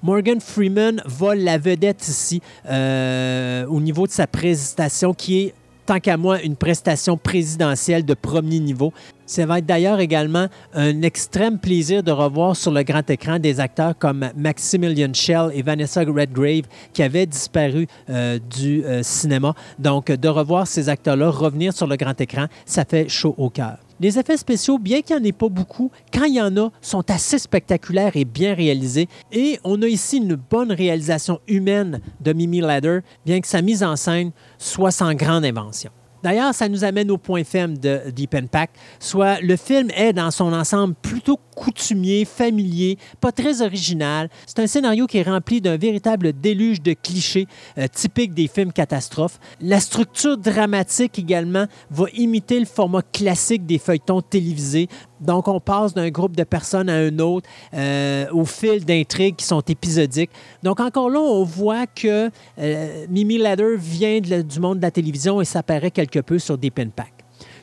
Morgan 0.03 0.39
Freeman 0.39 1.01
va 1.05 1.35
la 1.35 1.57
vedette 1.57 2.07
ici 2.07 2.41
euh, 2.69 3.65
au 3.65 3.81
niveau 3.81 4.05
de 4.05 4.11
sa 4.11 4.27
prestation 4.27 5.13
qui 5.13 5.39
est 5.39 5.53
tant 5.87 5.99
qu'à 6.01 6.17
moi, 6.17 6.41
une 6.41 6.57
prestation 6.57 7.17
présidentielle 7.17 8.05
de 8.05 8.13
premier 8.13 8.59
niveau. 8.59 8.93
Ça 9.25 9.45
va 9.45 9.59
être 9.59 9.65
d'ailleurs 9.65 9.99
également 9.99 10.47
un 10.73 11.01
extrême 11.01 11.57
plaisir 11.59 12.03
de 12.03 12.11
revoir 12.11 12.55
sur 12.57 12.71
le 12.71 12.83
grand 12.83 13.09
écran 13.09 13.39
des 13.39 13.59
acteurs 13.59 13.97
comme 13.97 14.29
Maximilian 14.35 15.13
Schell 15.13 15.49
et 15.53 15.61
Vanessa 15.61 16.01
Redgrave 16.01 16.63
qui 16.93 17.03
avaient 17.03 17.25
disparu 17.25 17.87
euh, 18.09 18.37
du 18.37 18.83
euh, 18.83 19.01
cinéma. 19.01 19.55
Donc, 19.79 20.11
de 20.11 20.27
revoir 20.27 20.67
ces 20.67 20.89
acteurs-là 20.89 21.29
revenir 21.29 21.73
sur 21.73 21.87
le 21.87 21.95
grand 21.95 22.19
écran, 22.19 22.47
ça 22.65 22.83
fait 22.83 23.07
chaud 23.07 23.33
au 23.37 23.49
cœur. 23.49 23.77
Les 23.99 24.19
effets 24.19 24.37
spéciaux, 24.37 24.77
bien 24.77 25.01
qu'il 25.01 25.15
n'y 25.15 25.21
en 25.23 25.25
ait 25.25 25.31
pas 25.31 25.49
beaucoup, 25.49 25.91
quand 26.13 26.25
il 26.25 26.35
y 26.35 26.41
en 26.41 26.55
a, 26.57 26.69
sont 26.81 27.09
assez 27.09 27.39
spectaculaires 27.39 28.15
et 28.15 28.25
bien 28.25 28.53
réalisés. 28.53 29.07
Et 29.31 29.59
on 29.63 29.81
a 29.81 29.87
ici 29.87 30.17
une 30.17 30.35
bonne 30.35 30.71
réalisation 30.71 31.39
humaine 31.47 31.99
de 32.21 32.33
Mimi 32.33 32.61
Ladder, 32.61 32.99
bien 33.25 33.41
que 33.41 33.47
sa 33.47 33.61
mise 33.61 33.83
en 33.83 33.95
scène 33.95 34.31
soit 34.59 34.91
sans 34.91 35.13
grande 35.15 35.45
invention. 35.45 35.91
D'ailleurs, 36.24 36.53
ça 36.53 36.68
nous 36.70 36.84
amène 36.84 37.11
au 37.11 37.18
point 37.18 37.43
faible 37.43 37.80
de 37.80 38.11
Deep 38.11 38.36
Impact, 38.36 38.76
soit 38.99 39.39
le 39.41 39.55
film 39.55 39.89
est 39.95 40.13
dans 40.13 40.32
son 40.32 40.53
ensemble 40.53 40.95
plutôt 41.01 41.39
coutumier, 41.55 42.26
familier, 42.26 42.97
pas 43.20 43.32
très 43.32 43.61
original. 43.61 44.30
C'est 44.45 44.59
un 44.59 44.68
scénario 44.68 45.07
qui 45.07 45.18
est 45.18 45.24
rempli 45.24 45.59
d'un 45.59 45.78
véritable 45.78 46.34
déluge 46.34 46.82
de 46.82 46.93
clichés 46.93 47.47
euh, 47.78 47.88
typiques 47.88 48.34
des 48.34 48.47
films 48.47 48.72
catastrophes. 48.72 49.39
La 49.59 49.80
structure 49.80 50.38
dramatique 50.38 51.18
également 51.18 51.65
va 51.89 52.05
imiter 52.13 52.59
le 52.59 52.65
format 52.65 53.01
classique 53.01 53.65
des 53.65 53.80
feuilletons 53.80 54.22
télévisés. 54.22 54.88
Donc, 55.20 55.47
on 55.47 55.59
passe 55.59 55.93
d'un 55.93 56.09
groupe 56.09 56.36
de 56.36 56.43
personnes 56.43 56.89
à 56.89 56.95
un 56.95 57.20
autre 57.20 57.49
euh, 57.74 58.26
au 58.32 58.45
fil 58.45 58.86
d'intrigues 58.86 59.36
qui 59.36 59.45
sont 59.45 59.61
épisodiques. 59.61 60.32
Donc, 60.63 60.80
encore 60.80 61.09
là, 61.09 61.20
on 61.20 61.43
voit 61.43 61.88
que 61.88 62.30
euh, 62.59 63.05
Mimi 63.09 63.38
Ladder 63.38 63.76
vient 63.78 64.20
du 64.20 64.59
monde 64.59 64.78
de 64.78 64.84
la 64.84 64.91
télévision 64.91 65.41
et 65.41 65.45
s'apparaît 65.45 65.91
quelque 65.91 66.20
peu 66.20 66.39
sur 66.39 66.57
Deep 66.57 66.80
Impact. 66.80 67.18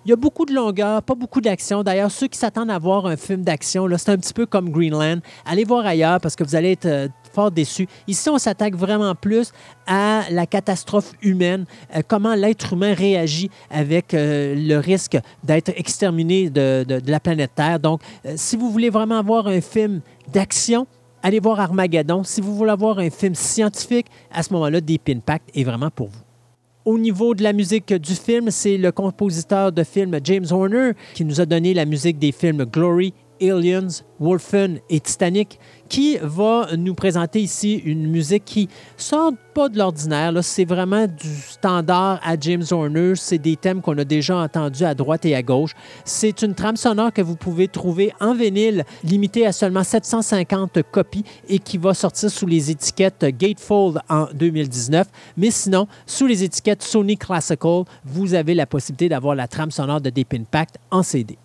Il 0.06 0.10
y 0.10 0.12
a 0.12 0.16
beaucoup 0.16 0.44
de 0.44 0.52
longueur, 0.52 1.02
pas 1.02 1.14
beaucoup 1.14 1.40
d'action. 1.40 1.82
D'ailleurs, 1.82 2.10
ceux 2.10 2.26
qui 2.26 2.38
s'attendent 2.38 2.70
à 2.70 2.78
voir 2.78 3.06
un 3.06 3.16
film 3.16 3.40
d'action, 3.40 3.88
c'est 3.96 4.10
un 4.10 4.18
petit 4.18 4.34
peu 4.34 4.44
comme 4.44 4.68
Greenland. 4.68 5.20
Allez 5.46 5.64
voir 5.64 5.86
ailleurs 5.86 6.20
parce 6.20 6.36
que 6.36 6.44
vous 6.44 6.54
allez 6.54 6.72
être 6.72 6.84
euh, 6.84 7.08
fort 7.34 7.50
déçus. 7.50 7.88
Ici, 8.06 8.28
on 8.30 8.38
s'attaque 8.38 8.76
vraiment 8.76 9.14
plus 9.14 9.52
à 9.86 10.22
la 10.30 10.46
catastrophe 10.46 11.12
humaine, 11.22 11.64
euh, 11.94 12.02
comment 12.06 12.34
l'être 12.34 12.72
humain 12.74 12.94
réagit 12.94 13.50
avec 13.70 14.14
euh, 14.14 14.54
le 14.56 14.78
risque 14.78 15.18
d'être 15.42 15.72
exterminé 15.76 16.50
de 16.50 17.00
la 17.06 17.20
planète 17.20 17.52
Terre. 17.54 17.80
Donc, 17.80 18.00
euh, 18.24 18.34
si 18.36 18.56
vous 18.56 18.70
voulez 18.70 18.90
vraiment 18.90 19.22
voir 19.22 19.46
un 19.48 19.60
film 19.60 20.00
d'action, 20.32 20.86
allez 21.22 21.40
voir 21.40 21.60
Armageddon. 21.60 22.22
Si 22.22 22.40
vous 22.40 22.54
voulez 22.54 22.74
voir 22.76 22.98
un 22.98 23.10
film 23.10 23.34
scientifique, 23.34 24.06
à 24.32 24.42
ce 24.42 24.52
moment-là, 24.52 24.80
Deep 24.80 25.08
Impact 25.08 25.50
est 25.54 25.64
vraiment 25.64 25.90
pour 25.90 26.08
vous. 26.08 26.20
Au 26.84 26.98
niveau 26.98 27.34
de 27.34 27.42
la 27.42 27.54
musique 27.54 27.94
du 27.94 28.14
film, 28.14 28.50
c'est 28.50 28.76
le 28.76 28.92
compositeur 28.92 29.72
de 29.72 29.82
film 29.84 30.18
James 30.22 30.44
Horner 30.50 30.92
qui 31.14 31.24
nous 31.24 31.40
a 31.40 31.46
donné 31.46 31.72
la 31.72 31.86
musique 31.86 32.18
des 32.18 32.30
films 32.30 32.66
Glory, 32.66 33.14
Aliens, 33.40 33.88
Wolfen 34.20 34.80
et 34.88 35.00
Titanic, 35.00 35.58
qui 35.88 36.18
va 36.22 36.68
nous 36.76 36.94
présenter 36.94 37.40
ici 37.40 37.74
une 37.84 38.08
musique 38.08 38.44
qui 38.44 38.68
sort 38.96 39.32
pas 39.54 39.68
de 39.68 39.78
l'ordinaire. 39.78 40.32
C'est 40.42 40.64
vraiment 40.64 41.06
du 41.06 41.34
standard 41.48 42.20
à 42.22 42.38
James 42.40 42.64
Horner. 42.70 43.14
C'est 43.16 43.38
des 43.38 43.56
thèmes 43.56 43.80
qu'on 43.80 43.96
a 43.98 44.04
déjà 44.04 44.36
entendus 44.36 44.84
à 44.84 44.94
droite 44.94 45.24
et 45.24 45.34
à 45.34 45.42
gauche. 45.42 45.72
C'est 46.04 46.42
une 46.42 46.54
trame 46.54 46.76
sonore 46.76 47.12
que 47.12 47.22
vous 47.22 47.36
pouvez 47.36 47.68
trouver 47.68 48.12
en 48.20 48.34
vinyle, 48.34 48.84
limitée 49.04 49.46
à 49.46 49.52
seulement 49.52 49.84
750 49.84 50.82
copies 50.90 51.24
et 51.48 51.58
qui 51.58 51.78
va 51.78 51.94
sortir 51.94 52.30
sous 52.30 52.46
les 52.46 52.70
étiquettes 52.70 53.24
Gatefold 53.24 54.00
en 54.08 54.26
2019. 54.34 55.06
Mais 55.36 55.50
sinon, 55.50 55.86
sous 56.06 56.26
les 56.26 56.42
étiquettes 56.42 56.82
Sony 56.82 57.16
Classical, 57.16 57.84
vous 58.04 58.34
avez 58.34 58.54
la 58.54 58.66
possibilité 58.66 59.08
d'avoir 59.08 59.34
la 59.34 59.48
trame 59.48 59.70
sonore 59.70 60.00
de 60.00 60.10
Deep 60.10 60.34
Impact 60.34 60.78
en 60.90 61.02
CD. 61.02 61.38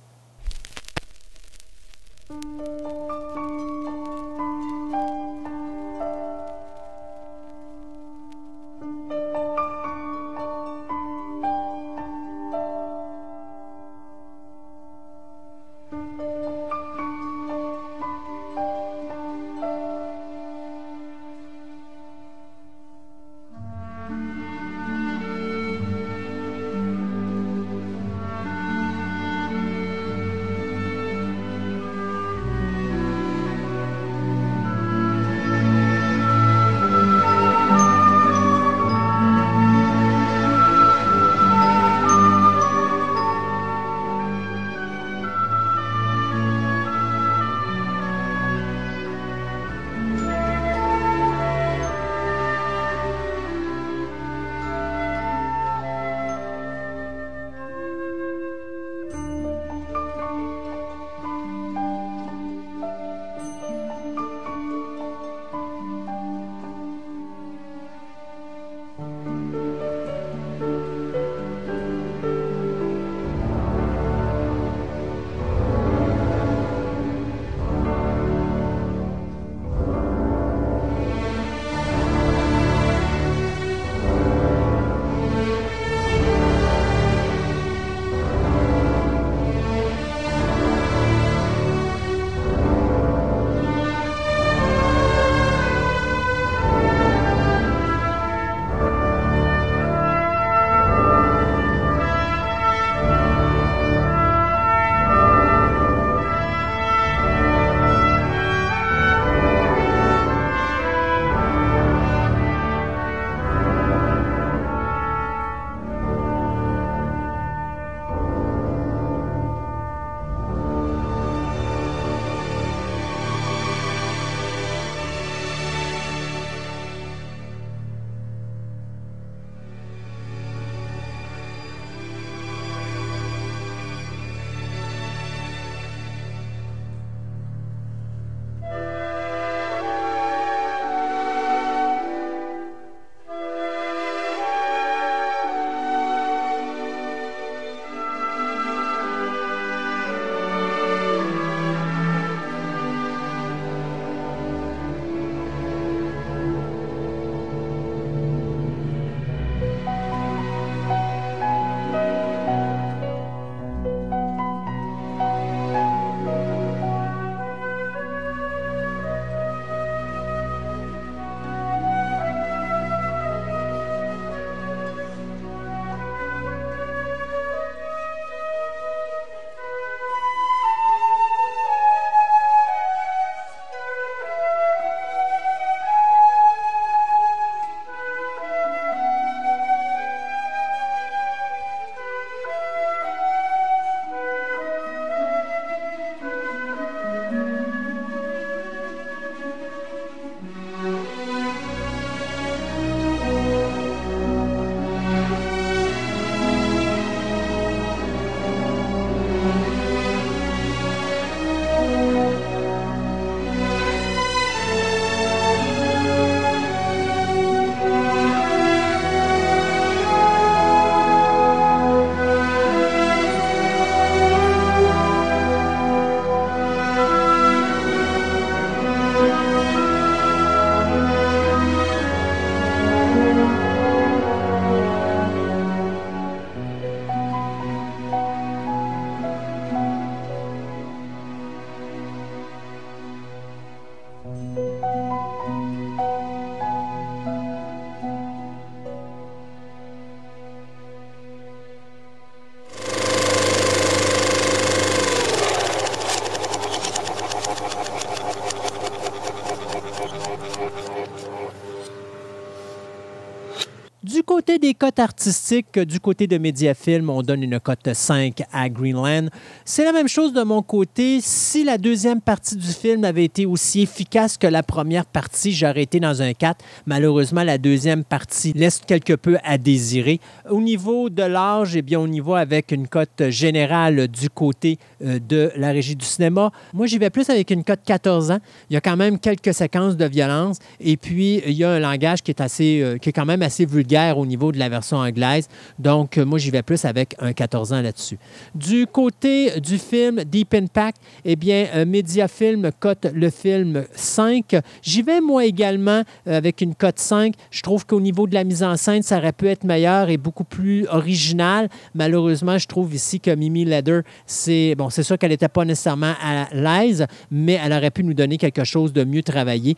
Cotes 264.80 265.00
artistiques, 265.00 265.78
du 265.78 266.00
côté 266.00 266.26
de 266.26 266.38
Mediafilm, 266.38 267.10
on 267.10 267.22
donne 267.22 267.44
une 267.44 267.60
cote 267.60 267.94
5 267.94 268.44
à 268.54 268.70
Greenland. 268.70 269.30
C'est 269.66 269.84
la 269.84 269.92
même 269.92 270.08
chose 270.08 270.32
de 270.32 270.42
mon 270.42 270.62
côté. 270.62 271.20
Si 271.22 271.66
la 271.66 271.78
deuxième 271.78 272.22
partie 272.22 272.56
du 272.56 272.68
film 272.68 273.04
avait 273.04 273.26
été 273.26 273.46
aussi 273.46 273.82
efficace 273.82 274.38
que 274.38 274.48
la 274.48 274.64
première 274.64 275.06
partie, 275.06 275.52
j'aurais 275.52 275.84
été 275.84 276.00
dans 276.00 276.22
un 276.22 276.32
4. 276.32 276.64
Malheureusement, 276.86 277.44
la 277.44 277.58
deuxième 277.58 278.06
partie 278.06 278.54
laisse 278.54 278.80
quelque 278.80 279.14
peu 279.14 279.38
à 279.44 279.58
désirer. 279.58 280.22
Au 280.50 280.62
niveau 280.62 281.10
de 281.10 281.24
l'âge, 281.24 281.76
eh 281.76 281.82
bien, 281.82 282.00
on 282.00 282.08
y 282.08 282.22
va 282.22 282.38
avec 282.38 282.72
une 282.72 282.88
cote 282.88 283.24
générale 283.28 284.08
du 284.08 284.30
côté 284.30 284.80
euh, 285.04 285.20
de 285.20 285.52
la 285.58 285.72
régie 285.72 285.98
du 285.98 286.06
cinéma. 286.06 286.52
Moi, 286.74 286.88
j'y 286.88 287.00
vais 287.00 287.10
plus 287.10 287.30
avec 287.30 287.52
une 287.52 287.66
cote 287.66 287.82
14 287.86 288.32
ans. 288.32 288.40
Il 288.70 288.76
y 288.76 288.78
a 288.78 288.82
quand 288.82 288.96
même 288.96 289.20
quelques 289.20 289.54
séquences 289.54 289.98
de 289.98 290.06
violence 290.06 290.58
et 290.80 290.96
puis 290.96 291.42
il 291.46 291.54
y 291.54 291.66
a 291.66 291.72
un 291.72 291.80
langage 291.80 292.24
qui 292.24 292.32
est 292.32 292.40
assez, 292.40 292.82
euh, 292.82 292.98
qui 292.98 293.10
est 293.10 293.14
quand 293.14 293.26
même 293.26 293.42
assez 293.42 293.66
vulgaire 293.66 294.18
au 294.18 294.26
niveau 294.26 294.54
de 294.54 294.58
la 294.58 294.69
version 294.70 294.98
anglaise. 294.98 295.48
Donc, 295.78 296.18
euh, 296.18 296.26
moi, 296.26 296.40
j'y 296.40 296.52
vais 296.52 296.62
plus 296.62 296.86
avec 296.86 297.16
un 297.20 297.34
14 297.34 297.74
ans 297.74 297.82
là-dessus. 297.82 298.18
Du 298.56 298.88
côté 298.88 299.60
du 299.60 299.78
film 299.78 300.24
Deep 300.24 300.54
Impact, 300.54 300.98
eh 301.26 301.36
bien, 301.36 301.68
euh, 301.76 301.86
Mediafilm 301.86 302.70
cote 302.80 303.08
le 303.14 303.30
film 303.30 303.86
5. 303.94 304.56
J'y 304.82 305.02
vais, 305.02 305.22
moi, 305.22 305.46
également 305.46 306.04
euh, 306.28 306.38
avec 306.38 306.62
une 306.62 306.76
cote 306.76 307.00
5. 307.00 307.34
Je 307.52 307.62
trouve 307.62 307.86
qu'au 307.86 308.02
niveau 308.02 308.28
de 308.28 308.34
la 308.34 308.44
mise 308.44 308.64
en 308.64 308.78
scène, 308.78 309.02
ça 309.02 309.18
aurait 309.18 309.34
pu 309.34 309.48
être 309.48 309.64
meilleur 309.64 310.10
et 310.10 310.18
beaucoup 310.18 310.44
plus 310.44 310.88
original. 310.88 311.70
Malheureusement, 311.94 312.58
je 312.58 312.68
trouve 312.68 312.94
ici 312.94 313.20
que 313.20 313.32
Mimi 313.32 313.66
Leder, 313.66 314.02
c'est 314.26 314.76
bon, 314.76 314.90
c'est 314.90 315.04
sûr 315.04 315.18
qu'elle 315.18 315.32
n'était 315.32 315.48
pas 315.48 315.66
nécessairement 315.66 316.14
à 316.22 316.48
l'aise, 316.54 317.06
mais 317.32 317.60
elle 317.64 317.74
aurait 317.74 317.92
pu 317.92 318.04
nous 318.04 318.14
donner 318.14 318.38
quelque 318.38 318.64
chose 318.64 318.94
de 318.94 319.04
mieux 319.04 319.24
travaillé, 319.24 319.76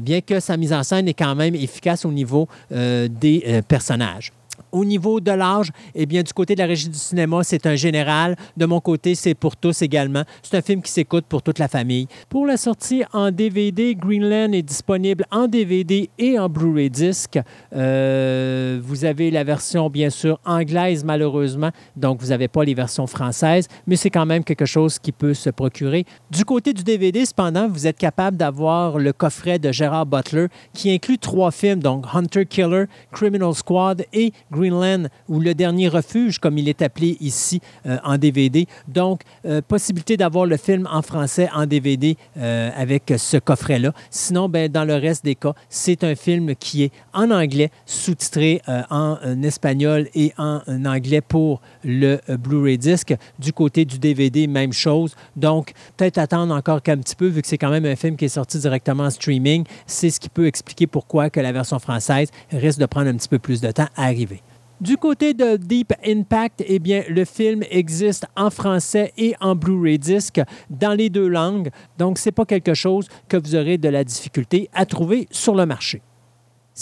bien 0.00 0.20
que 0.20 0.40
sa 0.40 0.56
mise 0.56 0.72
en 0.72 0.82
scène 0.82 1.08
est 1.08 1.14
quand 1.14 1.34
même 1.34 1.54
efficace 1.54 2.04
au 2.04 2.12
niveau 2.12 2.48
des 2.70 3.62
personnage. 3.68 4.29
Au 4.72 4.84
niveau 4.84 5.20
de 5.20 5.30
l'âge, 5.30 5.70
eh 5.94 6.06
bien, 6.06 6.22
du 6.22 6.32
côté 6.32 6.54
de 6.54 6.60
la 6.60 6.66
régie 6.66 6.88
du 6.88 6.98
cinéma, 6.98 7.42
c'est 7.42 7.66
un 7.66 7.76
général. 7.76 8.36
De 8.56 8.66
mon 8.66 8.80
côté, 8.80 9.14
c'est 9.14 9.34
pour 9.34 9.56
tous 9.56 9.82
également. 9.82 10.24
C'est 10.42 10.56
un 10.56 10.62
film 10.62 10.82
qui 10.82 10.90
s'écoute 10.90 11.24
pour 11.28 11.42
toute 11.42 11.58
la 11.58 11.68
famille. 11.68 12.06
Pour 12.28 12.46
la 12.46 12.56
sortie 12.56 13.02
en 13.12 13.30
DVD, 13.30 13.94
Greenland 13.94 14.52
est 14.54 14.62
disponible 14.62 15.24
en 15.30 15.46
DVD 15.46 16.10
et 16.18 16.38
en 16.38 16.48
Blu-ray 16.48 16.90
disc. 16.90 17.38
Euh, 17.74 18.80
vous 18.82 19.04
avez 19.04 19.30
la 19.30 19.44
version, 19.44 19.90
bien 19.90 20.10
sûr, 20.10 20.38
anglaise, 20.44 21.04
malheureusement. 21.04 21.70
Donc, 21.96 22.20
vous 22.20 22.28
n'avez 22.28 22.48
pas 22.48 22.64
les 22.64 22.74
versions 22.74 23.06
françaises, 23.06 23.68
mais 23.86 23.96
c'est 23.96 24.10
quand 24.10 24.26
même 24.26 24.44
quelque 24.44 24.66
chose 24.66 24.98
qui 24.98 25.12
peut 25.12 25.34
se 25.34 25.50
procurer. 25.50 26.04
Du 26.30 26.44
côté 26.44 26.72
du 26.72 26.82
DVD, 26.82 27.24
cependant, 27.24 27.68
vous 27.68 27.86
êtes 27.86 27.98
capable 27.98 28.36
d'avoir 28.36 28.98
le 28.98 29.12
coffret 29.12 29.58
de 29.58 29.72
Gérard 29.72 30.06
Butler 30.06 30.46
qui 30.72 30.90
inclut 30.90 31.18
trois 31.18 31.50
films, 31.50 31.80
donc 31.80 32.04
Hunter 32.12 32.46
Killer, 32.46 32.84
Criminal 33.12 33.54
Squad 33.54 34.04
et 34.12 34.32
Greenland 34.50 35.08
ou 35.28 35.40
Le 35.40 35.54
Dernier 35.54 35.88
Refuge, 35.88 36.38
comme 36.38 36.58
il 36.58 36.68
est 36.68 36.82
appelé 36.82 37.16
ici 37.20 37.60
euh, 37.86 37.98
en 38.04 38.18
DVD. 38.18 38.66
Donc, 38.88 39.22
euh, 39.44 39.60
possibilité 39.66 40.16
d'avoir 40.16 40.46
le 40.46 40.56
film 40.56 40.88
en 40.90 41.02
français 41.02 41.48
en 41.54 41.66
DVD 41.66 42.16
euh, 42.36 42.70
avec 42.76 43.12
ce 43.16 43.36
coffret-là. 43.36 43.92
Sinon, 44.10 44.48
ben, 44.48 44.70
dans 44.70 44.84
le 44.84 44.94
reste 44.94 45.24
des 45.24 45.34
cas, 45.34 45.54
c'est 45.68 46.04
un 46.04 46.14
film 46.14 46.54
qui 46.56 46.84
est 46.84 46.92
en 47.12 47.30
anglais, 47.30 47.70
sous-titré 47.86 48.62
en, 48.90 49.16
espagnol 49.42 50.08
et 50.14 50.32
en, 50.38 50.60
anglais 50.84 51.20
pour 51.20 51.60
le 51.84 52.18
Blu-ray 52.28 52.78
disc. 52.78 53.14
Du 53.38 53.52
côté 53.52 53.84
du 53.84 53.98
DVD, 53.98 54.46
même 54.46 54.72
chose. 54.72 55.14
Donc, 55.36 55.72
peut-être 55.96 56.18
attendre 56.18 56.54
encore 56.54 56.82
qu'un 56.82 56.98
petit 56.98 57.16
peu, 57.16 57.26
vu 57.26 57.42
que 57.42 57.48
c'est 57.48 57.58
quand 57.58 57.70
même 57.70 57.86
un 57.86 57.96
film 57.96 58.16
qui 58.16 58.26
est 58.26 58.28
sorti 58.28 58.58
directement 58.58 59.04
en 59.04 59.10
streaming. 59.10 59.64
C'est 59.86 60.10
ce 60.10 60.20
qui 60.20 60.28
peut 60.28 60.46
expliquer 60.46 60.86
pourquoi 60.86 61.30
que 61.30 61.40
la 61.40 61.52
version 61.52 61.78
française 61.78 62.30
risque 62.50 62.78
de 62.78 62.86
prendre 62.86 63.08
un 63.08 63.14
petit 63.14 63.28
peu 63.28 63.38
plus 63.38 63.60
de 63.60 63.70
temps 63.70 63.88
à 63.96 64.04
arriver. 64.04 64.39
Du 64.80 64.96
côté 64.96 65.34
de 65.34 65.58
Deep 65.58 65.92
Impact, 66.06 66.64
eh 66.66 66.78
bien, 66.78 67.02
le 67.06 67.26
film 67.26 67.62
existe 67.70 68.24
en 68.34 68.48
français 68.48 69.12
et 69.18 69.34
en 69.38 69.54
Blu-ray 69.54 69.98
disc 69.98 70.40
dans 70.70 70.94
les 70.94 71.10
deux 71.10 71.28
langues. 71.28 71.68
Donc, 71.98 72.16
ce 72.18 72.28
n'est 72.28 72.32
pas 72.32 72.46
quelque 72.46 72.72
chose 72.72 73.06
que 73.28 73.36
vous 73.36 73.54
aurez 73.54 73.76
de 73.76 73.90
la 73.90 74.04
difficulté 74.04 74.70
à 74.72 74.86
trouver 74.86 75.28
sur 75.30 75.54
le 75.54 75.66
marché. 75.66 76.00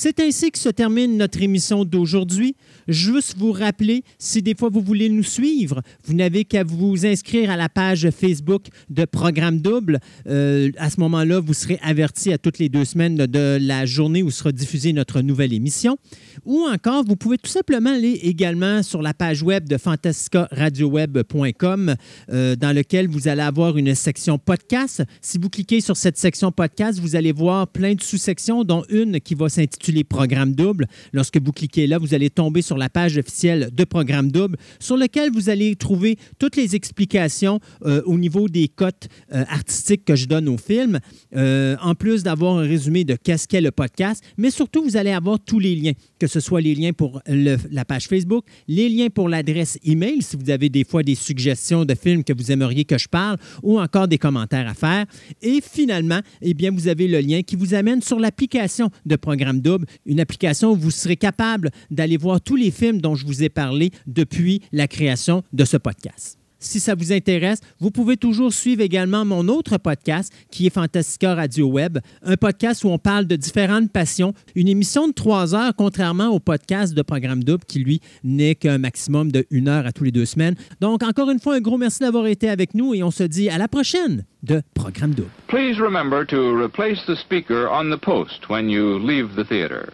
C'est 0.01 0.21
ainsi 0.21 0.53
que 0.53 0.61
se 0.61 0.69
termine 0.69 1.17
notre 1.17 1.43
émission 1.43 1.85
d'aujourd'hui. 1.85 2.55
Juste 2.87 3.35
vous 3.37 3.51
rappeler, 3.51 4.05
si 4.17 4.43
des 4.43 4.55
fois 4.55 4.69
vous 4.69 4.81
voulez 4.81 5.09
nous 5.09 5.25
suivre, 5.25 5.83
vous 6.05 6.15
n'avez 6.15 6.45
qu'à 6.45 6.63
vous 6.63 7.05
inscrire 7.05 7.51
à 7.51 7.57
la 7.57 7.69
page 7.69 8.09
Facebook 8.11 8.67
de 8.91 9.05
Programme 9.05 9.59
Double. 9.59 9.99
Euh, 10.29 10.71
à 10.79 10.91
ce 10.91 11.01
moment-là, 11.01 11.41
vous 11.41 11.53
serez 11.53 11.81
averti 11.83 12.33
à 12.33 12.39
toutes 12.39 12.61
les 12.61 12.69
deux 12.69 12.85
semaines 12.85 13.17
de 13.17 13.59
la 13.61 13.87
journée 13.87 14.23
où 14.23 14.31
sera 14.31 14.53
diffusée 14.53 14.93
notre 14.93 15.21
nouvelle 15.21 15.53
émission. 15.53 15.99
Ou 16.45 16.65
encore, 16.73 17.05
vous 17.05 17.17
pouvez 17.17 17.37
tout 17.37 17.51
simplement 17.51 17.91
aller 17.91 18.21
également 18.23 18.85
sur 18.85 19.03
la 19.03 19.15
page 19.15 19.43
web 19.43 19.69
de 19.69 19.79
fantascaradioweb.com 19.79 21.97
euh, 22.31 22.55
dans 22.55 22.73
lequel 22.73 23.09
vous 23.09 23.27
allez 23.27 23.43
avoir 23.43 23.77
une 23.77 23.97
section 23.97 24.39
podcast. 24.39 25.03
Si 25.21 25.39
vous 25.39 25.51
cliquez 25.51 25.81
sur 25.81 25.97
cette 25.97 26.19
section 26.19 26.53
podcast, 26.53 27.01
vous 27.01 27.17
allez 27.17 27.33
voir 27.33 27.67
plein 27.67 27.95
de 27.95 28.01
sous-sections, 28.01 28.63
dont 28.63 28.85
une 28.91 29.21
qui 29.21 29.35
va 29.35 29.49
s'intituler 29.49 29.88
Programme 30.05 30.55
Double. 30.55 30.87
Lorsque 31.13 31.41
vous 31.41 31.53
cliquez 31.53 31.87
là, 31.87 31.99
vous 31.99 32.15
allez 32.15 32.31
tomber 32.31 32.63
sur 32.63 32.77
la 32.77 32.89
page 32.89 33.17
officielle 33.19 33.71
de 33.73 33.85
Programme 33.85 34.31
Double, 34.31 34.57
sur 34.79 34.97
lequel 34.97 35.31
vous 35.33 35.49
allez 35.51 35.77
trouver 35.77 36.17
toutes 36.39 36.57
les 36.57 36.77
explications 36.77 37.61
euh, 37.85 38.03
au 38.05 38.19
niveau 38.19 38.49
des 38.49 38.69
cotes 38.69 39.09
euh, 39.33 39.45
artistiques 39.49 40.05
que 40.05 40.17
je 40.17 40.27
donne 40.27 40.49
au 40.49 40.57
film, 40.57 41.01
euh, 41.37 41.77
en 41.83 41.95
plus 41.95 42.23
d'avoir 42.23 42.59
un 42.59 42.63
résumé 42.63 43.05
de 43.05 43.17
qu'est-ce 43.17 43.49
qu'est 43.49 43.61
le 43.61 43.71
podcast, 43.71 44.23
mais 44.37 44.51
surtout, 44.51 44.83
vous 44.83 44.97
allez 44.97 45.11
avoir 45.11 45.39
tous 45.41 45.59
les 45.59 45.75
liens, 45.75 45.93
que 46.19 46.27
ce 46.27 46.41
soit 46.41 46.61
les 46.61 46.75
liens 46.75 46.93
pour 46.93 47.21
la 47.27 47.85
page 47.85 48.09
Facebook, 48.09 48.45
les 48.67 48.89
liens 48.89 49.09
pour 49.09 49.29
l'adresse 49.29 49.79
email, 49.85 50.23
si 50.23 50.37
vous 50.37 50.51
avez 50.51 50.69
des 50.69 50.85
fois 50.85 51.03
des 51.03 51.15
suggestions 51.15 51.85
de 51.85 51.95
films 51.95 52.25
que 52.25 52.33
vous 52.33 52.53
aimeriez 52.53 52.85
que 52.85 52.99
je 52.99 53.09
parle, 53.09 53.37
ou 53.63 53.79
encore 53.81 54.09
des 54.09 54.19
commentaires 54.19 54.69
à 54.69 54.75
faire. 54.75 55.07
Et 55.43 55.61
finalement, 55.63 56.21
eh 56.43 56.55
bien, 56.55 56.71
vous 56.71 56.89
avez 56.89 57.09
le 57.09 57.21
lien 57.21 57.43
qui 57.43 57.57
vous 57.57 57.75
amène 57.75 58.03
sur 58.03 58.19
l'application 58.19 58.91
de 59.07 59.17
Programme 59.17 59.61
Double, 59.61 59.78
une 60.07 60.21
application 60.21 60.73
où 60.73 60.77
vous 60.77 60.91
serez 60.91 61.17
capable 61.17 61.71
d'aller 61.91 62.17
voir 62.17 62.41
tous 62.41 62.57
les 62.57 62.71
films 62.71 63.01
dont 63.01 63.15
je 63.15 63.27
vous 63.27 63.43
ai 63.43 63.49
parlé 63.49 63.91
depuis 64.07 64.63
la 64.73 64.89
création 64.89 65.43
de 65.53 65.65
ce 65.65 65.77
podcast. 65.77 66.39
Si 66.61 66.81
ça 66.81 66.95
vous 66.95 67.13
intéresse, 67.13 67.61
vous 67.79 67.91
pouvez 67.91 68.17
toujours 68.17 68.53
suivre 68.53 68.83
également 68.83 69.25
mon 69.25 69.47
autre 69.47 69.79
podcast 69.79 70.33
qui 70.51 70.67
est 70.67 70.71
Fantastica 70.71 71.35
Radio 71.35 71.69
Web, 71.69 71.99
un 72.23 72.37
podcast 72.37 72.83
où 72.83 72.89
on 72.89 72.99
parle 72.99 73.27
de 73.27 73.37
différentes 73.37 73.93
passions, 73.93 74.35
une 74.57 74.67
émission 74.67 75.07
de 75.07 75.13
trois 75.13 75.55
heures 75.55 75.73
contrairement 75.77 76.29
au 76.29 76.41
podcast 76.41 76.95
de 76.95 77.03
Programme 77.03 77.45
Double 77.45 77.65
qui, 77.65 77.79
lui, 77.79 78.01
n'est 78.25 78.57
qu'un 78.57 78.79
maximum 78.79 79.31
de 79.31 79.47
une 79.51 79.69
heure 79.69 79.87
à 79.87 79.93
tous 79.93 80.05
les 80.05 80.11
deux 80.11 80.27
semaines. 80.27 80.57
Donc, 80.81 81.05
encore 81.05 81.31
une 81.31 81.39
fois, 81.39 81.55
un 81.55 81.61
gros 81.61 81.79
merci 81.79 82.01
d'avoir 82.01 82.27
été 82.27 82.49
avec 82.49 82.75
nous 82.75 82.93
et 82.93 83.05
on 83.05 83.13
se 83.13 83.23
dit 83.23 83.49
à 83.49 83.59
la 83.59 83.69
prochaine 83.69 84.25
de 84.43 84.63
Programme 84.75 85.13
Double. 85.13 85.31
Please 85.47 85.81
remember 85.81 86.27
to 86.27 86.57
replace 86.57 86.99
the 87.07 87.17
speaker 87.17 87.69
on 87.71 87.91
the 87.91 88.01
post 88.01 88.49
when 88.49 88.69
you 88.69 88.99
leave 88.99 89.37
the 89.37 89.47
theater. 89.47 89.93